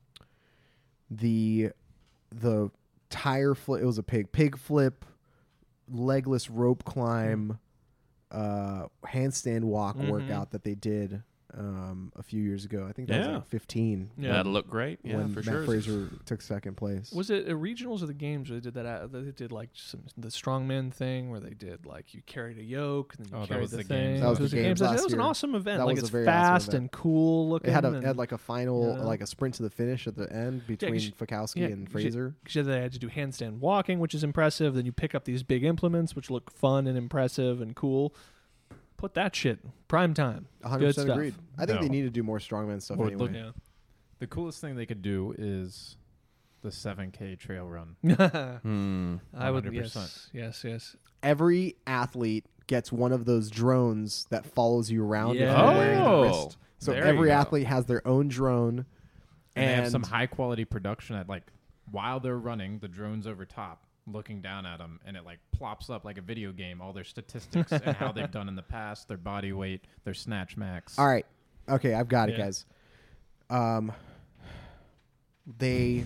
the 1.11 1.70
the 2.31 2.70
tire 3.11 3.55
flip. 3.55 3.83
It 3.83 3.87
was 3.87 3.99
a 3.99 4.03
pig 4.03 4.33
pig 4.33 4.59
flip, 4.59 5.05
legless 5.91 6.51
rope 6.51 6.85
climb, 6.85 7.59
uh, 8.31 8.87
handstand 9.07 9.64
walk 9.64 9.97
Mhm. 9.97 10.09
workout 10.11 10.51
that 10.51 10.62
they 10.64 10.74
did 10.74 11.22
um, 11.59 12.12
a 12.16 12.22
few 12.22 12.40
years 12.40 12.64
ago. 12.64 12.86
I 12.88 12.92
think 12.92 13.09
that 13.09 13.18
was 13.18 13.26
Yeah. 13.26 13.34
like 13.36 13.46
15 13.46 14.11
Yeah. 14.16 14.32
That'll 14.32 14.52
look 14.52 14.68
great. 14.70 15.00
Yeah, 15.02 15.16
when 15.16 15.28
for 15.30 15.40
Mat 15.40 15.44
sure. 15.44 15.64
Fraser 15.64 16.09
took 16.24 16.40
second 16.40 16.76
place. 16.76 17.12
Was 17.12 17.30
it 17.30 17.48
a 17.48 17.54
regionals 17.54 18.02
or 18.02 18.06
the 18.06 18.14
games 18.14 18.48
where 18.50 18.61
they 18.61 18.64
did 18.64 18.74
that? 18.74 18.86
uh, 18.86 19.06
They 19.09 19.30
did 19.32 19.50
like 19.52 19.70
some 19.74 20.02
the 20.16 20.28
strongman 20.28 20.92
thing 20.92 21.30
where 21.30 21.40
they 21.40 21.54
did 21.54 21.84
like 21.86 22.14
you 22.14 22.22
carried 22.26 22.59
a 22.59 22.62
yoke 22.62 23.14
and 23.16 23.26
then 23.26 23.32
you 23.32 23.36
Oh, 23.38 23.40
that 23.40 23.48
carried 23.48 23.61
was 23.62 23.70
the, 23.72 23.76
the 23.78 23.82
thing. 23.84 24.04
games. 24.14 24.20
That 24.20 24.28
was 24.30 24.38
It 24.38 24.42
the 24.42 24.48
the 24.48 24.62
games 24.62 24.80
That 24.80 24.90
last 24.92 25.04
was 25.04 25.12
an 25.12 25.18
year. 25.18 25.28
awesome 25.28 25.54
event. 25.54 25.78
That 25.78 25.86
like 25.86 25.94
was 25.96 26.02
a 26.02 26.06
it's 26.06 26.11
very 26.11 26.26
awesome 26.28 26.34
fast 26.54 26.68
event. 26.68 26.80
and 26.82 26.92
cool 26.92 27.48
looking. 27.48 27.70
It 27.70 27.74
had 27.74 27.84
a 27.84 27.88
and, 27.92 28.04
had 28.04 28.16
like 28.16 28.32
a 28.32 28.38
final 28.38 28.96
Yeah. 28.96 29.02
like 29.04 29.20
a 29.20 29.26
sprint 29.26 29.54
to 29.56 29.62
the 29.64 29.70
finish 29.70 30.06
at 30.06 30.16
the 30.16 30.32
end 30.32 30.66
between 30.66 30.94
you- 30.94 31.12
Fikowski 31.12 31.56
yeah, 31.62 31.66
and 31.68 31.86
'cause 31.92 32.04
you- 32.04 32.11
Fraser. 32.11 32.34
'cause 32.44 32.66
they 32.66 32.80
had 32.80 32.92
to 32.92 32.98
do 32.98 33.09
handstand 33.09 33.59
walking, 33.59 33.98
which 33.98 34.14
is 34.14 34.22
impressive. 34.22 34.74
Then 34.74 34.86
you 34.86 34.92
pick 34.92 35.14
up 35.14 35.24
these 35.24 35.42
big 35.42 35.64
implements, 35.64 36.14
which 36.14 36.30
look 36.30 36.50
fun 36.50 36.86
and 36.86 36.96
impressive 36.96 37.61
and 37.61 37.74
cool. 37.74 38.14
Put 38.99 39.14
that 39.14 39.34
shit 39.34 39.61
prime 39.88 40.12
time. 40.12 40.49
100 40.61 40.78
Good 40.80 40.86
percent 40.88 41.07
stuff. 41.07 41.16
agreed. 41.16 41.34
I 41.57 41.64
think 41.66 41.80
they 41.80 41.88
need 41.88 42.03
to 42.03 42.11
do 42.11 42.22
more 42.22 42.38
strongman 42.38 42.82
stuff 42.82 42.99
Or 42.99 43.07
anyway. 43.07 43.22
look- 43.22 43.32
Yeah. 43.32 43.51
The 44.18 44.26
coolest 44.26 44.61
thing 44.61 44.74
they 44.76 44.84
could 44.86 45.01
do 45.03 45.34
is 45.38 45.96
the 46.62 46.70
7K 46.70 47.38
trail 47.38 47.66
run. 47.68 47.96
Hmm. 48.62 49.16
I 49.32 49.51
would 49.51 49.64
100%. 49.64 49.72
yes, 49.72 50.28
yes, 50.32 50.64
yes. 50.64 50.96
Every 51.22 51.76
athlete 51.86 52.44
gets 52.66 52.90
one 52.92 53.12
of 53.12 53.24
those 53.24 53.49
drones 53.51 54.26
that 54.30 54.44
follows 54.44 54.90
you 54.90 55.05
around 55.05 55.36
if 55.36 55.42
Yeah. 55.42 55.57
you're 55.64 55.78
wearing 55.78 55.99
the 55.99 56.05
Oh, 56.05 56.22
wrist. 56.42 56.59
So 56.80 56.90
there 56.92 57.05
every 57.05 57.28
you 57.28 57.34
go. 57.34 57.40
athlete 57.40 57.66
has 57.66 57.86
their 57.86 58.07
own 58.07 58.28
drone. 58.28 58.84
And, 59.57 59.68
they 59.68 59.74
have 59.74 59.84
And- 59.84 59.92
some 59.92 60.03
high 60.03 60.26
quality 60.26 60.64
production 60.64 61.14
at 61.16 61.28
like 61.28 61.44
while 61.90 62.20
they're 62.20 62.36
running, 62.38 62.80
the 62.80 62.88
drone's 62.88 63.26
over 63.26 63.44
top 63.46 63.84
looking 64.12 64.40
down 64.40 64.66
at 64.66 64.78
them 64.78 65.00
and 65.04 65.16
it 65.16 65.24
like 65.24 65.38
plops 65.52 65.90
up 65.90 66.04
like 66.04 66.18
a 66.18 66.22
video 66.22 66.52
game 66.52 66.80
all 66.80 66.92
their 66.92 67.04
statistics 67.04 67.72
and 67.72 67.84
how 67.96 68.12
they've 68.12 68.30
done 68.32 68.48
in 68.48 68.56
the 68.56 68.62
past, 68.62 69.09
their 69.09 69.16
body 69.16 69.52
weight, 69.52 69.84
their 70.04 70.14
snatch 70.14 70.56
max. 70.56 70.98
All 70.98 71.06
right. 71.06 71.26
Okay, 71.68 71.94
I've 71.94 72.09
got 72.09 72.28
it, 72.28 72.38
Yeah. 72.38 72.44
guys. 72.46 72.64
Um, 73.50 73.92
they 75.59 76.04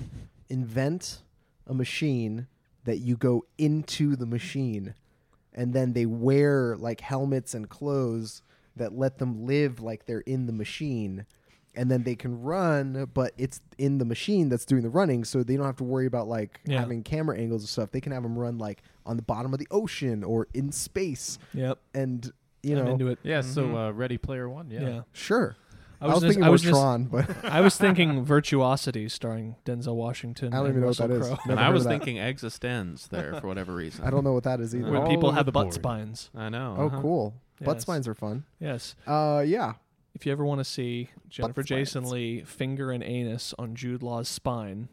invent 0.48 1.22
a 1.66 1.74
machine 1.74 2.46
that 2.84 2.98
you 2.98 3.16
go 3.16 3.44
into 3.58 4.16
the 4.16 4.26
machine, 4.26 4.94
and 5.54 5.72
then 5.72 5.92
they 5.92 6.06
wear 6.06 6.76
like 6.76 7.00
helmets 7.00 7.54
and 7.54 7.68
clothes 7.68 8.42
that 8.76 8.92
let 8.96 9.18
them 9.18 9.44
live 9.46 9.80
like 9.80 10.06
they're 10.06 10.20
in 10.20 10.46
the 10.46 10.52
machine. 10.52 11.26
And 11.74 11.90
then 11.90 12.02
they 12.02 12.14
can 12.14 12.42
run, 12.42 13.08
but 13.14 13.32
it's 13.38 13.62
in 13.78 13.96
the 13.96 14.04
machine 14.04 14.50
that's 14.50 14.66
doing 14.66 14.82
the 14.82 14.90
running, 14.90 15.24
so 15.24 15.42
they 15.42 15.56
don't 15.56 15.64
have 15.64 15.76
to 15.76 15.84
worry 15.84 16.04
about 16.06 16.28
like 16.28 16.60
Yeah. 16.66 16.80
having 16.80 17.02
camera 17.02 17.38
angles 17.38 17.62
and 17.62 17.68
stuff. 17.70 17.90
They 17.92 18.00
can 18.02 18.12
have 18.12 18.22
them 18.22 18.38
run 18.38 18.58
like 18.58 18.82
on 19.06 19.16
the 19.16 19.22
bottom 19.22 19.54
of 19.54 19.58
the 19.58 19.66
ocean 19.70 20.22
or 20.22 20.48
in 20.52 20.70
space, 20.70 21.38
Yep. 21.54 21.78
and 21.94 22.30
you 22.62 22.78
I'm 22.78 22.84
know, 22.84 22.90
into 22.92 23.08
it. 23.08 23.18
Yeah, 23.22 23.40
so 23.40 23.64
Mhm. 23.68 23.88
uh, 23.88 23.92
Ready 23.94 24.18
Player 24.18 24.48
One, 24.50 24.70
yeah. 24.70 24.80
Yeah. 24.82 25.00
sure. 25.12 25.56
I 26.00 26.04
I 26.04 26.08
was, 26.08 26.14
was, 26.16 26.22
just- 26.22 26.28
thinking 26.30 26.42
I 26.42 26.46
more 26.46 26.52
was 26.52 26.62
just- 26.62 26.72
Tron, 26.74 27.04
but 27.04 27.44
I 27.44 27.60
was 27.62 27.76
thinking 27.78 28.24
Virtuosity 28.24 29.08
starring 29.08 29.56
Denzel 29.64 29.94
Washington. 29.94 30.52
I 30.52 30.56
don't 30.58 30.66
and 30.66 30.72
even 30.72 30.80
know 30.82 30.86
what 30.88 30.98
Russell 30.98 31.08
that 31.08 31.20
is. 31.20 31.26
Crowe. 31.28 31.38
And 31.52 31.58
I 31.60 31.70
was 31.70 31.84
thinking 31.86 32.16
Existenz 32.16 33.08
there 33.08 33.34
for 33.40 33.46
whatever 33.46 33.74
reason. 33.74 34.04
I 34.04 34.10
don't 34.10 34.24
know 34.24 34.32
what 34.34 34.44
that 34.44 34.60
is 34.60 34.74
either. 34.74 34.90
Where 34.90 35.00
All 35.00 35.08
people 35.08 35.30
have 35.32 35.46
the 35.46 35.52
butt 35.52 35.64
board. 35.66 35.74
spines. 35.74 36.28
I 36.34 36.48
know. 36.50 36.74
Oh, 36.78 36.86
uh-huh. 36.88 37.00
cool. 37.00 37.34
Butt 37.64 37.80
spines 37.80 38.06
are 38.08 38.14
fun. 38.14 38.44
Yes. 38.60 38.94
Uh, 39.06 39.42
yeah. 39.46 39.74
If 40.14 40.26
you 40.26 40.32
ever 40.32 40.44
want 40.44 40.58
to 40.60 40.64
see 40.64 41.08
Jennifer 41.28 41.62
Jason 41.62 42.02
spines. 42.02 42.12
Leigh 42.12 42.40
finger 42.42 42.90
an 42.92 43.02
anus 43.02 43.54
on 43.58 43.74
Jude 43.74 44.02
Law's 44.02 44.28
spine, 44.28 44.88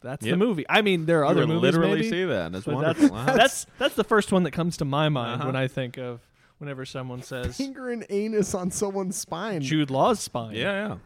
that's 0.00 0.24
the 0.24 0.36
movie. 0.36 0.64
I 0.68 0.82
mean, 0.82 1.06
there 1.06 1.20
are 1.24 1.24
You 1.26 1.30
other 1.30 1.46
movies. 1.46 1.62
literally 1.62 1.96
maybe, 1.96 2.10
see 2.10 2.24
that. 2.24 2.52
That's 2.52 2.66
wonderful. 2.66 3.08
That's, 3.08 3.12
Uh-huh. 3.28 3.36
that's 3.36 3.66
that's 3.78 3.94
the 3.94 4.04
first 4.04 4.32
one 4.32 4.42
that 4.44 4.50
comes 4.52 4.76
to 4.78 4.84
my 4.84 5.08
mind 5.08 5.40
Uh-huh. 5.42 5.46
when 5.48 5.56
I 5.56 5.68
think 5.68 5.96
of 5.98 6.20
whenever 6.58 6.84
someone 6.86 7.22
says 7.30 7.56
Finger 7.56 7.90
and 7.90 8.04
anus 8.10 8.54
on 8.54 8.70
someone's 8.70 9.16
spine. 9.16 9.60
Jude 9.60 9.90
Law's 9.90 10.20
spine. 10.20 10.54
yeah, 10.54 10.88
yeah. 10.88 10.96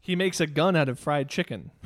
He 0.00 0.16
makes 0.16 0.40
a 0.40 0.46
gun 0.48 0.74
out 0.76 0.88
of 0.88 0.98
fried 0.98 1.28
chicken. 1.28 1.70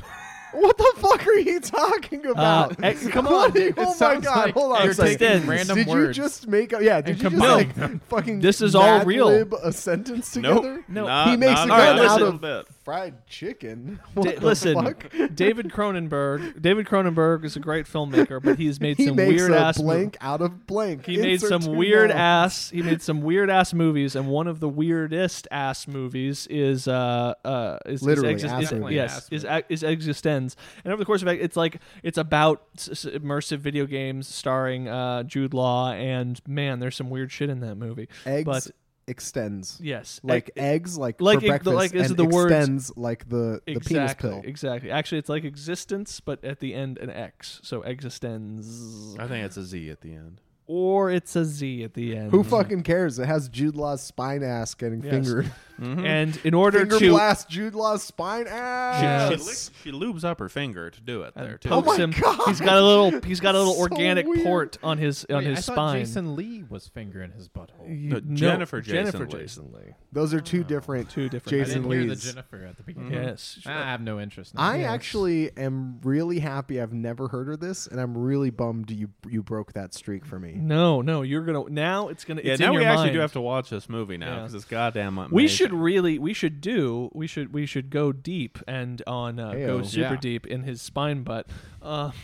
What 0.60 0.78
the 0.78 0.92
fuck 0.96 1.26
are 1.26 1.34
you 1.38 1.60
talking 1.60 2.26
about? 2.26 2.82
eh, 2.82 2.94
come 3.10 3.26
on. 3.28 3.32
What? 3.32 3.56
It 3.56 3.74
oh 3.76 3.94
my 4.00 4.16
god! 4.16 4.24
like 4.24 4.54
Hold 4.54 4.76
on. 4.76 4.82
you're 4.82 4.90
a 4.92 4.94
second. 4.94 5.18
taking 5.18 5.46
random 5.48 5.76
did 5.76 5.86
words 5.86 6.16
you 6.16 6.24
just 6.24 6.46
make? 6.48 6.72
A, 6.72 6.82
yeah. 6.82 7.00
Did 7.00 7.14
and 7.14 7.22
you 7.22 7.30
just 7.30 7.42
like 7.42 7.74
them. 7.74 8.00
fucking? 8.08 8.40
This 8.40 8.60
is 8.60 8.74
all 8.74 9.04
real. 9.04 9.28
a 9.62 9.72
sentence 9.72 10.34
Nope. 10.36 10.62
together. 10.62 10.84
No. 10.88 11.24
He 11.30 11.36
makes 11.36 11.64
not 11.66 11.66
a 11.66 11.68
gun 11.68 11.96
even 11.98 12.08
out 12.10 12.22
of- 12.22 12.40
bit. 12.40 12.66
Fried 12.86 13.26
chicken. 13.26 13.98
Da- 14.14 14.36
the 14.36 14.46
listen, 14.46 14.74
fuck? 14.76 15.12
David 15.34 15.70
Cronenberg. 15.70 16.62
David 16.62 16.86
Cronenberg 16.86 17.44
is 17.44 17.56
a 17.56 17.58
great 17.58 17.84
filmmaker, 17.86 18.40
but 18.40 18.60
he's 18.60 18.80
made 18.80 18.96
He 18.96 19.06
some 19.06 19.16
makes 19.16 19.34
weird 19.42 19.50
a 19.50 19.58
ass 19.58 19.78
mo- 19.78 19.86
blank 19.86 20.16
out 20.20 20.40
of 20.40 20.68
blank. 20.68 21.04
He 21.04 21.16
made 21.18 21.40
some 21.40 21.64
weird 21.66 22.10
nouns. 22.10 22.20
ass. 22.20 22.70
He 22.70 22.82
made 22.82 23.02
some 23.02 23.22
weird 23.30 23.50
ass 23.50 23.74
movies, 23.74 24.14
and 24.14 24.28
one 24.28 24.46
of 24.46 24.60
the 24.60 24.68
weirdest 24.68 25.48
ass 25.50 25.88
movies 25.88 26.46
is 26.46 26.86
uh 26.86 27.34
uh 27.44 27.78
is 27.86 28.04
Literally 28.04 28.34
is, 28.34 28.44
ass 28.44 28.70
is, 28.70 28.72
yes 28.92 29.16
Ass 29.44 29.62
is 29.68 29.82
is 29.82 29.82
Existenz. 29.82 30.54
And 30.84 30.92
over 30.92 31.00
the 31.00 31.06
course 31.06 31.22
of 31.22 31.28
it, 31.28 31.40
it's 31.40 31.56
like 31.56 31.80
it's 32.04 32.18
about 32.18 32.62
s- 32.78 32.88
s- 32.88 33.04
immersive 33.04 33.58
video 33.58 33.86
games 33.86 34.28
starring 34.32 34.86
uh 34.86 35.24
Jude 35.24 35.54
Law, 35.54 35.90
and 35.90 36.40
man, 36.46 36.78
there's 36.78 36.94
some 36.94 37.10
weird 37.10 37.32
shit 37.32 37.50
in 37.50 37.58
that 37.62 37.74
movie. 37.74 38.08
Eggs 38.24 38.44
But 38.44 38.70
extends. 39.08 39.78
yes, 39.82 40.20
Like 40.22 40.50
e- 40.56 40.60
eggs, 40.60 40.98
like, 40.98 41.20
like 41.20 41.34
for 41.34 41.38
it- 41.38 41.40
the- 41.42 41.48
breakfast, 41.48 41.74
like, 41.74 41.94
is 41.94 42.10
and 42.10 42.16
the 42.18 42.24
word 42.24 42.50
extends 42.52 42.92
like 42.96 43.28
the, 43.28 43.60
the 43.66 43.80
penis 43.80 44.14
pill. 44.14 44.42
exactly. 44.44 44.90
Actually, 44.90 45.18
it's 45.18 45.28
like 45.28 45.44
existence, 45.44 46.20
but 46.20 46.44
at 46.44 46.60
the 46.60 46.74
end 46.74 46.98
an 46.98 47.10
X, 47.10 47.60
so 47.62 47.82
existenz, 47.82 49.18
I 49.18 49.26
think 49.28 49.44
it's 49.44 49.56
a 49.56 49.62
Z 49.64 49.90
at 49.90 50.00
the 50.00 50.12
end. 50.14 50.40
Or 50.66 51.10
it's 51.10 51.36
a 51.36 51.44
Z 51.44 51.84
at 51.84 51.94
the 51.94 52.16
end. 52.16 52.30
Who 52.30 52.42
fucking 52.42 52.82
cares? 52.82 53.18
It 53.18 53.26
has 53.26 53.48
Jude 53.48 53.76
Law's 53.76 54.02
spine 54.02 54.42
ass 54.42 54.74
getting 54.74 55.02
Yes. 55.02 55.12
fingered. 55.12 55.52
Mhm. 55.80 56.06
And 56.06 56.40
in 56.42 56.54
order 56.54 56.78
Finger 56.80 56.98
to 56.98 57.10
blast 57.10 57.50
Jude 57.50 57.74
Law's 57.74 58.02
spine 58.02 58.46
ass. 58.48 59.02
Yes. 59.02 59.30
she, 59.42 59.46
lick- 59.90 59.98
she 60.00 60.06
lubes 60.06 60.24
up 60.24 60.38
her 60.38 60.48
finger 60.48 60.88
to 60.88 61.00
do 61.02 61.22
it 61.22 61.34
and 61.36 61.46
there 61.46 61.58
too. 61.58 61.68
Oh 61.68 61.82
pokes 61.82 61.98
my 61.98 62.04
him. 62.04 62.10
God. 62.18 62.40
He's 62.48 62.60
got 62.60 62.78
a 62.78 62.82
little. 62.82 63.20
He's 63.20 63.40
got 63.40 63.54
a 63.54 63.58
little 63.62 63.74
So 63.74 63.80
organic 63.82 64.26
weird. 64.26 64.42
port 64.44 64.78
on 64.82 64.96
his 64.96 65.26
on 65.28 65.36
Wait, 65.44 65.48
his 65.48 65.58
I 65.58 65.60
thought 65.60 65.74
spine. 65.90 65.98
Jason 66.00 66.34
Lee 66.34 66.64
was 66.70 66.88
fingering 66.88 67.32
his 67.32 67.50
butthole. 67.50 67.86
You- 67.88 68.08
No, 68.08 68.20
Jennifer 68.20 68.80
Jason 68.80 69.12
Jennifer 69.12 69.26
Leigh. 69.26 69.42
Jason 69.42 69.70
Lee. 69.74 69.92
Those 70.12 70.32
are 70.32 70.40
two 70.40 70.64
different. 70.64 71.10
Two 71.10 71.28
different. 71.28 71.60
I 71.60 71.64
Jason 71.64 71.82
didn't 71.82 71.92
hear 71.92 72.02
the 72.04 72.08
Lee's. 72.08 72.24
Jennifer 72.24 72.64
at 72.64 72.76
the 72.78 72.82
beginning. 72.82 73.12
Yes. 73.12 73.58
I 73.66 73.72
have 73.72 74.00
no 74.00 74.18
interest. 74.18 74.54
In 74.54 74.60
I 74.60 74.78
that. 74.78 74.82
Yes. 74.84 74.90
actually 74.94 75.56
am 75.58 76.00
really 76.04 76.38
happy. 76.38 76.80
I've 76.80 76.94
never 76.94 77.28
heard 77.28 77.50
of 77.50 77.60
this, 77.60 77.86
and 77.86 78.00
I'm 78.00 78.16
really 78.16 78.48
bummed 78.48 78.90
you 78.90 79.10
you 79.28 79.42
broke 79.42 79.74
that 79.74 79.92
streak 79.92 80.24
for 80.24 80.38
me. 80.38 80.55
No, 80.56 81.00
no. 81.02 81.22
You're 81.22 81.44
gonna 81.44 81.68
now. 81.70 82.08
It's 82.08 82.24
gonna. 82.24 82.42
yeah, 82.44 82.52
it's 82.52 82.60
now 82.60 82.68
in 82.70 82.76
we 82.76 82.82
your 82.82 82.90
actually 82.90 83.04
mind. 83.06 83.14
do 83.14 83.20
have 83.20 83.32
to 83.34 83.40
watch 83.40 83.70
this 83.70 83.88
movie 83.88 84.16
now 84.16 84.28
Yeah. 84.28 84.34
because 84.40 84.54
it's 84.54 84.64
goddamn 84.64 85.18
amazing. 85.18 85.34
We 85.34 85.48
should 85.48 85.72
really. 85.72 86.18
We 86.18 86.32
should 86.34 86.60
do. 86.60 87.10
We 87.14 87.26
should. 87.26 87.52
We 87.52 87.66
should 87.66 87.90
go 87.90 88.12
deep 88.12 88.58
and 88.66 89.02
on 89.06 89.38
uh, 89.38 89.52
go 89.52 89.82
super 89.82 90.14
Yeah. 90.14 90.20
deep 90.20 90.46
in 90.46 90.62
his 90.62 90.80
spine 90.82 91.22
butt. 91.22 91.46
Uh, 91.82 92.10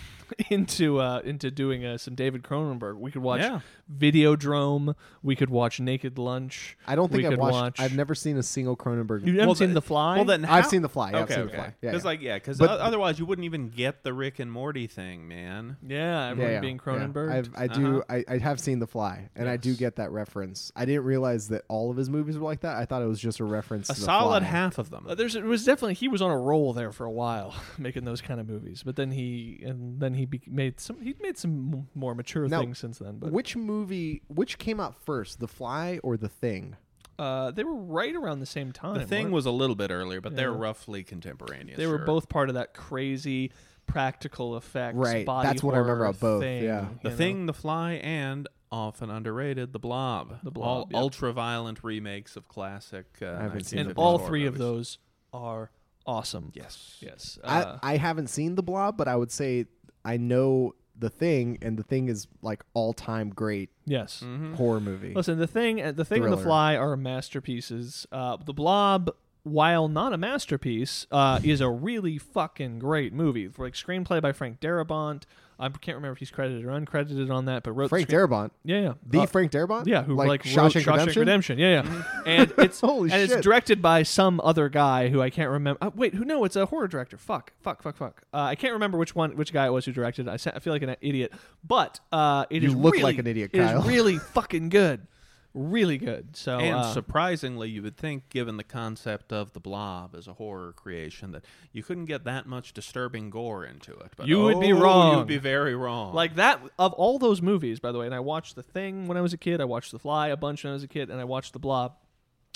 into 0.51 0.99
uh 0.99 1.21
into 1.25 1.51
doing 1.51 1.85
uh, 1.85 1.99
some 1.99 2.15
David 2.15 2.43
Cronenberg. 2.43 2.97
We 2.99 3.11
could 3.11 3.23
watch 3.23 3.41
Yeah. 3.43 3.61
Videodrome. 3.99 4.95
We 5.23 5.37
could 5.37 5.51
watch 5.51 5.79
Naked 5.81 6.19
Lunch. 6.19 6.77
I 6.87 6.95
don't 6.97 7.11
We 7.13 7.19
think 7.19 7.27
I've 7.27 7.33
could 7.33 7.39
watched. 7.41 7.53
watch- 7.55 7.81
I've 7.81 7.95
never 7.97 8.15
seen 8.15 8.37
a 8.37 8.43
single 8.43 8.77
Cronenberg. 8.77 9.21
You 9.27 9.33
haven't 9.35 9.47
Well, 9.47 9.55
seen 9.55 9.69
the- 9.69 9.75
The 9.75 9.83
Fly? 9.83 10.17
Well, 10.17 10.25
then 10.25 10.45
I've 10.45 10.65
how- 10.65 10.69
seen 10.71 10.83
The 10.83 10.89
Fly. 10.89 11.11
Yeah, 11.11 11.17
I've 11.19 11.23
okay, 11.25 11.35
seen 11.35 11.43
The 11.45 11.49
okay. 11.49 11.57
Fly. 11.57 11.65
Yeah, 11.83 11.91
Because 11.91 12.03
yeah. 12.05 12.09
like 12.09 12.21
yeah, 12.23 12.35
because 12.37 12.59
But- 12.59 12.81
otherwise 12.81 13.19
you 13.19 13.27
wouldn't 13.27 13.45
even 13.45 13.69
get 13.69 14.03
the 14.03 14.13
Rick 14.13 14.39
and 14.39 14.51
Morty 14.51 14.87
thing, 14.87 15.27
man. 15.29 15.77
yeah, 15.87 16.29
everyone 16.31 16.51
yeah, 16.51 16.57
yeah, 16.57 16.61
being 16.61 16.77
yeah. 16.77 16.83
Cronenberg. 16.93 17.31
I've, 17.33 17.51
I 17.57 17.67
do. 17.69 17.99
Uh-huh. 18.01 18.03
I, 18.29 18.35
I 18.35 18.39
have 18.39 18.59
seen 18.61 18.79
The 18.81 18.87
Fly, 18.87 19.29
and 19.37 19.49
I 19.49 19.57
do 19.57 19.71
Yes. 19.71 19.79
get 19.79 19.97
that 19.97 20.11
reference. 20.11 20.73
I 20.77 20.85
didn't 20.85 21.05
realize 21.05 21.49
that 21.49 21.63
all 21.69 21.91
of 21.91 21.97
his 21.97 22.11
movies 22.11 22.37
were 22.39 22.45
like 22.45 22.61
that. 22.61 22.77
I 22.77 22.85
thought 22.85 23.03
it 23.03 23.07
was 23.09 23.21
just 23.21 23.41
a 23.41 23.45
reference. 23.45 23.89
A 23.91 23.95
to 23.95 24.01
The 24.01 24.05
solid 24.07 24.41
Fly. 24.41 24.49
half 24.49 24.79
of 24.79 24.91
them. 24.91 25.07
Uh, 25.09 25.15
there's 25.15 25.37
it 25.37 25.45
was 25.45 25.65
definitely 25.65 25.95
he 25.95 26.09
was 26.09 26.21
on 26.23 26.31
a 26.31 26.39
roll 26.39 26.73
there 26.73 26.93
for 26.93 27.05
a 27.07 27.11
while 27.11 27.55
making 27.79 28.05
those 28.05 28.21
kind 28.21 28.41
of 28.41 28.49
movies, 28.49 28.83
but 28.85 28.97
then 28.97 29.13
he 29.13 29.61
and 29.65 30.01
then 30.01 30.15
he 30.15 30.27
be, 30.27 30.41
made 30.47 30.81
some 30.81 31.01
he 31.01 31.15
made 31.23 31.39
some 31.39 31.87
more 31.95 32.15
mature 32.15 32.49
Now, 32.49 32.61
things 32.61 32.79
since 32.79 32.99
then. 32.99 33.19
But 33.19 33.33
Which 33.33 33.57
movie? 33.83 34.23
Which 34.29 34.59
came 34.59 34.81
out 34.81 34.95
first, 35.05 35.41
The 35.41 35.49
Fly 35.49 35.99
or 36.03 36.17
The 36.17 36.29
Thing? 36.29 36.77
uh, 37.19 37.51
they 37.53 37.63
were 37.63 37.75
right 37.77 38.17
around 38.17 38.41
the 38.41 38.47
same 38.47 38.73
time. 38.73 38.95
the 38.99 39.07
thing 39.07 39.25
weren't- 39.27 39.35
was 39.35 39.47
a 39.47 39.51
little 39.51 39.77
bit 39.77 39.91
earlier, 39.93 40.21
but 40.21 40.35
they're 40.35 40.51
Yeah. 40.51 40.59
roughly 40.59 41.05
contemporaneous. 41.05 41.77
they 41.77 41.87
were 41.87 41.99
sure. 41.99 42.07
both 42.07 42.29
part 42.29 42.49
of 42.49 42.55
that 42.57 42.75
crazy 42.75 43.53
practical 43.87 44.57
effects. 44.57 44.97
Right, 44.97 45.25
body 45.27 45.49
that's 45.49 45.63
what 45.63 45.75
I 45.75 45.79
remember 45.79 45.99
horror 46.05 46.09
about 46.11 46.21
both, 46.21 46.43
Thing, 46.43 46.65
yeah. 46.65 46.81
The 46.81 46.87
you 47.05 47.11
know? 47.11 47.17
Thing, 47.17 47.47
The 47.47 47.53
Fly, 47.53 47.93
and 47.95 48.49
often 48.73 49.11
underrated, 49.11 49.73
The 49.73 49.79
Blob. 49.79 50.39
The 50.43 50.51
Blob, 50.51 50.67
All 50.67 50.89
yep. 50.91 51.01
ultra-violent 51.01 51.85
remakes 51.85 52.37
of 52.37 52.49
classic. 52.49 53.07
Uh, 53.21 53.27
I 53.27 53.43
haven't 53.43 53.65
seen 53.67 53.81
and 53.81 53.89
1950s 53.91 53.99
all 54.03 54.19
horror 54.19 54.29
three 54.29 54.47
of 54.47 54.55
movies. 54.55 54.59
those 54.67 54.99
are 55.35 55.71
awesome. 56.07 56.51
Yes. 56.55 56.97
Yes. 57.01 57.39
Uh, 57.45 57.79
I 57.83 57.93
I 57.95 57.97
haven't 57.99 58.29
seen 58.29 58.55
The 58.55 58.63
Blob, 58.63 58.97
but 58.97 59.07
I 59.09 59.15
would 59.17 59.31
say 59.31 59.67
I 60.05 60.17
know 60.17 60.75
The 60.99 61.11
Thing, 61.11 61.59
and 61.63 61.77
The 61.79 61.83
Thing 61.83 62.09
is 62.09 62.29
like 62.43 62.65
all 62.75 62.93
time 62.93 63.31
great 63.31 63.71
yes. 63.87 64.23
Mhm. 64.25 64.55
horror 64.55 64.81
movie. 64.81 65.15
Listen, 65.15 65.39
the 65.39 65.47
thing, 65.47 65.81
uh, 65.83 65.93
the 65.93 66.05
thing, 66.05 66.23
and 66.23 66.33
the 66.33 66.37
Thriller. 66.37 66.45
fly 66.49 66.77
are 66.77 66.97
masterpieces. 66.97 68.07
Uh, 68.13 68.37
the 68.45 68.53
Blob, 68.53 69.11
while 69.43 69.89
not 69.89 70.13
a 70.13 70.17
masterpiece, 70.19 71.07
uh, 71.11 71.41
is 71.43 71.61
a 71.61 71.69
really 71.71 72.19
fucking 72.19 72.79
great 72.79 73.13
movie. 73.13 73.49
Like 73.59 73.73
screenplay 73.75 74.21
by 74.23 74.33
Frank 74.33 74.61
Darabont, 74.61 75.25
I 75.65 75.69
can't 75.69 75.97
remember 75.97 76.13
if 76.13 76.19
he's 76.19 76.31
credited 76.31 76.65
or 76.65 76.69
uncredited 76.71 77.31
on 77.31 77.45
that, 77.47 77.63
but 77.63 77.73
wrote 77.73 77.89
Frank 77.91 78.09
the 78.09 78.17
Darabont, 78.17 78.51
Yeah, 78.65 78.81
yeah, 78.81 78.93
the 79.07 79.21
Uh, 79.21 79.27
Frank 79.27 79.53
Darabont, 79.53 79.87
yeah, 79.87 80.03
who 80.03 80.15
like, 80.15 80.29
like, 80.29 80.43
Shawshank, 80.43 80.87
wrote 80.87 80.99
Shawshank 81.09 81.17
Redemption. 81.17 81.59
Yeah, 81.59 81.83
yeah, 81.85 82.03
and 82.27 82.53
it's 82.59 82.81
Holy 82.81 83.11
and 83.13 83.23
it's 83.23 83.37
directed 83.41 83.81
by 83.81 84.03
some 84.03 84.41
other 84.43 84.69
guy 84.69 85.09
who 85.09 85.23
I 85.23 85.31
can't 85.31 85.51
remember. 85.51 85.79
Uh, 85.81 85.91
wait, 85.95 86.15
who? 86.15 86.25
No, 86.25 86.45
it's 86.45 86.57
a 86.57 86.67
horror 86.67 86.89
director. 86.89 87.17
Fuck, 87.17 87.53
fuck, 87.63 87.83
fuck, 87.83 87.97
fuck. 87.97 88.23
Uh, 88.35 88.39
I 88.39 88.55
can't 88.57 88.73
remember 88.73 88.99
which 88.99 89.15
one, 89.15 89.37
which 89.37 89.53
guy 89.53 89.67
it 89.67 89.71
was 89.71 89.85
who 89.85 89.93
directed. 89.93 90.29
I, 90.29 90.35
I 90.35 90.59
feel 90.59 90.73
like 90.73 90.83
an 90.83 90.97
idiot, 91.01 91.33
but 91.67 92.01
uh, 92.11 92.45
it 92.51 92.63
You 92.63 92.69
is 92.71 92.75
look 92.75 92.95
really- 92.95 93.05
like 93.05 93.19
an 93.19 93.27
idiot, 93.27 93.51
It 93.53 93.61
is 93.61 93.85
really 93.87 94.19
fucking 94.35 94.69
good, 94.69 95.07
really 95.55 95.99
good. 95.99 96.37
So 96.37 96.59
And 96.59 96.77
uh, 96.77 96.93
surprisingly, 96.93 97.69
you 97.69 97.83
would 97.83 97.97
think, 97.97 98.29
given 98.29 98.57
the 98.57 98.65
concept 98.65 99.33
of 99.33 99.53
the 99.53 99.61
blob 99.61 100.15
as 100.17 100.27
a 100.27 100.35
horror 100.35 100.73
creation, 100.73 101.33
that 101.33 101.45
you 101.73 101.83
couldn't 101.83 102.07
get 102.07 102.25
that 102.25 102.47
much 102.47 102.73
disturbing 102.73 103.31
gore 103.31 103.65
into 103.65 103.93
it. 103.93 104.13
But 104.17 104.29
You 104.29 104.43
would 104.43 104.61
be 104.61 104.73
oh, 104.73 104.81
wrong. 104.81 105.19
You'd 105.19 105.27
be 105.27 105.39
very 105.39 105.75
wrong. 105.75 106.15
Like 106.15 106.37
that 106.37 106.61
of 106.79 106.93
all 106.95 107.19
those 107.19 107.43
movies, 107.43 107.81
by 107.81 107.93
the 107.93 107.99
way, 107.99 108.07
and 108.07 108.15
I 108.15 108.21
watched 108.21 108.57
The 108.57 108.63
Thing 108.63 109.07
when 109.07 109.17
I 109.17 109.21
was 109.21 109.33
a 109.33 109.39
kid. 109.39 109.61
I 109.61 109.65
watched 109.65 109.93
The 109.93 109.99
Fly 109.99 110.29
a 110.29 110.37
bunch 110.37 110.65
when 110.65 110.71
I 110.71 110.75
was 110.75 110.85
a 110.85 110.89
kid, 110.89 111.11
and 111.11 111.21
I 111.21 111.25
watched 111.25 111.53
The 111.53 111.59
Blob. 111.59 111.97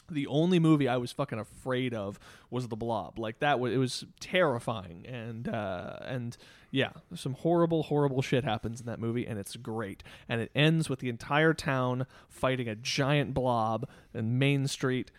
The 0.09 0.29
only 0.29 0.61
movie 0.61 0.87
I 0.87 0.99
was 0.99 1.11
fucking 1.11 1.39
afraid 1.39 1.93
of 1.93 2.21
was 2.49 2.69
The 2.69 2.77
Blob. 2.77 3.19
Like 3.19 3.41
that 3.41 3.59
was 3.59 3.73
it 3.73 3.79
was 3.79 4.05
terrifying, 4.21 5.05
and 5.07 5.49
uh, 5.49 5.99
and 6.03 6.37
yeah, 6.71 6.91
some 7.15 7.35
horrible, 7.35 7.85
horrible 7.85 8.23
shit 8.23 8.45
happens 8.45 8.81
in 8.81 8.87
that 8.87 8.99
movie, 9.01 9.27
and 9.27 9.39
it's 9.39 9.57
great. 9.57 10.03
And 10.29 10.41
it 10.41 10.51
ends 10.55 10.89
with 10.91 10.99
the 11.01 11.09
entire 11.09 11.55
town 11.55 12.07
fighting 12.29 12.69
a 12.69 12.75
giant 12.75 13.35
blob 13.35 13.89
in 14.15 14.39
Main 14.39 14.67
Street. 14.67 15.11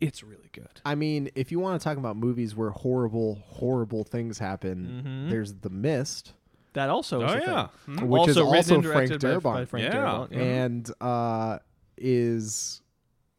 It's 0.00 0.22
really 0.22 0.48
good. 0.52 0.80
I 0.84 0.94
mean, 0.94 1.28
if 1.34 1.52
you 1.52 1.60
want 1.60 1.78
to 1.80 1.84
talk 1.84 1.98
about 1.98 2.16
movies 2.16 2.56
where 2.56 2.70
horrible, 2.70 3.34
horrible 3.46 4.02
things 4.04 4.38
happen, 4.38 5.02
Mhm. 5.04 5.30
there's 5.30 5.54
The 5.54 5.68
Mist, 5.70 6.32
That 6.72 6.88
also 6.88 7.22
is 7.22 7.30
oh 7.32 7.34
a 7.34 7.40
yeah, 7.40 7.66
thing. 7.84 7.96
Mhm. 7.96 8.08
which 8.08 8.28
is 8.28 8.36
also 8.38 8.44
written 8.50 8.56
also 8.56 8.74
and 8.76 8.84
Frank 8.86 9.08
directed 9.10 9.20
by- 9.20 9.28
Darabont. 9.50 9.54
by 9.54 9.64
Frank 9.66 9.84
Yeah. 9.86 9.92
Darabont, 10.00 10.36
and 10.36 10.90
uh, 11.00 11.58
is 11.98 12.80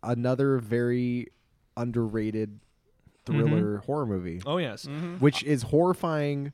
another 0.04 0.58
very 0.60 1.28
underrated 1.78 2.60
thriller 3.26 3.78
horror 3.80 4.06
movie, 4.06 4.42
Oh 4.46 4.58
yes. 4.58 4.88
which 5.20 5.44
is 5.44 5.64
horrifying. 5.64 6.54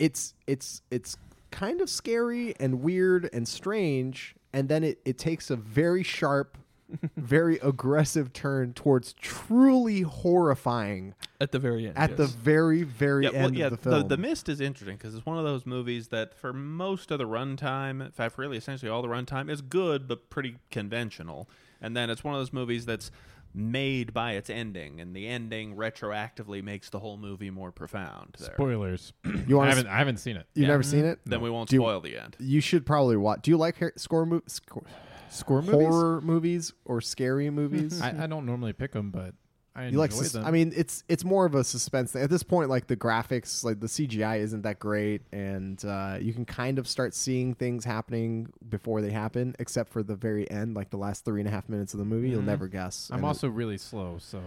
It's 0.00 0.34
it's 0.46 0.82
it's 0.90 1.16
kind 1.52 1.80
of 1.80 1.88
scary 1.90 2.54
and 2.58 2.80
weird 2.82 3.28
and 3.32 3.46
strange, 3.46 4.34
and 4.52 4.68
then 4.68 4.82
it, 4.82 4.98
it 5.04 5.18
takes 5.18 5.50
a 5.50 5.56
very 5.56 6.02
sharp, 6.02 6.56
very 7.16 7.58
aggressive 7.58 8.32
turn 8.32 8.72
towards 8.72 9.12
truly 9.12 10.00
horrifying 10.00 11.14
At 11.40 11.52
the 11.52 11.58
very 11.58 11.86
end. 11.86 11.98
at 11.98 12.16
the 12.16 12.26
very 12.26 12.82
very 12.82 13.24
Yeah, 13.24 13.30
well, 13.32 13.46
end 13.48 13.56
yeah, 13.56 13.66
of 13.66 13.70
the 13.72 13.76
film. 13.90 14.08
The, 14.08 14.16
Mist 14.16 14.48
is 14.48 14.60
interesting 14.60 14.96
because 14.96 15.14
it's 15.14 15.26
one 15.26 15.36
of 15.38 15.44
those 15.44 15.66
movies 15.66 16.08
that, 16.08 16.34
for 16.34 16.52
most 16.52 17.10
of 17.10 17.18
the 17.18 17.26
runtime, 17.26 18.04
in 18.04 18.10
fact, 18.12 18.38
really 18.38 18.56
essentially 18.56 18.90
all 18.90 19.02
the 19.02 19.08
runtime, 19.08 19.50
is 19.50 19.60
good 19.60 20.08
but 20.08 20.30
pretty 20.30 20.56
conventional. 20.70 21.48
And 21.82 21.96
then 21.96 22.10
it's 22.10 22.24
one 22.24 22.34
of 22.34 22.40
those 22.40 22.52
movies 22.52 22.86
that's 22.86 23.10
made 23.52 24.12
by 24.14 24.32
its 24.32 24.48
ending, 24.50 25.00
and 25.00 25.14
the 25.14 25.26
ending 25.26 25.74
retroactively 25.76 26.62
makes 26.62 26.90
the 26.90 26.98
whole 27.00 27.16
movie 27.16 27.50
more 27.50 27.72
profound. 27.72 28.36
There. 28.38 28.52
Spoilers. 28.54 29.12
You 29.46 29.56
I 29.56 29.58
wanna 29.58 29.70
haven't 29.70 29.86
I 29.88 29.98
haven't 29.98 30.18
seen 30.18 30.36
it. 30.36 30.46
You've 30.54 30.62
Yeah. 30.64 30.68
never 30.68 30.82
seen 30.82 31.04
it? 31.04 31.18
Then 31.26 31.40
we 31.40 31.50
won't 31.50 31.68
Do 31.68 31.76
you- 31.76 31.82
spoil 31.82 32.00
the 32.00 32.16
end. 32.18 32.36
You 32.38 32.60
should 32.60 32.86
probably 32.86 33.16
watch. 33.16 33.42
Do 33.42 33.50
you 33.50 33.56
like 33.56 33.76
hair, 33.78 33.92
score, 33.96 34.24
mo- 34.26 34.42
score 34.46 34.84
Score 35.30 35.62
movies. 35.62 35.80
horror 35.88 36.20
movies 36.20 36.72
or 36.84 37.00
scary 37.00 37.50
movies? 37.50 38.00
I, 38.00 38.24
I 38.24 38.26
don't 38.26 38.46
normally 38.46 38.72
pick 38.72 38.92
them, 38.92 39.10
but 39.10 39.34
I 39.80 39.84
enjoy 39.86 39.92
you 39.94 39.98
like? 39.98 40.12
Sus- 40.12 40.32
them. 40.32 40.44
I 40.44 40.50
mean, 40.50 40.72
it's 40.76 41.04
it's 41.08 41.24
more 41.24 41.44
of 41.46 41.54
a 41.54 41.64
suspense 41.64 42.12
thing 42.12 42.22
at 42.22 42.30
this 42.30 42.42
point. 42.42 42.68
Like 42.70 42.86
the 42.86 42.96
graphics, 42.96 43.64
like 43.64 43.80
the 43.80 43.86
CGI 43.86 44.38
isn't 44.40 44.62
that 44.62 44.78
great, 44.78 45.22
and 45.32 45.82
uh, 45.84 46.18
you 46.20 46.32
can 46.32 46.44
kind 46.44 46.78
of 46.78 46.86
start 46.88 47.14
seeing 47.14 47.54
things 47.54 47.84
happening 47.84 48.52
before 48.68 49.00
they 49.02 49.10
happen, 49.10 49.54
except 49.58 49.90
for 49.92 50.02
the 50.02 50.14
very 50.16 50.50
end, 50.50 50.74
like 50.74 50.90
the 50.90 50.96
last 50.98 51.24
three 51.24 51.40
and 51.40 51.48
a 51.48 51.50
half 51.52 51.68
minutes 51.68 51.94
of 51.94 51.98
the 51.98 52.04
movie. 52.04 52.30
You'll 52.30 52.42
Mhm. 52.42 52.46
never 52.46 52.68
guess. 52.68 53.08
I'm 53.10 53.18
and 53.18 53.26
also 53.26 53.48
really 53.48 53.78
slow, 53.78 54.16
so 54.18 54.40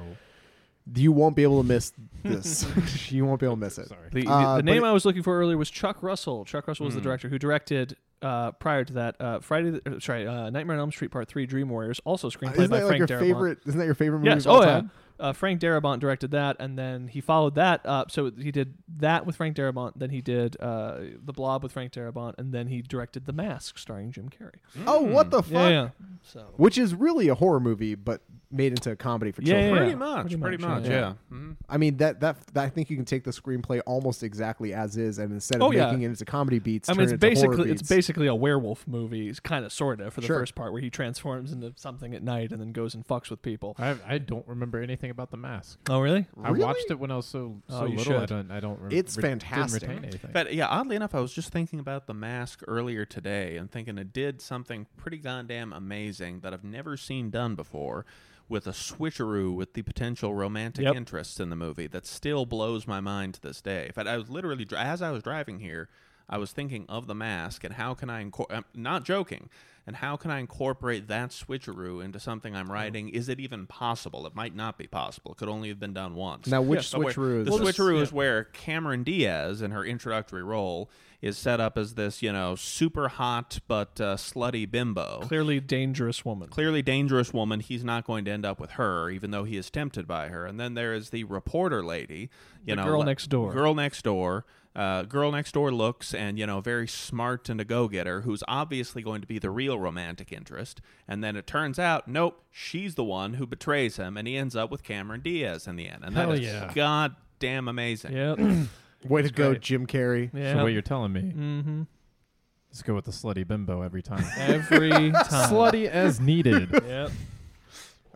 you 0.95 1.11
won't 1.13 1.35
be 1.35 1.43
able 1.43 1.61
to 1.61 1.67
miss 1.67 1.93
this. 2.23 3.11
you 3.11 3.25
won't 3.25 3.39
be 3.39 3.45
able 3.45 3.55
to 3.55 3.61
miss 3.61 3.77
it. 3.77 3.87
sorry. 3.87 4.09
The, 4.11 4.23
the- 4.23 4.29
Uh, 4.29 4.57
the 4.57 4.63
name 4.63 4.83
it- 4.83 4.87
I 4.87 4.91
was 4.91 5.05
looking 5.05 5.23
for 5.23 5.37
earlier 5.39 5.57
was 5.57 5.69
Chuck 5.69 6.03
Russell. 6.03 6.43
Chuck 6.45 6.67
Russell 6.67 6.85
was 6.85 6.93
the 6.95 6.99
Hmm. 6.99 7.05
director 7.05 7.29
who 7.29 7.39
directed 7.39 7.95
uh, 8.21 8.51
prior 8.53 8.85
to 8.85 8.93
that 8.93 9.19
uh, 9.19 9.39
Friday. 9.41 9.71
The, 9.71 9.95
uh, 9.97 9.99
sorry, 9.99 10.25
uh, 10.25 10.49
Nightmare 10.49 10.75
on 10.77 10.79
Elm 10.79 10.91
Street 10.93 11.11
Part 11.11 11.27
Three: 11.27 11.45
Dream 11.45 11.67
Warriors, 11.67 11.99
also 12.05 12.27
Uh, 12.27 12.31
screenplayed 12.31 12.53
isn't 12.53 12.69
by 12.69 12.77
that 12.79 12.85
like 12.85 12.97
Frank 12.97 13.09
your 13.09 13.19
Darabont. 13.19 13.21
favorite? 13.21 13.57
Isn't 13.65 13.79
that 13.79 13.85
your 13.85 13.95
favorite 13.95 14.19
movie? 14.19 14.29
Yes. 14.29 14.45
of 14.45 14.51
all 14.51 14.57
Oh 14.59 14.61
yeah. 14.61 14.71
time? 14.75 14.91
Uh, 15.19 15.31
Frank 15.31 15.61
Darabont 15.61 15.99
directed 15.99 16.31
that, 16.31 16.55
and 16.59 16.77
then 16.77 17.07
he 17.07 17.21
followed 17.21 17.55
that 17.55 17.81
up. 17.85 18.11
So 18.11 18.31
he 18.31 18.51
did 18.51 18.73
that 18.97 19.25
with 19.25 19.35
Frank 19.35 19.55
Darabont. 19.55 19.93
Then 19.95 20.09
he 20.09 20.21
did 20.21 20.57
uh, 20.59 20.97
The 21.23 21.33
Blob 21.33 21.63
with 21.63 21.71
Frank 21.71 21.93
Darabont, 21.93 22.33
and 22.37 22.51
then 22.53 22.67
he 22.67 22.81
directed 22.81 23.25
The 23.25 23.33
Mask, 23.33 23.77
starring 23.77 24.11
Jim 24.11 24.29
Carrey. 24.29 24.55
Oh, 24.87 25.01
what 25.01 25.29
the 25.31 25.43
fuck? 25.43 25.51
Yeah, 25.53 25.69
yeah. 25.69 25.89
So 26.23 26.45
Which 26.57 26.77
is 26.77 26.95
really 26.95 27.27
a 27.27 27.35
horror 27.35 27.59
movie, 27.59 27.95
but 27.95 28.21
made 28.49 28.71
into 28.71 28.91
a 28.91 28.95
comedy 28.95 29.31
for 29.31 29.41
Yeah, 29.41 29.53
children. 29.53 29.73
yeah, 29.73 29.79
Pretty 29.79 29.95
much, 29.95 30.21
Pretty 30.21 30.37
pretty, 30.37 30.57
much, 30.57 30.81
much, 30.83 30.89
yeah. 30.91 31.13
yeah. 31.31 31.35
Mhm. 31.37 31.55
I 31.67 31.77
mean 31.77 31.97
that, 31.97 32.19
that 32.19 32.37
that 32.53 32.63
I 32.65 32.69
think 32.69 32.91
you 32.91 32.95
can 32.95 33.03
take 33.05 33.23
the 33.23 33.31
screenplay 33.31 33.81
almost 33.87 34.21
exactly 34.21 34.73
as 34.75 34.95
is, 34.95 35.17
and 35.17 35.31
instead 35.33 35.55
of 35.55 35.63
Oh, 35.63 35.71
yeah. 35.71 35.85
making 35.87 36.03
it 36.03 36.09
into 36.09 36.23
comedy 36.25 36.59
beats, 36.59 36.87
I 36.87 36.93
turn 36.93 36.97
mean, 36.99 37.03
it's 37.05 37.11
it 37.13 37.15
into 37.27 37.39
horror 37.41 37.47
basically 37.57 37.71
it's 37.71 37.81
beats. 37.81 37.89
basically 37.89 38.27
a 38.27 38.35
werewolf 38.35 38.87
movie, 38.87 39.27
it's 39.27 39.39
kind 39.39 39.65
of 39.65 39.73
sort 39.73 40.01
of 40.01 40.13
for 40.13 40.21
the 40.21 40.27
Sure. 40.27 40.39
first 40.39 40.53
part 40.53 40.71
where 40.71 40.81
he 40.83 40.91
transforms 40.91 41.51
into 41.51 41.73
something 41.77 42.13
at 42.13 42.21
night 42.21 42.51
and 42.51 42.61
then 42.61 42.71
goes 42.73 42.93
and 42.93 43.07
fucks 43.07 43.31
with 43.31 43.41
people. 43.41 43.75
I 43.79 43.95
I 44.07 44.17
don't 44.19 44.47
remember 44.47 44.79
anything 44.79 45.02
about 45.11 45.31
the 45.31 45.37
mask. 45.37 45.79
Oh, 45.89 45.99
really? 45.99 46.27
I 46.41 46.49
Really? 46.49 46.63
watched 46.65 46.89
it 46.89 46.99
when 46.99 47.11
I 47.11 47.15
was 47.17 47.25
so 47.25 47.61
so 47.69 47.75
Oh, 47.81 47.85
you 47.85 47.97
little. 47.97 48.17
I 48.17 48.19
should. 48.21 48.29
don't 48.29 48.51
I 48.51 48.59
don't. 48.59 48.79
Rem- 48.79 48.91
It's 48.91 49.17
re- 49.17 49.23
didn't 49.23 49.43
fantastic. 49.43 49.81
retain 49.89 50.03
anything. 50.03 50.31
But 50.33 50.53
yeah, 50.53 50.67
oddly 50.67 50.95
enough, 50.95 51.13
I 51.15 51.19
was 51.19 51.33
just 51.33 51.49
thinking 51.51 51.79
about 51.79 52.07
the 52.07 52.13
mask 52.13 52.61
earlier 52.67 53.05
today 53.05 53.57
and 53.57 53.71
thinking 53.71 53.97
it 53.97 54.13
did 54.13 54.41
something 54.41 54.87
pretty 54.97 55.17
goddamn 55.17 55.73
amazing 55.73 56.39
that 56.41 56.53
I've 56.53 56.63
never 56.63 56.97
seen 56.97 57.29
done 57.29 57.55
before 57.55 58.05
with 58.49 58.67
a 58.67 58.71
switcheroo 58.71 59.55
with 59.55 59.73
the 59.73 59.81
potential 59.81 60.35
romantic 60.35 60.83
Yep. 60.85 60.95
interests 60.95 61.39
in 61.39 61.49
the 61.49 61.55
movie 61.55 61.87
that 61.87 62.05
still 62.05 62.45
blows 62.45 62.85
my 62.85 62.99
mind 62.99 63.35
to 63.35 63.41
this 63.41 63.61
day. 63.61 63.85
In 63.87 63.91
fact, 63.93 64.07
I 64.07 64.17
was 64.17 64.29
literally, 64.29 64.65
dri- 64.65 64.77
as 64.77 65.01
I 65.01 65.11
was 65.11 65.23
driving 65.23 65.59
here, 65.59 65.89
I 66.33 66.37
was 66.37 66.51
thinking 66.51 66.85
of 66.89 67.05
the 67.05 67.13
mask 67.13 67.63
and 67.63 67.75
how 67.75 67.93
can 67.93 68.09
I, 68.09 68.23
incor- 68.23 68.47
I'm 68.49 68.65
not 68.73 69.03
joking, 69.05 69.49
and 69.85 69.97
how 69.97 70.15
can 70.17 70.31
I 70.31 70.39
incorporate 70.39 71.07
that 71.09 71.29
switcheroo 71.29 72.03
into 72.03 72.19
something 72.19 72.55
I'm 72.55 72.71
writing? 72.71 73.09
Is 73.09 73.29
it 73.29 73.39
even 73.39 73.67
possible? 73.67 74.25
It 74.25 74.33
might 74.33 74.55
not 74.55 74.79
be 74.79 74.87
possible. 74.87 75.33
It 75.33 75.37
could 75.37 75.47
only 75.49 75.69
have 75.69 75.79
been 75.79 75.93
done 75.93 76.15
once. 76.15 76.47
now 76.47 76.63
which 76.63 76.91
But 76.91 77.01
where- 77.01 77.13
switcheroo 77.13 77.39
is 77.41 77.45
The 77.45 77.51
Well, 77.51 77.59
this? 77.59 77.67
this- 77.67 77.77
switcheroo 77.77 77.95
yeah. 77.97 78.01
is 78.01 78.11
where 78.11 78.45
Cameron 78.45 79.03
Diaz, 79.03 79.61
in 79.61 79.69
her 79.69 79.85
introductory 79.85 80.41
role, 80.43 80.89
is 81.21 81.37
set 81.37 81.59
up 81.61 81.77
as 81.77 81.93
this, 81.93 82.23
you 82.23 82.33
know, 82.33 82.55
super 82.55 83.09
hot 83.09 83.59
but 83.67 84.01
uh, 84.01 84.15
slutty 84.17 84.69
bimbo. 84.69 85.19
Clearly 85.21 85.59
dangerous 85.59 86.25
woman. 86.25 86.49
Clearly 86.49 86.81
dangerous 86.81 87.31
woman. 87.31 87.59
He's 87.59 87.83
not 87.83 88.05
going 88.07 88.25
to 88.25 88.31
end 88.31 88.43
up 88.45 88.59
with 88.59 88.71
her, 88.71 89.09
even 89.11 89.29
though 89.31 89.43
he 89.43 89.55
is 89.55 89.69
tempted 89.69 90.07
by 90.07 90.29
her. 90.29 90.45
And 90.47 90.59
then 90.59 90.73
there 90.73 90.93
is 90.95 91.11
the 91.11 91.25
reporter 91.25 91.83
lady, 91.83 92.29
you 92.65 92.75
The 92.75 92.77
know, 92.77 92.85
girl 92.85 92.99
le- 93.01 93.05
next 93.05 93.27
door. 93.27 93.53
Girl 93.53 93.75
next 93.75 94.01
door. 94.01 94.45
Uh, 94.75 95.03
girl 95.03 95.31
next 95.31 95.51
door 95.51 95.71
looks 95.71 96.15
and 96.15 96.39
you 96.39 96.47
know 96.47 96.59
very 96.59 96.87
smart 96.87 97.47
and 97.47 97.61
a 97.61 97.63
go-getter 97.63 98.21
who's 98.21 98.41
obviously 98.47 99.03
going 99.03 99.21
to 99.21 99.27
be 99.27 99.37
the 99.37 99.51
real 99.51 99.77
romantic 99.79 100.31
interest 100.31 100.81
and 101.07 101.23
then 101.23 101.35
it 101.35 101.45
turns 101.45 101.77
out 101.77 102.07
nope 102.07 102.43
she's 102.49 102.95
the 102.95 103.03
one 103.03 103.35
who 103.35 103.45
betrays 103.45 103.97
him 103.97 104.17
and 104.17 104.27
he 104.27 104.35
ends 104.35 104.55
up 104.55 104.71
with 104.71 104.81
cameron 104.81 105.21
diaz 105.21 105.67
in 105.67 105.75
the 105.75 105.87
end 105.87 106.01
and 106.03 106.15
that 106.15 106.21
Hell 106.21 106.31
is 106.31 106.39
yeah. 106.39 106.71
god 106.73 107.15
damn 107.37 107.67
amazing 107.67 108.13
Yeah. 108.17 108.35
Way 109.07 109.21
to 109.23 109.29
go. 109.29 109.53
Jim 109.53 109.85
Carrey. 109.85 110.29
yeah. 110.33 110.53
So 110.53 110.63
what 110.63 110.71
you're 110.71 110.81
telling 110.81 111.11
me? 111.13 111.21
mm-hmm. 111.21 111.81
Let's 112.69 112.81
go 112.81 112.95
with 112.95 113.05
the 113.05 113.11
slutty 113.11 113.47
bimbo 113.47 113.81
every 113.83 114.01
time. 114.01 114.25
Every 114.37 114.89
time. 115.11 115.11
slutty 115.51 115.87
as 115.87 116.19
needed. 116.19 116.71
Yep. 116.87 117.11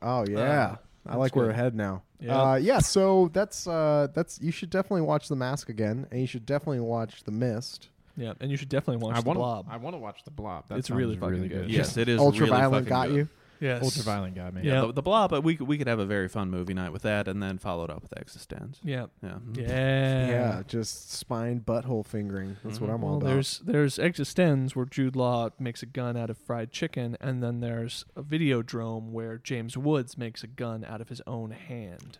Oh 0.01 0.26
yeah, 0.28 0.78
I 1.05 1.10
that's 1.10 1.18
like 1.18 1.36
we're 1.36 1.49
ahead 1.49 1.76
now. 1.76 2.03
Yeah. 2.20 2.41
Uh, 2.41 2.55
yeah, 2.55 2.80
so 2.80 3.30
that's 3.34 3.68
uh, 3.68 4.07
that's 4.13 4.41
you 4.41 4.51
should 4.51 4.70
definitely 4.70 5.01
watch 5.01 5.28
The 5.28 5.36
Mask 5.36 5.70
again, 5.70 6.07
and 6.11 6.20
you 6.20 6.28
should 6.28 6.45
definitely 6.45 6.80
watch 6.80 7.24
The 7.24 7.32
Mist. 7.32 7.89
Yeah. 8.15 8.34
And 8.39 8.49
you 8.49 8.57
should 8.57 8.70
definitely 8.70 9.03
watch 9.05 9.15
I 9.18 9.22
the 9.22 9.28
want 9.28 9.38
blob. 9.38 9.68
I 9.70 9.78
want 9.78 9.93
to 9.93 9.99
watch 9.99 10.24
the 10.24 10.32
blob. 10.32 10.68
That 10.70 10.80
It's 10.80 10.88
sounds 10.88 10.97
really 10.97 11.15
fucking 11.18 11.47
good. 11.47 11.70
yes 11.70 11.97
it 11.97 12.09
is 12.09 12.20
Ultraviolet 12.20 12.72
really 12.72 12.74
fucking 12.86 12.89
got 12.89 13.07
good. 13.09 13.15
you. 13.15 13.30
Yes. 13.60 13.84
Ultraviolet 13.84 14.36
got 14.36 14.53
me. 14.53 14.62
yeah, 14.64 14.74
Yeah. 14.74 14.82
The, 14.88 14.93
the 14.93 15.01
blob 15.01 15.30
but 15.32 15.41
we 15.43 15.55
could, 15.55 15.68
we 15.68 15.78
could 15.78 15.88
have 15.88 15.99
a 15.99 16.05
very 16.05 16.28
fun 16.28 16.49
movie 16.49 16.74
night 16.74 16.91
with 16.93 17.01
that 17.03 17.28
and 17.28 17.41
then 17.41 17.58
followed 17.58 17.89
up 17.89 18.01
with 18.03 18.12
Existenz 18.16 18.78
Yeah. 18.84 19.08
yeah 19.24 19.38
Yeah. 19.53 20.28
Yeah, 20.28 20.64
just 20.68 21.12
spine 21.12 21.62
butthole 21.62 22.05
fingering. 22.05 22.58
That's 22.64 22.80
what 22.80 22.89
Mhm. 22.89 22.93
I'm 22.95 23.03
all 23.03 23.10
Well, 23.12 23.18
about. 23.20 23.28
there's 23.30 23.60
there's 23.60 23.97
Existenz 23.97 24.76
where 24.76 24.86
Jude 24.86 25.16
Law 25.16 25.49
makes 25.60 25.82
a 25.82 25.86
gun 25.88 26.16
out 26.18 26.30
of 26.30 26.38
fried 26.38 26.72
chicken, 26.72 27.18
and 27.20 27.41
then 27.43 27.60
there's 27.60 28.05
a 28.16 28.24
Videodrome 28.24 29.12
where 29.12 29.38
James 29.38 29.78
Woods 29.78 30.18
makes 30.18 30.43
a 30.43 30.47
gun 30.47 30.84
out 30.86 31.01
of 31.01 31.10
his 31.10 31.22
own 31.28 31.51
hand. 31.51 32.20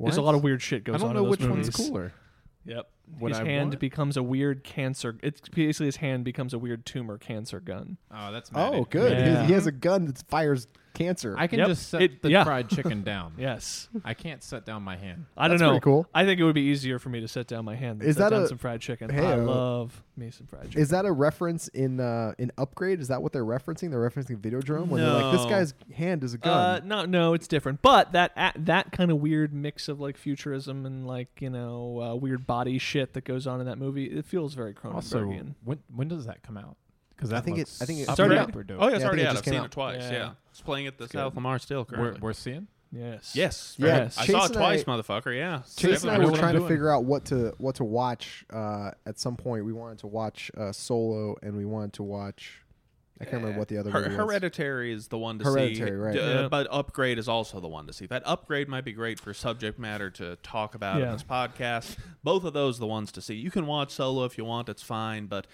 There's 0.00 0.16
a 0.16 0.20
What? 0.20 0.26
lot 0.26 0.34
of 0.34 0.42
weird 0.42 0.60
shit 0.62 0.84
goes 0.84 0.96
on. 0.96 1.00
I 1.00 1.02
don't 1.02 1.08
on. 1.10 1.14
know 1.14 1.20
in 1.20 1.24
those 1.24 1.30
which 1.38 1.48
movies. 1.48 1.78
one's 1.78 1.88
cooler. 1.88 2.12
Yep. 2.64 2.90
Would 3.20 3.32
his 3.32 3.40
I 3.40 3.44
hand 3.44 3.70
what? 3.70 3.78
becomes 3.80 4.16
a 4.16 4.22
weird 4.22 4.64
cancer. 4.64 5.16
It's 5.22 5.48
basically 5.48 5.86
his 5.86 5.96
hand 5.96 6.24
becomes 6.24 6.52
a 6.54 6.58
weird 6.58 6.84
tumor 6.86 7.16
cancer 7.18 7.60
gun. 7.60 7.96
Oh, 8.10 8.32
that's 8.32 8.50
Maddie. 8.50 8.76
Oh, 8.76 8.84
good. 8.84 9.12
He, 9.12 9.18
Yeah. 9.18 9.24
has, 9.40 9.46
he 9.48 9.52
has 9.54 9.66
a 9.66 9.72
gun 9.72 10.06
that 10.06 10.18
fires 10.28 10.66
cancer. 10.94 11.34
I 11.38 11.46
can 11.46 11.58
Yep. 11.58 11.68
just 11.68 11.88
set 11.90 12.02
It- 12.02 12.22
the 12.22 12.30
yeah. 12.30 12.44
fried 12.44 12.68
chicken 12.70 13.02
down. 13.04 13.34
Yes, 13.36 13.88
I 14.04 14.14
can't 14.14 14.42
set 14.42 14.64
down 14.64 14.82
my 14.82 14.96
hand. 14.96 15.26
I 15.36 15.48
don't 15.48 15.58
know. 15.60 15.70
pretty 15.70 15.82
cool. 15.84 16.06
I 16.14 16.24
think 16.24 16.40
it 16.40 16.44
would 16.44 16.54
be 16.54 16.62
easier 16.62 16.98
for 16.98 17.08
me 17.10 17.20
to 17.20 17.28
set 17.28 17.46
down 17.46 17.64
my 17.64 17.74
hand. 17.74 18.00
Than 18.00 18.08
Is 18.08 18.16
set 18.16 18.22
that 18.24 18.30
down 18.36 18.42
a- 18.44 18.48
some 18.48 18.58
fried 18.58 18.80
chicken? 18.80 19.10
Hey, 19.10 19.26
I 19.26 19.34
uh, 19.34 19.44
love 19.44 20.02
me 20.16 20.30
some 20.30 20.46
fried 20.46 20.66
chicken. 20.66 20.80
Is 20.80 20.88
that 20.90 21.04
a 21.04 21.12
reference 21.12 21.68
in 21.68 22.00
uh, 22.00 22.32
in 22.38 22.50
Upgrade? 22.56 23.00
Is 23.00 23.08
that 23.08 23.22
what 23.22 23.32
they're 23.32 23.44
referencing? 23.44 23.90
They're 23.90 24.08
referencing 24.08 24.38
Videodrome 24.40 24.86
when 24.88 25.02
they're 25.02 25.12
like, 25.12 25.32
"This 25.32 25.44
No. 25.44 25.50
guy's 25.50 25.74
hand 25.94 26.24
is 26.24 26.34
a 26.34 26.38
Uh, 26.46 26.78
gun." 26.78 26.88
no, 26.88 27.04
no, 27.04 27.34
it's 27.34 27.48
different. 27.48 27.82
But 27.82 28.12
that 28.12 28.32
a 28.36 28.52
that 28.60 28.92
kind 28.92 29.10
of 29.10 29.18
weird 29.20 29.52
mix 29.52 29.88
of 29.88 30.00
like 30.00 30.16
futurism 30.16 30.86
and 30.86 31.06
like 31.06 31.40
you 31.40 31.50
know 31.50 32.00
uh, 32.00 32.14
weird 32.14 32.46
body 32.46 32.78
shit 32.78 33.12
that 33.14 33.24
goes 33.24 33.46
on 33.46 33.60
in 33.60 33.66
that 33.66 33.78
movie, 33.78 34.04
it 34.04 34.24
feels 34.24 34.54
very 34.54 34.74
Also, 34.84 35.20
Cronenbergian. 35.24 35.54
when 35.64 35.78
when 35.94 36.08
does 36.08 36.26
that 36.26 36.42
come 36.42 36.56
out? 36.56 36.76
Because 37.16 37.32
I 37.32 37.40
think 37.40 37.58
it- 37.58 37.70
I 37.80 37.84
think 37.84 38.00
it- 38.00 38.08
It's 38.08 38.18
already 38.20 38.38
out. 38.38 38.46
super 38.48 38.64
dope. 38.64 38.78
Oh 38.80 38.88
yeah, 38.88 38.94
it's 38.94 39.00
Yeah, 39.00 39.06
I 39.06 39.08
already 39.08 39.22
think 39.22 39.26
it 39.26 39.28
out. 39.28 39.32
just 39.34 39.38
I've 39.38 39.44
came 39.44 39.52
seen 39.54 39.60
out. 39.60 39.66
it 39.66 39.70
twice. 39.70 40.02
Yeah. 40.02 40.12
Yeah, 40.12 40.30
it's 40.54 40.60
playing 40.60 40.86
at 40.86 40.98
the 40.98 41.04
good. 41.06 41.12
South 41.18 41.34
Lamar 41.34 41.58
still 41.58 41.84
We're, 41.90 42.14
we're 42.20 42.32
seeing. 42.32 42.68
yes. 42.92 43.32
yes, 43.34 43.74
Yeah, 43.76 43.86
Yes. 43.86 44.16
I 44.18 44.20
Chase 44.26 44.30
saw 44.30 44.42
it 44.42 44.46
and 44.46 44.54
twice, 44.54 44.80
I- 44.80 44.84
motherfucker. 44.84 45.36
Yeah, 45.36 45.62
Chase 45.76 46.00
Seven. 46.02 46.08
and 46.14 46.22
I 46.22 46.26
I 46.26 46.30
were 46.30 46.36
trying 46.38 46.54
to 46.54 46.66
figure 46.68 46.90
out 46.90 47.04
what 47.04 47.24
to 47.26 47.54
what 47.58 47.74
to 47.76 47.84
watch. 47.84 48.44
Uh, 48.52 48.92
at 49.04 49.18
some 49.18 49.36
point, 49.36 49.64
we 49.64 49.72
wanted 49.72 49.98
to 49.98 50.06
watch 50.06 50.52
uh, 50.56 50.70
Solo, 50.70 51.34
and 51.42 51.56
we 51.56 51.64
wanted 51.64 51.92
to 51.94 52.04
watch. 52.04 52.60
I 53.20 53.24
can't 53.24 53.36
remember 53.42 53.58
what 53.60 53.68
the 53.68 53.78
other 53.78 53.90
Her- 53.90 54.00
movie 54.02 54.16
was. 54.16 54.26
Hereditary 54.26 54.92
is 54.92 55.06
the 55.08 55.18
one 55.18 55.38
to 55.38 55.44
see. 55.44 55.50
Hereditary, 55.50 55.96
right. 55.98 56.14
D- 56.14 56.20
uh, 56.20 56.42
Yeah. 56.42 56.48
But 56.48 56.66
Upgrade 56.70 57.18
is 57.18 57.28
also 57.28 57.58
the 57.60 57.68
one 57.68 57.86
to 57.86 57.92
see. 57.92 58.06
That 58.06 58.22
Upgrade 58.26 58.68
might 58.68 58.84
be 58.84 58.92
great 58.92 59.18
for 59.20 59.32
subject 59.34 59.78
matter 59.78 60.10
to 60.10 60.34
talk 60.42 60.74
about 60.74 60.98
Yeah. 61.00 61.06
in 61.06 61.12
this 61.12 61.22
podcast. 61.22 61.96
Both 62.24 62.42
of 62.44 62.52
those 62.54 62.78
are 62.78 62.80
the 62.80 62.86
ones 62.88 63.12
to 63.12 63.20
see. 63.20 63.34
You 63.34 63.50
can 63.52 63.66
watch 63.66 63.92
Solo 63.92 64.24
if 64.24 64.36
you 64.36 64.44
want. 64.44 64.68
It's 64.68 64.82
fine, 64.82 65.26
but 65.26 65.46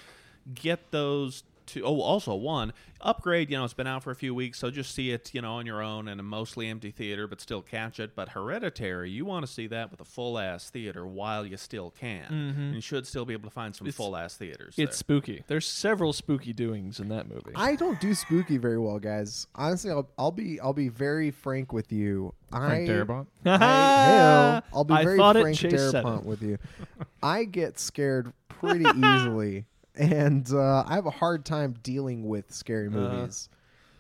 get 0.55 0.91
those 0.91 1.43
to. 1.73 1.83
Oh, 1.83 2.01
also 2.01 2.35
one 2.35 2.73
Upgrade. 3.03 3.51
You 3.51 3.57
know, 3.57 3.65
it's 3.65 3.75
been 3.75 3.87
out 3.87 4.03
for 4.03 4.11
a 4.11 4.15
few 4.15 4.35
weeks, 4.35 4.59
so 4.59 4.71
just 4.71 4.95
see 4.95 5.11
it. 5.11 5.33
You 5.33 5.43
know, 5.43 5.55
on 5.55 5.67
your 5.67 5.83
own 5.83 6.09
in 6.09 6.21
a 6.21 6.23
mostly 6.23 6.69
empty 6.69 6.91
theater, 6.91 7.27
but 7.27 7.41
still 7.41 7.63
catch 7.63 7.99
it. 7.99 8.15
But 8.15 8.31
Hereditary, 8.31 9.11
you 9.11 9.25
want 9.25 9.47
to 9.47 9.53
see 9.53 9.67
that 9.69 9.91
with 9.91 10.01
a 10.01 10.05
full 10.05 10.39
ass 10.39 10.71
theater 10.71 11.07
while 11.07 11.47
you 11.47 11.57
still 11.57 11.91
can. 11.91 12.25
Mm-hmm. 12.25 12.61
And 12.61 12.75
you 12.75 12.81
should 12.81 13.07
still 13.07 13.25
be 13.25 13.33
able 13.33 13.49
to 13.49 13.55
find 13.55 13.75
some 13.75 13.91
full 13.91 14.17
ass 14.17 14.37
theaters. 14.37 14.75
It's 14.77 14.91
there. 14.91 14.93
spooky. 14.93 15.45
There's 15.47 15.67
several 15.67 16.13
spooky 16.13 16.53
doings 16.53 17.01
in 17.01 17.09
that 17.09 17.29
movie. 17.29 17.53
I 17.55 17.77
don't 17.77 18.01
do 18.01 18.15
spooky 18.15 18.59
very 18.59 18.79
well, 18.79 18.99
guys. 18.99 19.47
Honestly, 19.55 19.91
I'll, 19.91 20.09
I'll 20.19 20.33
be 20.33 20.61
I'll 20.61 20.73
be 20.73 20.89
very 20.89 21.31
frank 21.31 21.73
with 21.73 21.93
you. 21.93 22.35
Frank 22.51 22.89
I, 22.89 22.93
Darabont. 22.93 23.27
I, 23.47 23.59
hey-o. 23.59 24.77
I'll 24.77 24.85
be 24.85 24.95
I 24.95 25.05
very 25.05 25.17
thought 25.17 25.37
it, 25.37 25.43
frank 25.43 25.57
Darabont 25.59 26.25
with 26.25 26.43
you. 26.43 26.59
I 27.23 27.45
get 27.45 27.79
scared 27.79 28.33
pretty 28.49 28.85
easily, 28.85 29.67
and 30.01 30.51
uh, 30.53 30.85
I 30.87 30.95
have 30.95 31.07
a 31.07 31.11
hard 31.11 31.45
time 31.45 31.77
dealing 31.83 32.27
with 32.27 32.53
scary 32.53 32.89
Uh-huh. 32.89 32.99
movies. 32.99 33.49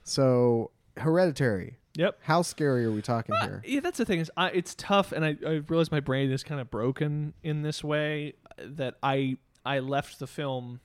So, 0.04 0.70
Hereditary. 0.96 1.76
Yep. 1.94 2.18
How 2.22 2.42
scary 2.42 2.84
are 2.84 2.92
we 2.92 3.02
talking 3.02 3.34
Uh, 3.34 3.46
here? 3.46 3.62
yeah, 3.66 3.80
that's 3.80 3.98
the 3.98 4.04
thing 4.04 4.20
is, 4.20 4.30
I, 4.36 4.48
it's 4.50 4.74
tough, 4.76 5.12
and 5.12 5.24
I, 5.24 5.36
I 5.46 5.50
realize 5.68 5.90
my 5.90 6.00
brain 6.00 6.30
is 6.30 6.42
kind 6.44 6.60
of 6.60 6.70
broken 6.70 7.34
in 7.42 7.62
this 7.62 7.82
way 7.84 8.34
that 8.58 8.94
I 9.02 9.36
I 9.64 9.80
left 9.80 10.18
the 10.18 10.26
film. 10.26 10.80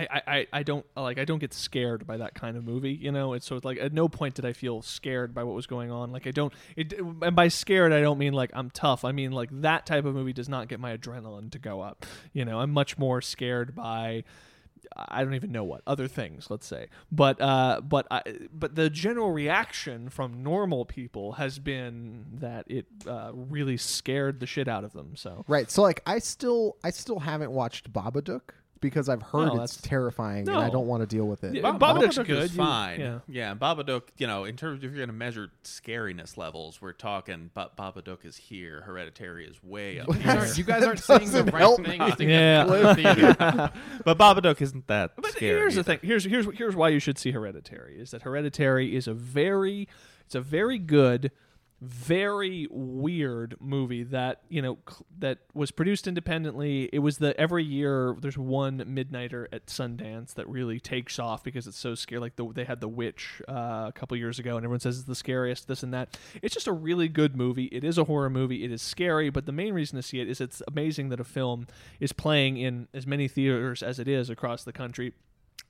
I, 0.00 0.22
I, 0.26 0.46
I- 0.52 0.62
don't 0.62 0.84
like 0.96 1.18
I 1.18 1.24
don't 1.24 1.38
get 1.38 1.54
scared 1.54 2.06
by 2.06 2.16
that 2.18 2.34
kind 2.34 2.56
of 2.56 2.64
movie, 2.64 2.92
you 2.92 3.12
know. 3.12 3.32
It's 3.32 3.46
so 3.46 3.56
it's 3.56 3.64
like 3.64 3.78
at 3.78 3.92
no 3.92 4.08
point 4.08 4.34
did 4.34 4.44
I 4.44 4.52
feel 4.52 4.82
scared 4.82 5.34
by 5.34 5.44
what 5.44 5.54
was 5.54 5.66
going 5.66 5.90
on. 5.90 6.12
Like 6.12 6.26
I 6.26 6.30
don't, 6.32 6.52
it, 6.76 6.92
and 7.22 7.34
by 7.36 7.48
scared 7.48 7.92
I 7.92 8.00
don't 8.00 8.18
mean 8.18 8.32
like 8.32 8.50
I'm 8.54 8.70
tough. 8.70 9.04
I 9.04 9.12
mean 9.12 9.32
like 9.32 9.48
that 9.62 9.86
type 9.86 10.04
of 10.04 10.14
movie 10.14 10.32
does 10.32 10.48
not 10.48 10.68
get 10.68 10.80
my 10.80 10.96
adrenaline 10.96 11.50
to 11.52 11.58
go 11.58 11.80
up. 11.80 12.04
You 12.32 12.44
know, 12.44 12.60
I'm 12.60 12.70
much 12.72 12.98
more 12.98 13.20
scared 13.22 13.74
by 13.74 14.24
I 14.96 15.24
don't 15.24 15.34
even 15.34 15.50
know 15.50 15.64
what 15.64 15.82
other 15.86 16.06
things. 16.06 16.48
Let's 16.48 16.66
say, 16.66 16.88
but 17.10 17.40
uh, 17.40 17.80
but 17.80 18.06
I, 18.10 18.22
but 18.52 18.74
the 18.76 18.88
general 18.88 19.32
reaction 19.32 20.10
from 20.10 20.42
normal 20.42 20.84
people 20.84 21.32
has 21.32 21.58
been 21.58 22.24
that 22.34 22.66
it 22.70 22.86
uh, 23.06 23.30
really 23.34 23.76
scared 23.76 24.38
the 24.40 24.46
shit 24.46 24.68
out 24.68 24.84
of 24.84 24.92
them. 24.92 25.16
So 25.16 25.44
Right. 25.48 25.70
So, 25.70 25.82
like, 25.82 26.02
I 26.06 26.18
still 26.20 26.76
I 26.84 26.90
still 26.90 27.18
haven't 27.20 27.50
watched 27.50 27.92
Babadook 27.92 28.50
because 28.80 29.08
I've 29.08 29.22
heard 29.22 29.46
No, 29.54 29.62
it's 29.62 29.74
that's- 29.76 29.80
terrifying, 29.82 30.48
and 30.48 30.56
I 30.56 30.66
No. 30.66 30.72
don't 30.72 30.86
want 30.86 31.02
to 31.02 31.06
deal 31.06 31.26
with 31.26 31.44
it. 31.44 31.54
Yeah, 31.54 31.62
Bob- 31.62 31.80
Babadook's 31.80 32.18
Babadook 32.18 32.26
good. 32.26 32.42
is 32.44 32.52
You- 32.52 32.56
fine. 32.62 33.00
yeah. 33.00 33.18
yeah, 33.28 33.54
Babadook. 33.54 34.02
You 34.18 34.26
know, 34.26 34.44
in 34.44 34.56
terms 34.56 34.78
of 34.78 34.84
if 34.84 34.90
you're 34.90 34.98
going 34.98 35.08
to 35.08 35.14
measure 35.14 35.48
scariness 35.64 36.36
levels, 36.36 36.80
we're 36.82 36.92
talking. 36.92 37.50
But 37.54 37.76
Babadook 37.76 38.24
is 38.24 38.36
here. 38.36 38.82
Hereditary 38.82 39.46
is 39.46 39.62
way 39.62 39.98
up 40.00 40.08
You 40.08 40.14
here. 40.14 40.30
aren't, 40.32 40.58
you 40.58 40.64
guys 40.64 40.84
aren't 40.84 41.00
saying 41.00 41.20
the 41.20 41.24
doesn't 41.44 41.46
right 41.52 41.60
help 41.60 41.76
things 41.84 41.98
me. 41.98 42.12
to 42.12 42.24
Yeah. 42.24 42.64
get 42.66 42.72
to 42.72 42.82
the 42.82 42.94
theater. 42.94 43.72
but 44.04 44.18
Babadook 44.18 44.60
isn't 44.60 44.86
that 44.88 45.12
But 45.16 45.32
scary. 45.32 45.58
here's 45.60 45.74
the 45.74 45.80
either. 45.80 45.96
thing. 45.98 46.08
Here's 46.08 46.24
here's 46.24 46.46
here's 46.56 46.76
why 46.76 46.88
you 46.90 46.98
should 46.98 47.18
see 47.18 47.30
Hereditary. 47.32 47.98
Is 47.98 48.10
that 48.10 48.22
Hereditary 48.22 48.94
is 48.94 49.06
a 49.08 49.14
very 49.14 49.88
it's 50.26 50.34
a 50.34 50.40
very 50.40 50.78
good, 50.78 51.30
very 51.80 52.66
weird 52.70 53.54
movie 53.60 54.02
that 54.02 54.40
you 54.48 54.62
know 54.62 54.78
that 55.18 55.38
was 55.52 55.70
produced 55.70 56.06
independently. 56.06 56.88
It 56.92 57.00
was 57.00 57.18
the 57.18 57.38
every 57.38 57.64
year 57.64 58.16
there's 58.20 58.38
one 58.38 58.78
Midnighter 58.78 59.46
at 59.52 59.66
Sundance 59.66 60.34
that 60.34 60.48
really 60.48 60.80
takes 60.80 61.18
off 61.18 61.44
because 61.44 61.66
it's 61.66 61.78
so 61.78 61.94
scary. 61.94 62.20
Like 62.20 62.36
the, 62.36 62.50
they 62.50 62.64
had 62.64 62.80
The 62.80 62.88
Witch 62.88 63.42
uh, 63.48 63.86
a 63.88 63.92
couple 63.94 64.16
years 64.16 64.38
ago, 64.38 64.56
and 64.56 64.64
everyone 64.64 64.80
says 64.80 64.98
it's 64.98 65.06
the 65.06 65.14
scariest. 65.14 65.68
This 65.68 65.82
and 65.82 65.92
that. 65.92 66.16
It's 66.40 66.54
just 66.54 66.66
a 66.66 66.72
really 66.72 67.08
good 67.08 67.36
movie. 67.36 67.66
It 67.66 67.84
is 67.84 67.98
a 67.98 68.04
horror 68.04 68.30
movie. 68.30 68.64
It 68.64 68.72
is 68.72 68.80
scary, 68.80 69.28
but 69.28 69.44
the 69.44 69.52
main 69.52 69.74
reason 69.74 69.96
to 69.96 70.02
see 70.02 70.20
it 70.20 70.28
is 70.28 70.40
it's 70.40 70.62
amazing 70.66 71.10
that 71.10 71.20
a 71.20 71.24
film 71.24 71.66
is 72.00 72.12
playing 72.12 72.56
in 72.56 72.88
as 72.94 73.06
many 73.06 73.28
theaters 73.28 73.82
as 73.82 73.98
it 73.98 74.08
is 74.08 74.30
across 74.30 74.64
the 74.64 74.72
country 74.72 75.12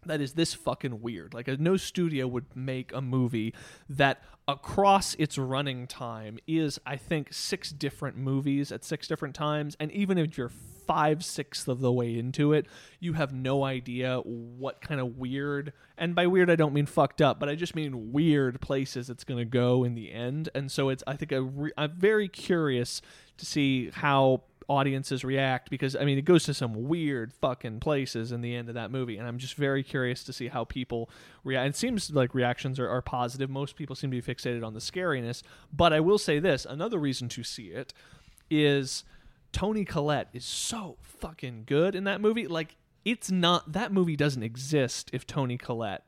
that 0.06 0.20
is 0.20 0.32
this 0.32 0.54
fucking 0.54 1.00
weird. 1.00 1.34
Like, 1.34 1.48
uh, 1.48 1.56
no 1.58 1.76
studio 1.76 2.26
would 2.26 2.46
make 2.54 2.92
a 2.92 3.00
movie 3.00 3.54
that 3.88 4.22
across 4.48 5.14
its 5.14 5.36
running 5.36 5.86
time 5.86 6.38
is, 6.46 6.78
I 6.86 6.96
think, 6.96 7.32
six 7.32 7.70
different 7.70 8.16
movies 8.16 8.70
at 8.70 8.84
six 8.84 9.08
different 9.08 9.34
times. 9.34 9.76
And 9.80 9.90
even 9.92 10.18
if 10.18 10.38
you're 10.38 10.52
five 10.86 11.24
sixths 11.24 11.66
of 11.66 11.80
the 11.80 11.92
way 11.92 12.16
into 12.16 12.52
it, 12.52 12.66
you 13.00 13.14
have 13.14 13.32
no 13.32 13.64
idea 13.64 14.20
what 14.20 14.80
kind 14.80 15.00
of 15.00 15.16
weird, 15.16 15.72
and 15.98 16.14
by 16.14 16.28
weird, 16.28 16.48
I 16.48 16.54
don't 16.54 16.72
mean 16.72 16.86
fucked 16.86 17.20
up, 17.20 17.40
but 17.40 17.48
I 17.48 17.56
just 17.56 17.74
mean 17.74 18.12
weird 18.12 18.60
places 18.60 19.10
it's 19.10 19.24
going 19.24 19.38
to 19.38 19.44
go 19.44 19.82
in 19.82 19.94
the 19.94 20.12
end. 20.12 20.48
And 20.54 20.70
so 20.70 20.88
it's, 20.88 21.02
I 21.06 21.16
think, 21.16 21.32
a 21.32 21.42
re- 21.42 21.72
I'm 21.76 21.92
very 21.92 22.28
curious 22.28 23.02
to 23.38 23.46
see 23.46 23.90
how 23.90 24.42
audiences 24.68 25.24
react 25.24 25.70
because 25.70 25.94
I 25.94 26.04
mean 26.04 26.18
it 26.18 26.24
goes 26.24 26.44
to 26.44 26.54
some 26.54 26.88
weird 26.88 27.32
fucking 27.32 27.80
places 27.80 28.32
in 28.32 28.40
the 28.40 28.54
end 28.54 28.68
of 28.68 28.74
that 28.74 28.90
movie 28.90 29.16
and 29.16 29.26
I'm 29.26 29.38
just 29.38 29.54
very 29.54 29.82
curious 29.82 30.24
to 30.24 30.32
see 30.32 30.48
how 30.48 30.64
people 30.64 31.08
react. 31.44 31.68
It 31.68 31.76
seems 31.76 32.10
like 32.10 32.34
reactions 32.34 32.80
are, 32.80 32.88
are 32.88 33.02
positive. 33.02 33.48
Most 33.48 33.76
people 33.76 33.94
seem 33.94 34.10
to 34.10 34.20
be 34.20 34.34
fixated 34.34 34.64
on 34.64 34.74
the 34.74 34.80
scariness, 34.80 35.42
but 35.72 35.92
I 35.92 36.00
will 36.00 36.18
say 36.18 36.38
this, 36.38 36.64
another 36.64 36.98
reason 36.98 37.28
to 37.30 37.44
see 37.44 37.66
it 37.66 37.94
is 38.50 39.04
Toni 39.52 39.84
Collette 39.84 40.28
is 40.32 40.44
so 40.44 40.96
fucking 41.00 41.64
good 41.66 41.94
in 41.94 42.04
that 42.04 42.20
movie. 42.20 42.48
Like 42.48 42.76
it's 43.04 43.30
not 43.30 43.72
that 43.72 43.92
movie 43.92 44.16
doesn't 44.16 44.42
exist 44.42 45.10
if 45.12 45.26
Toni 45.26 45.56
Collette 45.56 46.04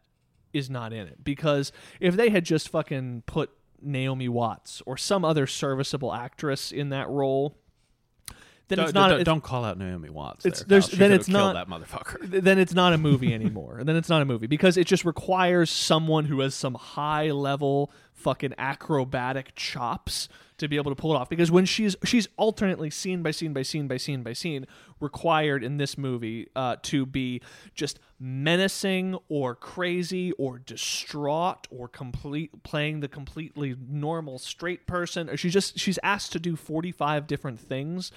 is 0.53 0.69
not 0.69 0.93
in 0.93 1.07
it 1.07 1.23
because 1.23 1.71
if 2.01 2.17
they 2.17 2.31
had 2.31 2.45
just 2.45 2.69
fucking 2.69 3.23
put 3.27 3.51
Naomi 3.81 4.29
Watts 4.29 4.83
or 4.87 4.97
some 4.97 5.25
other 5.25 5.47
serviceable 5.47 6.13
actress 6.13 6.73
in 6.73 6.89
that 6.89 7.09
role 7.09 7.57
then 8.69 8.77
Don't, 8.79 8.85
it's 8.87 8.95
not 8.95 9.09
don't, 9.09 9.21
it's- 9.21 9.25
don't 9.25 9.43
call 9.43 9.65
out 9.65 9.79
Naomi 9.79 10.11
Watts. 10.11 10.45
it's- 10.47 10.63
there, 10.65 10.81
then 10.81 11.13
it's 11.13 11.29
not- 11.29 11.55
that 11.55 11.69
motherfucker. 11.69 12.19
then 12.43 12.59
it's 12.59 12.75
not 12.75 12.93
a 12.93 12.99
movie 12.99 13.33
anymore. 13.41 13.81
then 13.83 13.97
it's 13.97 14.09
not 14.09 14.23
a 14.23 14.25
movie 14.25 14.47
because 14.47 14.77
it 14.77 14.87
just 14.87 15.05
requires 15.05 15.71
someone 15.71 16.27
who 16.27 16.41
has 16.41 16.55
some 16.55 16.75
high 16.75 17.31
level 17.31 17.91
fucking 18.13 18.53
acrobatic 18.59 19.53
chops 19.55 20.29
to 20.59 20.67
be 20.67 20.75
able 20.77 20.91
to 20.91 20.97
pull 20.97 21.15
it 21.15 21.17
off. 21.17 21.29
Because 21.29 21.53
when 21.53 21.65
she's 21.65 21.95
she's 22.05 22.27
alternately 22.37 22.91
scene 22.91 23.23
by 23.23 23.31
scene 23.31 23.53
by 23.53 23.63
scene 23.63 23.87
by 23.87 23.97
scene 23.97 24.25
by 24.25 24.33
scene 24.33 24.67
required 24.99 25.63
in 25.63 25.77
this 25.77 25.97
movie 25.97 26.49
uh, 26.57 26.75
to 26.83 27.07
be 27.07 27.41
just 27.77 28.01
menacing 28.19 29.17
or 29.29 29.55
crazy 29.55 30.33
or 30.33 30.59
distraught 30.59 31.69
or 31.71 31.87
complete 31.87 32.65
playing 32.65 32.99
the 33.01 33.07
completely 33.09 33.77
normal 33.89 34.39
straight 34.41 34.87
person. 34.87 35.31
Or 35.31 35.37
she's 35.37 35.53
just 35.53 35.79
she's 35.79 35.99
asked 36.03 36.33
to 36.33 36.41
do 36.41 36.57
forty 36.57 36.91
five 36.91 37.29
different 37.29 37.61
things 37.61 38.11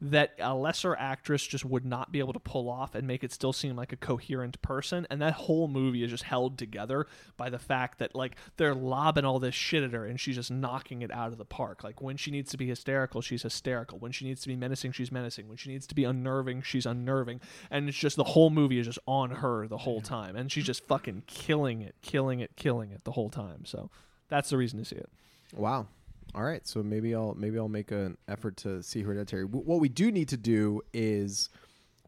that 0.00 0.32
a 0.38 0.54
lesser 0.54 0.96
actress 0.96 1.46
just 1.46 1.64
would 1.64 1.84
not 1.84 2.10
be 2.10 2.20
able 2.20 2.32
to 2.32 2.40
pull 2.40 2.70
off 2.70 2.94
and 2.94 3.06
make 3.06 3.22
it 3.22 3.32
still 3.32 3.52
seem 3.52 3.76
like 3.76 3.92
a 3.92 3.96
coherent 3.96 4.60
person. 4.62 5.06
And 5.10 5.20
that 5.20 5.34
whole 5.34 5.68
movie 5.68 6.02
is 6.02 6.10
just 6.10 6.24
held 6.24 6.56
together 6.56 7.06
by 7.36 7.50
the 7.50 7.58
fact 7.58 7.98
that 7.98 8.14
like 8.14 8.36
they're 8.56 8.74
lobbing 8.74 9.24
all 9.24 9.38
this 9.38 9.54
shit 9.54 9.82
at 9.82 9.92
her 9.92 10.06
and 10.06 10.18
she's 10.18 10.36
just 10.36 10.50
knocking 10.50 11.02
it 11.02 11.10
out 11.10 11.32
of 11.32 11.38
the 11.38 11.44
park. 11.44 11.84
Like 11.84 12.00
when 12.00 12.16
she 12.16 12.30
needs 12.30 12.50
to 12.52 12.56
be 12.56 12.66
hysterical 12.66 13.20
she's 13.20 13.42
hysterical. 13.42 13.98
When 13.98 14.12
she 14.12 14.24
needs 14.24 14.40
to 14.42 14.48
be 14.48 14.56
menacing 14.56 14.92
she's 14.92 15.12
menacing. 15.12 15.48
When 15.48 15.58
she 15.58 15.70
needs 15.70 15.86
to 15.88 15.94
be 15.94 16.04
unnerving 16.04 16.62
she's 16.62 16.86
unnerving. 16.86 17.40
And 17.70 17.88
it's 17.88 17.98
just 17.98 18.16
the 18.16 18.24
whole 18.24 18.50
movie 18.50 18.78
is 18.78 18.86
just 18.86 19.00
on 19.06 19.30
her 19.30 19.68
the 19.68 19.78
whole 19.78 20.00
time. 20.00 20.34
And 20.34 20.50
she's 20.50 20.64
just 20.64 20.86
fucking 20.86 21.24
killing 21.26 21.82
it 21.82 21.94
killing 22.00 22.40
it 22.40 22.56
killing 22.56 22.90
it 22.90 23.04
the 23.04 23.12
whole 23.12 23.28
time. 23.28 23.66
So 23.66 23.90
that's 24.28 24.48
the 24.48 24.56
reason 24.56 24.78
to 24.78 24.84
see 24.84 24.96
it. 24.96 25.10
Wow. 25.54 25.88
All 26.34 26.42
right, 26.44 26.66
so 26.66 26.82
maybe 26.82 27.14
I'll 27.14 27.34
maybe 27.34 27.58
I'll 27.58 27.68
make 27.68 27.90
an 27.90 28.16
effort 28.28 28.56
to 28.58 28.82
see 28.82 29.02
Hereditary. 29.02 29.44
W- 29.44 29.64
What 29.64 29.80
we 29.80 29.88
do 29.88 30.12
need 30.12 30.28
to 30.28 30.36
do 30.36 30.80
is 30.92 31.48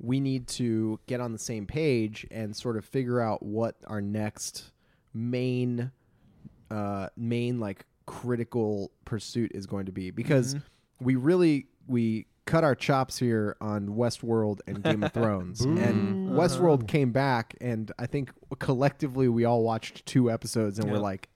we 0.00 0.20
need 0.20 0.46
to 0.48 0.98
get 1.06 1.20
on 1.20 1.32
the 1.32 1.38
same 1.38 1.66
page 1.66 2.26
and 2.30 2.54
sort 2.56 2.76
of 2.76 2.84
figure 2.84 3.20
out 3.20 3.42
what 3.42 3.76
our 3.86 4.00
next 4.00 4.70
main 5.14 5.90
uh 6.70 7.08
main 7.16 7.60
like 7.60 7.84
critical 8.06 8.90
pursuit 9.04 9.50
is 9.54 9.66
going 9.66 9.86
to 9.86 9.92
be. 9.92 10.10
Because 10.10 10.56
we 11.00 11.16
really 11.16 11.66
we 11.86 12.26
cut 12.44 12.64
our 12.64 12.74
chops 12.74 13.18
here 13.18 13.56
on 13.60 13.88
Westworld 13.88 14.60
and 14.66 14.82
Game 14.82 15.02
of 15.04 15.12
Thrones. 15.14 15.60
And 15.62 16.30
Westworld 16.30 16.88
came 16.88 17.12
back 17.12 17.54
and 17.60 17.90
I 17.98 18.06
think 18.06 18.30
collectively 18.58 19.28
we 19.28 19.44
all 19.44 19.62
watched 19.62 20.06
two 20.06 20.30
episodes 20.30 20.78
and 20.78 20.90
we're 20.90 20.98
like 20.98 21.28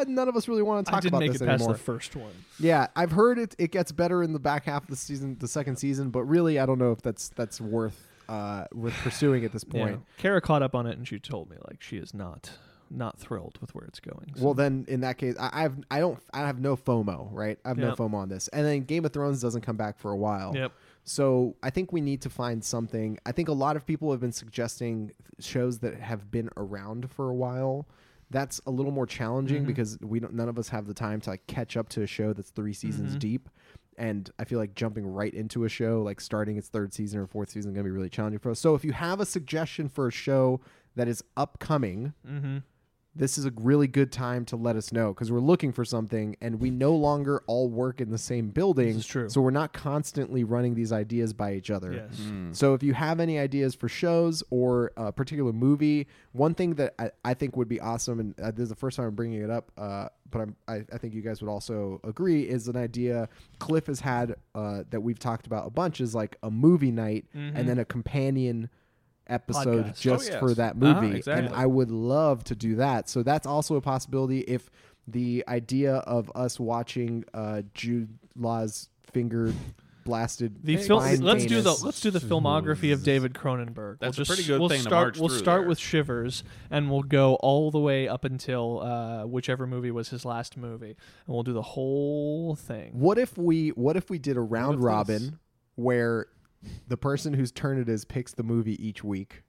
ah 0.00 0.04
none 0.08 0.28
of 0.28 0.36
us 0.36 0.48
really 0.48 0.62
want 0.62 0.86
to 0.86 0.90
I 0.90 0.94
talk 0.94 1.02
didn't 1.02 1.14
about 1.14 1.20
make 1.20 1.32
this 1.32 1.40
it 1.42 1.46
past 1.46 1.60
anymore. 1.62 1.74
the 1.74 1.78
first 1.82 2.16
one. 2.16 2.32
Yeah, 2.58 2.88
I've 2.96 3.10
heard 3.12 3.38
it. 3.38 3.54
It 3.58 3.70
gets 3.72 3.92
better 3.92 4.22
in 4.22 4.32
the 4.32 4.38
back 4.38 4.64
half 4.64 4.84
of 4.84 4.88
the 4.90 4.96
season, 4.96 5.36
the 5.40 5.48
second 5.48 5.76
season, 5.76 6.10
but 6.10 6.22
really, 6.24 6.58
I 6.58 6.66
don't 6.66 6.78
know 6.78 6.92
if 6.92 7.02
that's 7.02 7.28
that's 7.30 7.60
worth 7.60 8.04
uh 8.28 8.64
worth 8.74 8.94
pursuing 9.02 9.44
at 9.44 9.52
this 9.52 9.64
point. 9.64 9.90
Yeah. 9.92 9.96
Kara 10.18 10.40
caught 10.40 10.62
up 10.62 10.74
on 10.74 10.86
it 10.86 10.98
and 10.98 11.06
she 11.08 11.18
told 11.18 11.50
me 11.50 11.56
like 11.68 11.80
she 11.82 11.96
is 11.96 12.12
not 12.14 12.50
not 12.90 13.18
thrilled 13.18 13.58
with 13.60 13.74
where 13.74 13.84
it's 13.84 14.00
going. 14.00 14.32
so- 14.34 14.44
Well, 14.44 14.54
then 14.54 14.86
in 14.88 15.00
that 15.02 15.18
case, 15.18 15.34
I, 15.38 15.64
I've 15.64 15.76
I 15.90 15.98
don't 16.00 16.18
I 16.32 16.40
have 16.40 16.58
no 16.60 16.76
FOMO, 16.76 17.28
right? 17.32 17.58
I 17.64 17.68
have 17.68 17.76
no 17.78 17.94
FOMO 17.94 18.14
on 18.14 18.28
this, 18.30 18.48
and 18.48 18.64
then 18.66 18.80
Game 18.84 19.04
of 19.04 19.12
Thrones 19.12 19.42
doesn't 19.42 19.60
come 19.62 19.76
back 19.76 19.98
for 19.98 20.10
a 20.10 20.16
while. 20.16 20.54
Yep. 20.54 20.72
So 21.04 21.56
I 21.62 21.70
think 21.70 21.90
we 21.92 22.00
need 22.02 22.20
to 22.22 22.30
find 22.30 22.62
something. 22.62 23.18
I 23.24 23.32
think 23.32 23.48
a 23.48 23.52
lot 23.54 23.76
of 23.76 23.86
people 23.86 24.10
have 24.10 24.20
been 24.20 24.32
suggesting 24.32 25.12
shows 25.38 25.78
that 25.78 25.94
have 26.00 26.30
been 26.30 26.50
around 26.56 27.10
for 27.10 27.28
a 27.30 27.34
while. 27.34 27.86
That's 28.30 28.60
a 28.66 28.70
little 28.70 28.92
more 28.92 29.06
challenging 29.06 29.62
Mhm. 29.64 29.66
because 29.66 29.98
we 30.00 30.20
don't. 30.20 30.34
None 30.34 30.48
of 30.48 30.58
us 30.58 30.68
have 30.68 30.86
the 30.86 30.94
time 30.94 31.20
to 31.22 31.30
like 31.30 31.46
catch 31.46 31.76
up 31.76 31.88
to 31.90 32.02
a 32.02 32.06
show 32.06 32.32
that's 32.32 32.50
three 32.50 32.72
seasons 32.74 33.16
Mhm. 33.16 33.18
deep. 33.20 33.48
And 33.96 34.30
I 34.38 34.44
feel 34.44 34.58
like 34.58 34.74
jumping 34.74 35.06
right 35.06 35.32
into 35.34 35.64
a 35.64 35.68
show, 35.68 36.02
like 36.02 36.20
starting 36.20 36.56
its 36.56 36.68
third 36.68 36.92
season 36.94 37.18
or 37.20 37.26
fourth 37.26 37.48
season, 37.50 37.70
is 37.70 37.74
going 37.74 37.84
to 37.84 37.88
be 37.90 37.94
really 37.94 38.08
challenging 38.10 38.38
for 38.38 38.50
us. 38.50 38.60
So 38.60 38.74
if 38.74 38.84
you 38.84 38.92
have 38.92 39.18
a 39.18 39.26
suggestion 39.26 39.88
for 39.88 40.06
a 40.06 40.12
show 40.12 40.60
that 40.94 41.08
is 41.08 41.22
upcoming, 41.36 42.12
Mm-hmm. 42.26 42.58
This 43.18 43.36
is 43.36 43.44
a 43.44 43.52
really 43.56 43.86
good 43.88 44.12
time 44.12 44.44
to 44.46 44.56
let 44.56 44.76
us 44.76 44.92
know 44.92 45.12
because 45.12 45.30
we're 45.32 45.40
looking 45.40 45.72
for 45.72 45.84
something 45.84 46.36
and 46.40 46.60
we 46.60 46.70
no 46.70 46.94
longer 46.94 47.42
all 47.46 47.68
work 47.68 48.00
in 48.00 48.10
the 48.10 48.18
same 48.18 48.50
building. 48.50 48.88
This 48.88 48.96
is 48.98 49.06
true. 49.06 49.28
So 49.28 49.40
we're 49.40 49.50
not 49.50 49.72
constantly 49.72 50.44
running 50.44 50.74
these 50.74 50.92
ideas 50.92 51.32
by 51.32 51.54
each 51.54 51.70
other. 51.70 51.92
Yes. 51.92 52.16
Mm. 52.20 52.54
So 52.54 52.74
if 52.74 52.82
you 52.82 52.94
have 52.94 53.18
any 53.20 53.38
ideas 53.38 53.74
for 53.74 53.88
shows 53.88 54.42
or 54.50 54.92
a 54.96 55.12
particular 55.12 55.52
movie, 55.52 56.06
one 56.32 56.54
thing 56.54 56.74
that 56.76 56.94
I, 56.98 57.10
I 57.24 57.34
think 57.34 57.56
would 57.56 57.68
be 57.68 57.80
awesome, 57.80 58.20
and 58.20 58.38
uh, 58.40 58.52
this 58.52 58.62
is 58.64 58.68
the 58.68 58.76
first 58.76 58.96
time 58.96 59.06
I'm 59.06 59.14
bringing 59.14 59.42
it 59.42 59.50
up, 59.50 59.72
uh, 59.76 60.08
but 60.30 60.40
I'm, 60.40 60.56
I, 60.68 60.84
I 60.92 60.98
think 60.98 61.14
you 61.14 61.22
guys 61.22 61.42
would 61.42 61.50
also 61.50 62.00
agree, 62.04 62.42
is 62.42 62.68
an 62.68 62.76
idea 62.76 63.28
Cliff 63.58 63.86
has 63.86 64.00
had 64.00 64.36
uh, 64.54 64.84
that 64.90 65.00
we've 65.00 65.18
talked 65.18 65.46
about 65.46 65.66
a 65.66 65.70
bunch 65.70 66.00
is 66.00 66.14
like 66.14 66.36
a 66.42 66.50
movie 66.50 66.90
night 66.92 67.24
Mhm. 67.34 67.52
and 67.56 67.68
then 67.68 67.78
a 67.78 67.84
companion 67.84 68.68
episode 69.28 69.86
Podcast. 69.86 70.00
just 70.00 70.28
Oh, 70.30 70.32
yes. 70.32 70.40
for 70.40 70.54
that 70.54 70.76
Uh-huh, 70.80 71.00
movie. 71.02 71.16
exactly. 71.18 71.46
And 71.46 71.54
I 71.54 71.66
would 71.66 71.90
love 71.90 72.44
to 72.44 72.54
do 72.54 72.76
that. 72.76 73.08
So 73.08 73.22
that's 73.22 73.46
also 73.46 73.76
a 73.76 73.80
possibility 73.80 74.40
if 74.40 74.70
the 75.06 75.44
idea 75.48 75.96
of 75.96 76.30
us 76.34 76.58
watching 76.60 77.24
uh, 77.34 77.62
Jude 77.74 78.18
Law's 78.36 78.88
finger 79.12 79.52
blasted 80.04 80.56
The 80.64 80.76
film. 80.78 81.02
Let's 81.20 81.44
do 81.44 81.60
the 81.60 81.74
let's 81.84 82.00
do 82.00 82.10
the 82.10 82.18
filmography 82.18 82.92
of 82.94 83.02
David 83.04 83.34
Cronenberg. 83.34 83.98
That's 84.00 84.16
a 84.16 84.20
we'll 84.20 84.24
just, 84.24 84.30
pretty 84.30 84.44
good 84.44 84.58
we'll 84.60 84.68
thing 84.70 84.78
to 84.78 84.82
start, 84.82 85.06
march 85.06 85.18
We'll 85.18 85.28
start 85.28 85.62
there. 85.62 85.68
with 85.68 85.78
Shivers, 85.78 86.44
and 86.70 86.90
we'll 86.90 87.02
go 87.02 87.34
all 87.36 87.70
the 87.70 87.78
way 87.78 88.08
up 88.08 88.24
until 88.24 88.80
uh, 88.80 89.26
whichever 89.26 89.66
movie 89.66 89.90
was 89.90 90.08
his 90.08 90.24
last 90.24 90.56
movie, 90.56 90.96
and 91.26 91.34
we'll 91.34 91.42
do 91.42 91.52
the 91.52 91.60
whole 91.62 92.54
thing. 92.54 92.92
What 92.94 93.18
if 93.18 93.36
we 93.36 93.68
what 93.70 93.96
if 93.98 94.08
we 94.08 94.18
did 94.18 94.36
a 94.38 94.40
round 94.40 94.74
if 94.76 94.80
this- 94.80 94.84
robin 94.86 95.38
where 95.74 96.26
the 96.88 96.96
person 96.96 97.34
whose 97.34 97.52
turn 97.52 97.78
it 97.80 97.88
is 97.88 98.04
picks 98.04 98.32
the 98.32 98.42
movie 98.42 98.82
each 98.86 99.04
week, 99.04 99.42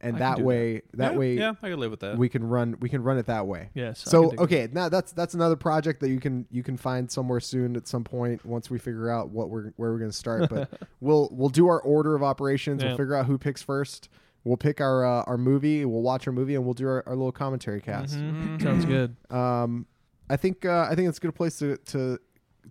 and 0.00 0.16
I 0.16 0.18
can 0.18 0.18
that 0.18 0.36
do 0.38 0.44
way 0.44 0.82
that, 0.94 1.12
yeah, 1.12 1.18
way 1.18 1.34
yeah, 1.34 1.52
I 1.62 1.70
could 1.70 1.78
live 1.78 1.90
with 1.90 2.00
that. 2.00 2.18
we 2.18 2.28
can 2.28 2.44
run 2.44 2.76
we 2.80 2.88
can 2.88 3.02
run 3.02 3.18
it 3.18 3.26
that 3.26 3.46
way. 3.46 3.70
Yes. 3.74 4.04
I 4.06 4.10
So 4.10 4.30
can 4.30 4.38
okay, 4.40 4.68
now 4.72 4.88
that's 4.88 5.12
that's 5.12 5.34
another 5.34 5.56
project 5.56 6.00
that 6.00 6.08
you 6.10 6.20
can 6.20 6.46
you 6.50 6.62
can 6.62 6.76
find 6.76 7.10
somewhere 7.10 7.40
soon 7.40 7.76
at 7.76 7.86
some 7.88 8.04
point 8.04 8.44
once 8.44 8.68
we 8.70 8.78
figure 8.78 9.08
out 9.10 9.30
what 9.30 9.48
we're 9.48 9.70
where 9.76 9.92
we're 9.92 9.98
going 9.98 10.10
to 10.10 10.16
start. 10.16 10.50
But 10.50 10.70
we'll 11.00 11.28
we'll 11.32 11.48
do 11.50 11.68
our 11.68 11.80
order 11.80 12.14
of 12.14 12.22
operations. 12.22 12.82
Yeah. 12.82 12.88
We'll 12.88 12.96
figure 12.98 13.14
out 13.14 13.26
who 13.26 13.38
picks 13.38 13.62
first. 13.62 14.08
We'll 14.44 14.56
pick 14.56 14.80
our 14.80 15.04
uh, 15.04 15.22
our 15.28 15.38
movie. 15.38 15.84
We'll 15.84 16.02
watch 16.02 16.26
our 16.26 16.32
movie 16.32 16.56
and 16.56 16.64
we'll 16.64 16.74
do 16.74 16.86
our, 16.88 17.04
our 17.06 17.14
little 17.14 17.30
commentary 17.32 17.78
it. 17.78 17.84
cast. 17.84 18.16
Mhm. 18.16 18.60
Sounds 18.62 18.84
good. 18.84 19.14
Um, 19.30 19.86
I 20.28 20.36
think 20.36 20.64
uh, 20.64 20.88
I 20.90 20.96
think 20.96 21.08
it's 21.08 21.18
a 21.18 21.20
good 21.20 21.34
place 21.34 21.58
to 21.60 21.76
to 21.76 22.18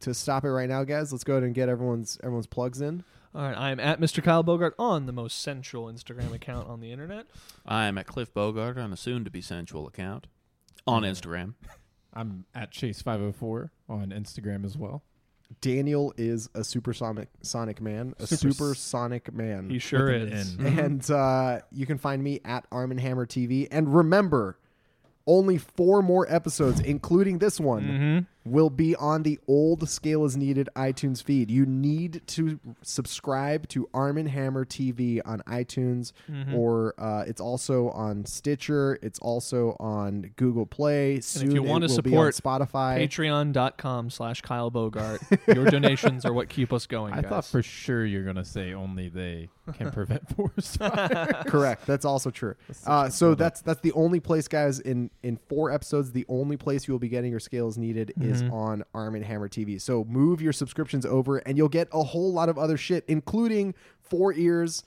to 0.01 0.13
stop 0.13 0.43
it 0.43 0.49
right 0.51 0.67
now, 0.67 0.83
guys. 0.83 1.11
Let's 1.13 1.23
go 1.23 1.33
ahead 1.35 1.43
and 1.43 1.55
get 1.55 1.69
everyone's 1.69 2.17
everyone's 2.23 2.47
plugs 2.47 2.81
in. 2.81 3.03
All 3.33 3.41
right. 3.41 3.57
I'm 3.57 3.79
at 3.79 3.99
Mr. 4.01 4.21
Kyle 4.23 4.43
Bogart 4.43 4.75
on 4.77 5.05
the 5.05 5.13
most 5.13 5.41
sensual 5.41 5.85
Instagram 5.85 6.33
account 6.33 6.67
on 6.67 6.81
the 6.81 6.91
internet. 6.91 7.27
I'm 7.65 7.97
at 7.97 8.07
Cliff 8.07 8.33
Bogart 8.33 8.77
on 8.77 8.91
a 8.91 8.97
soon-to-be 8.97 9.41
sensual 9.41 9.87
account 9.87 10.27
on 10.85 11.03
Instagram. 11.03 11.53
I'm 12.13 12.45
at 12.53 12.71
Chase504 12.71 13.69
on 13.87 14.09
Instagram 14.09 14.65
as 14.65 14.77
well. 14.77 15.03
Daniel 15.61 16.13
is 16.17 16.49
a 16.55 16.63
supersonic 16.63 17.29
sonic 17.41 17.81
man, 17.81 18.13
a 18.19 18.27
Super- 18.27 18.53
supersonic 18.53 19.33
man. 19.33 19.69
He 19.69 19.79
sure 19.79 20.05
With 20.11 20.23
an 20.23 20.33
is. 20.33 20.57
N. 20.59 20.79
and 20.79 21.11
uh, 21.11 21.59
you 21.71 21.85
can 21.85 21.97
find 21.97 22.21
me 22.23 22.39
at 22.45 22.65
Arm 22.71 22.91
and 22.91 22.99
Hammer 22.99 23.25
TV. 23.25 23.67
And 23.71 23.93
remember, 23.93 24.57
only 25.27 25.57
four 25.57 26.01
more 26.01 26.25
episodes, 26.33 26.79
including 26.81 27.39
this 27.39 27.59
one, 27.59 27.83
Mm-hmm. 27.83 28.40
Will 28.43 28.69
be 28.71 28.95
on 28.95 29.23
the 29.23 29.39
old 29.47 29.87
Scale 29.87 30.25
is 30.25 30.35
Needed 30.35 30.67
iTunes 30.75 31.23
feed. 31.23 31.51
You 31.51 31.65
need 31.65 32.21
to 32.27 32.59
subscribe 32.81 33.67
to 33.69 33.87
Arm 33.93 34.17
and 34.17 34.27
Hammer 34.27 34.65
TV 34.65 35.21
on 35.23 35.41
iTunes, 35.47 36.11
Mhm. 36.29 36.53
or 36.55 36.93
uh, 36.99 37.23
it's 37.27 37.39
also 37.39 37.89
on 37.89 38.25
Stitcher. 38.25 38.97
It's 39.03 39.19
also 39.19 39.77
on 39.79 40.31
Google 40.37 40.65
Play. 40.65 41.19
Soon 41.19 41.51
you 41.51 41.63
it 41.63 41.67
wanna 41.69 41.87
will 41.87 42.01
be 42.01 42.15
on 42.17 42.33
support 42.33 42.35
Spotify. 42.35 42.97
Patreon.com 43.07 44.09
slash 44.09 44.41
Kyle 44.41 44.71
Bogart. 44.71 45.21
Your 45.47 45.65
donations 45.65 46.25
are 46.25 46.33
what 46.33 46.49
keep 46.49 46.73
us 46.73 46.87
going. 46.87 47.13
I 47.13 47.21
guys. 47.21 47.29
thought 47.29 47.45
for 47.45 47.61
sure 47.61 48.05
you're 48.05 48.23
gonna 48.25 48.43
say 48.45 48.73
only 48.73 49.09
they 49.09 49.49
can 49.77 49.91
prevent 49.93 50.27
forest 50.35 50.77
fire. 50.79 51.43
Correct. 51.45 51.85
That's 51.85 52.05
also 52.05 52.31
true. 52.31 52.55
That's 52.67 52.87
Uh, 52.87 53.09
so 53.09 53.35
that's 53.35 53.61
that's 53.61 53.81
the 53.81 53.91
only 53.93 54.19
place, 54.19 54.47
guys. 54.47 54.79
In 54.79 55.11
in 55.21 55.37
four 55.47 55.71
episodes, 55.71 56.11
the 56.11 56.25
only 56.27 56.57
place 56.57 56.87
you 56.87 56.93
will 56.93 56.99
be 56.99 57.07
getting 57.09 57.29
your 57.29 57.39
Scale 57.39 57.51
scales 57.51 57.77
needed 57.77 58.13
is 58.21 58.30
Mhm. 58.41 58.51
on 58.53 58.83
Arm 58.93 59.15
and 59.15 59.25
Hammer 59.25 59.47
TV. 59.49 59.79
So 59.79 60.03
move 60.05 60.41
your 60.41 60.53
subscriptions 60.53 61.05
over, 61.05 61.37
and 61.39 61.57
you'll 61.57 61.69
get 61.69 61.87
a 61.91 62.03
whole 62.03 62.31
lot 62.31 62.49
of 62.49 62.57
other 62.57 62.77
shit, 62.77 63.03
including 63.07 63.73
Four 64.01 64.33
Ears, 64.33 64.83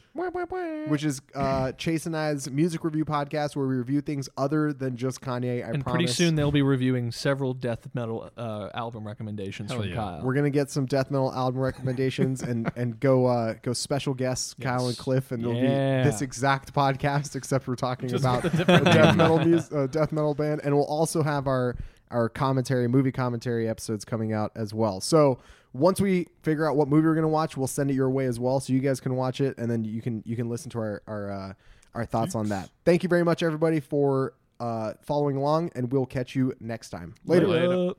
which 0.88 1.03
is 1.03 1.22
uh, 1.34 1.72
Chase 1.78 2.05
and 2.05 2.14
I's 2.14 2.51
music 2.51 2.84
review 2.84 3.07
podcast 3.07 3.57
where 3.57 3.66
we 3.66 3.74
review 3.76 4.03
things 4.03 4.28
other 4.36 4.70
than 4.72 4.97
just 4.99 5.22
Kanye. 5.22 5.64
I 5.64 5.70
and 5.70 5.82
promise. 5.82 5.84
pretty 6.03 6.07
soon 6.12 6.34
they'll 6.34 6.53
be 6.53 6.61
reviewing 6.61 7.11
several 7.11 7.55
death 7.55 7.88
metal 7.95 8.28
uh, 8.36 8.68
album 8.74 9.07
recommendations 9.07 9.70
Hell 9.70 9.80
from 9.80 9.88
yeah. 9.88 9.95
Kyle. 9.95 10.20
We're 10.22 10.34
gonna 10.34 10.51
get 10.51 10.70
some 10.70 10.84
death 10.84 11.11
metal 11.11 11.32
album 11.32 11.61
recommendations 11.62 12.42
and 12.42 12.70
and 12.76 13.01
go 13.01 13.24
uh, 13.26 13.55
go 13.62 13.72
special 13.72 14.12
guests 14.12 14.55
Kyle 14.61 14.88
and 14.88 14.99
Cliff 14.99 15.32
and 15.32 15.42
it'll 15.42 15.55
Yeah. 15.55 16.03
be 16.03 16.11
this 16.11 16.20
exact 16.20 16.74
podcast 16.74 17.34
except 17.34 17.66
we're 17.66 17.76
talking 17.76 18.11
Just 18.11 18.24
about 18.24 18.45
a 18.45 18.49
a 18.74 18.84
death 18.84 19.16
metal 19.16 19.38
mus- 19.38 19.72
uh, 19.72 19.86
death 19.86 20.12
metal 20.12 20.34
band 20.34 20.61
and 20.64 20.74
we'll 20.74 20.84
also 20.84 21.22
have 21.22 21.47
our 21.47 21.76
our 22.11 22.29
commentary 22.29 22.89
movie 22.89 23.13
commentary 23.13 23.69
episodes 23.69 24.05
coming 24.05 24.33
out 24.33 24.53
as 24.55 24.73
well. 24.73 25.01
So 25.01 25.39
once 25.73 26.01
we 26.01 26.29
figure 26.43 26.69
out 26.69 26.77
what 26.77 26.89
movie 26.89 27.07
we're 27.07 27.15
gonna 27.15 27.29
watch, 27.29 27.57
we'll 27.57 27.67
send 27.67 27.91
it 27.91 27.95
your 27.95 28.11
way 28.11 28.27
as 28.27 28.39
well 28.39 28.61
so 28.61 28.73
you 28.73 28.81
guys 28.81 29.01
can 29.01 29.17
watch 29.17 29.41
it 29.41 29.59
and 29.59 29.71
then 29.71 29.85
you 29.85 30.01
can 30.01 30.23
you 30.25 30.37
can 30.37 30.49
listen 30.49 30.71
to 30.71 30.79
our 30.79 31.03
our 31.07 31.31
uh, 31.31 31.53
our 31.95 32.05
thoughts 32.05 32.35
on 32.35 32.49
that. 32.49 32.71
Thank 32.85 33.03
you 33.03 33.09
very 33.09 33.25
much 33.25 33.43
everybody 33.43 33.81
for 33.81 34.35
uh, 34.61 34.95
following 35.03 35.37
along 35.37 35.71
and 35.75 35.91
we'll 35.93 36.07
catch 36.07 36.35
you 36.35 36.55
next 36.61 36.91
time. 36.91 37.15
Later. 37.27 37.49
Later. 37.49 37.69
Later. 37.69 37.95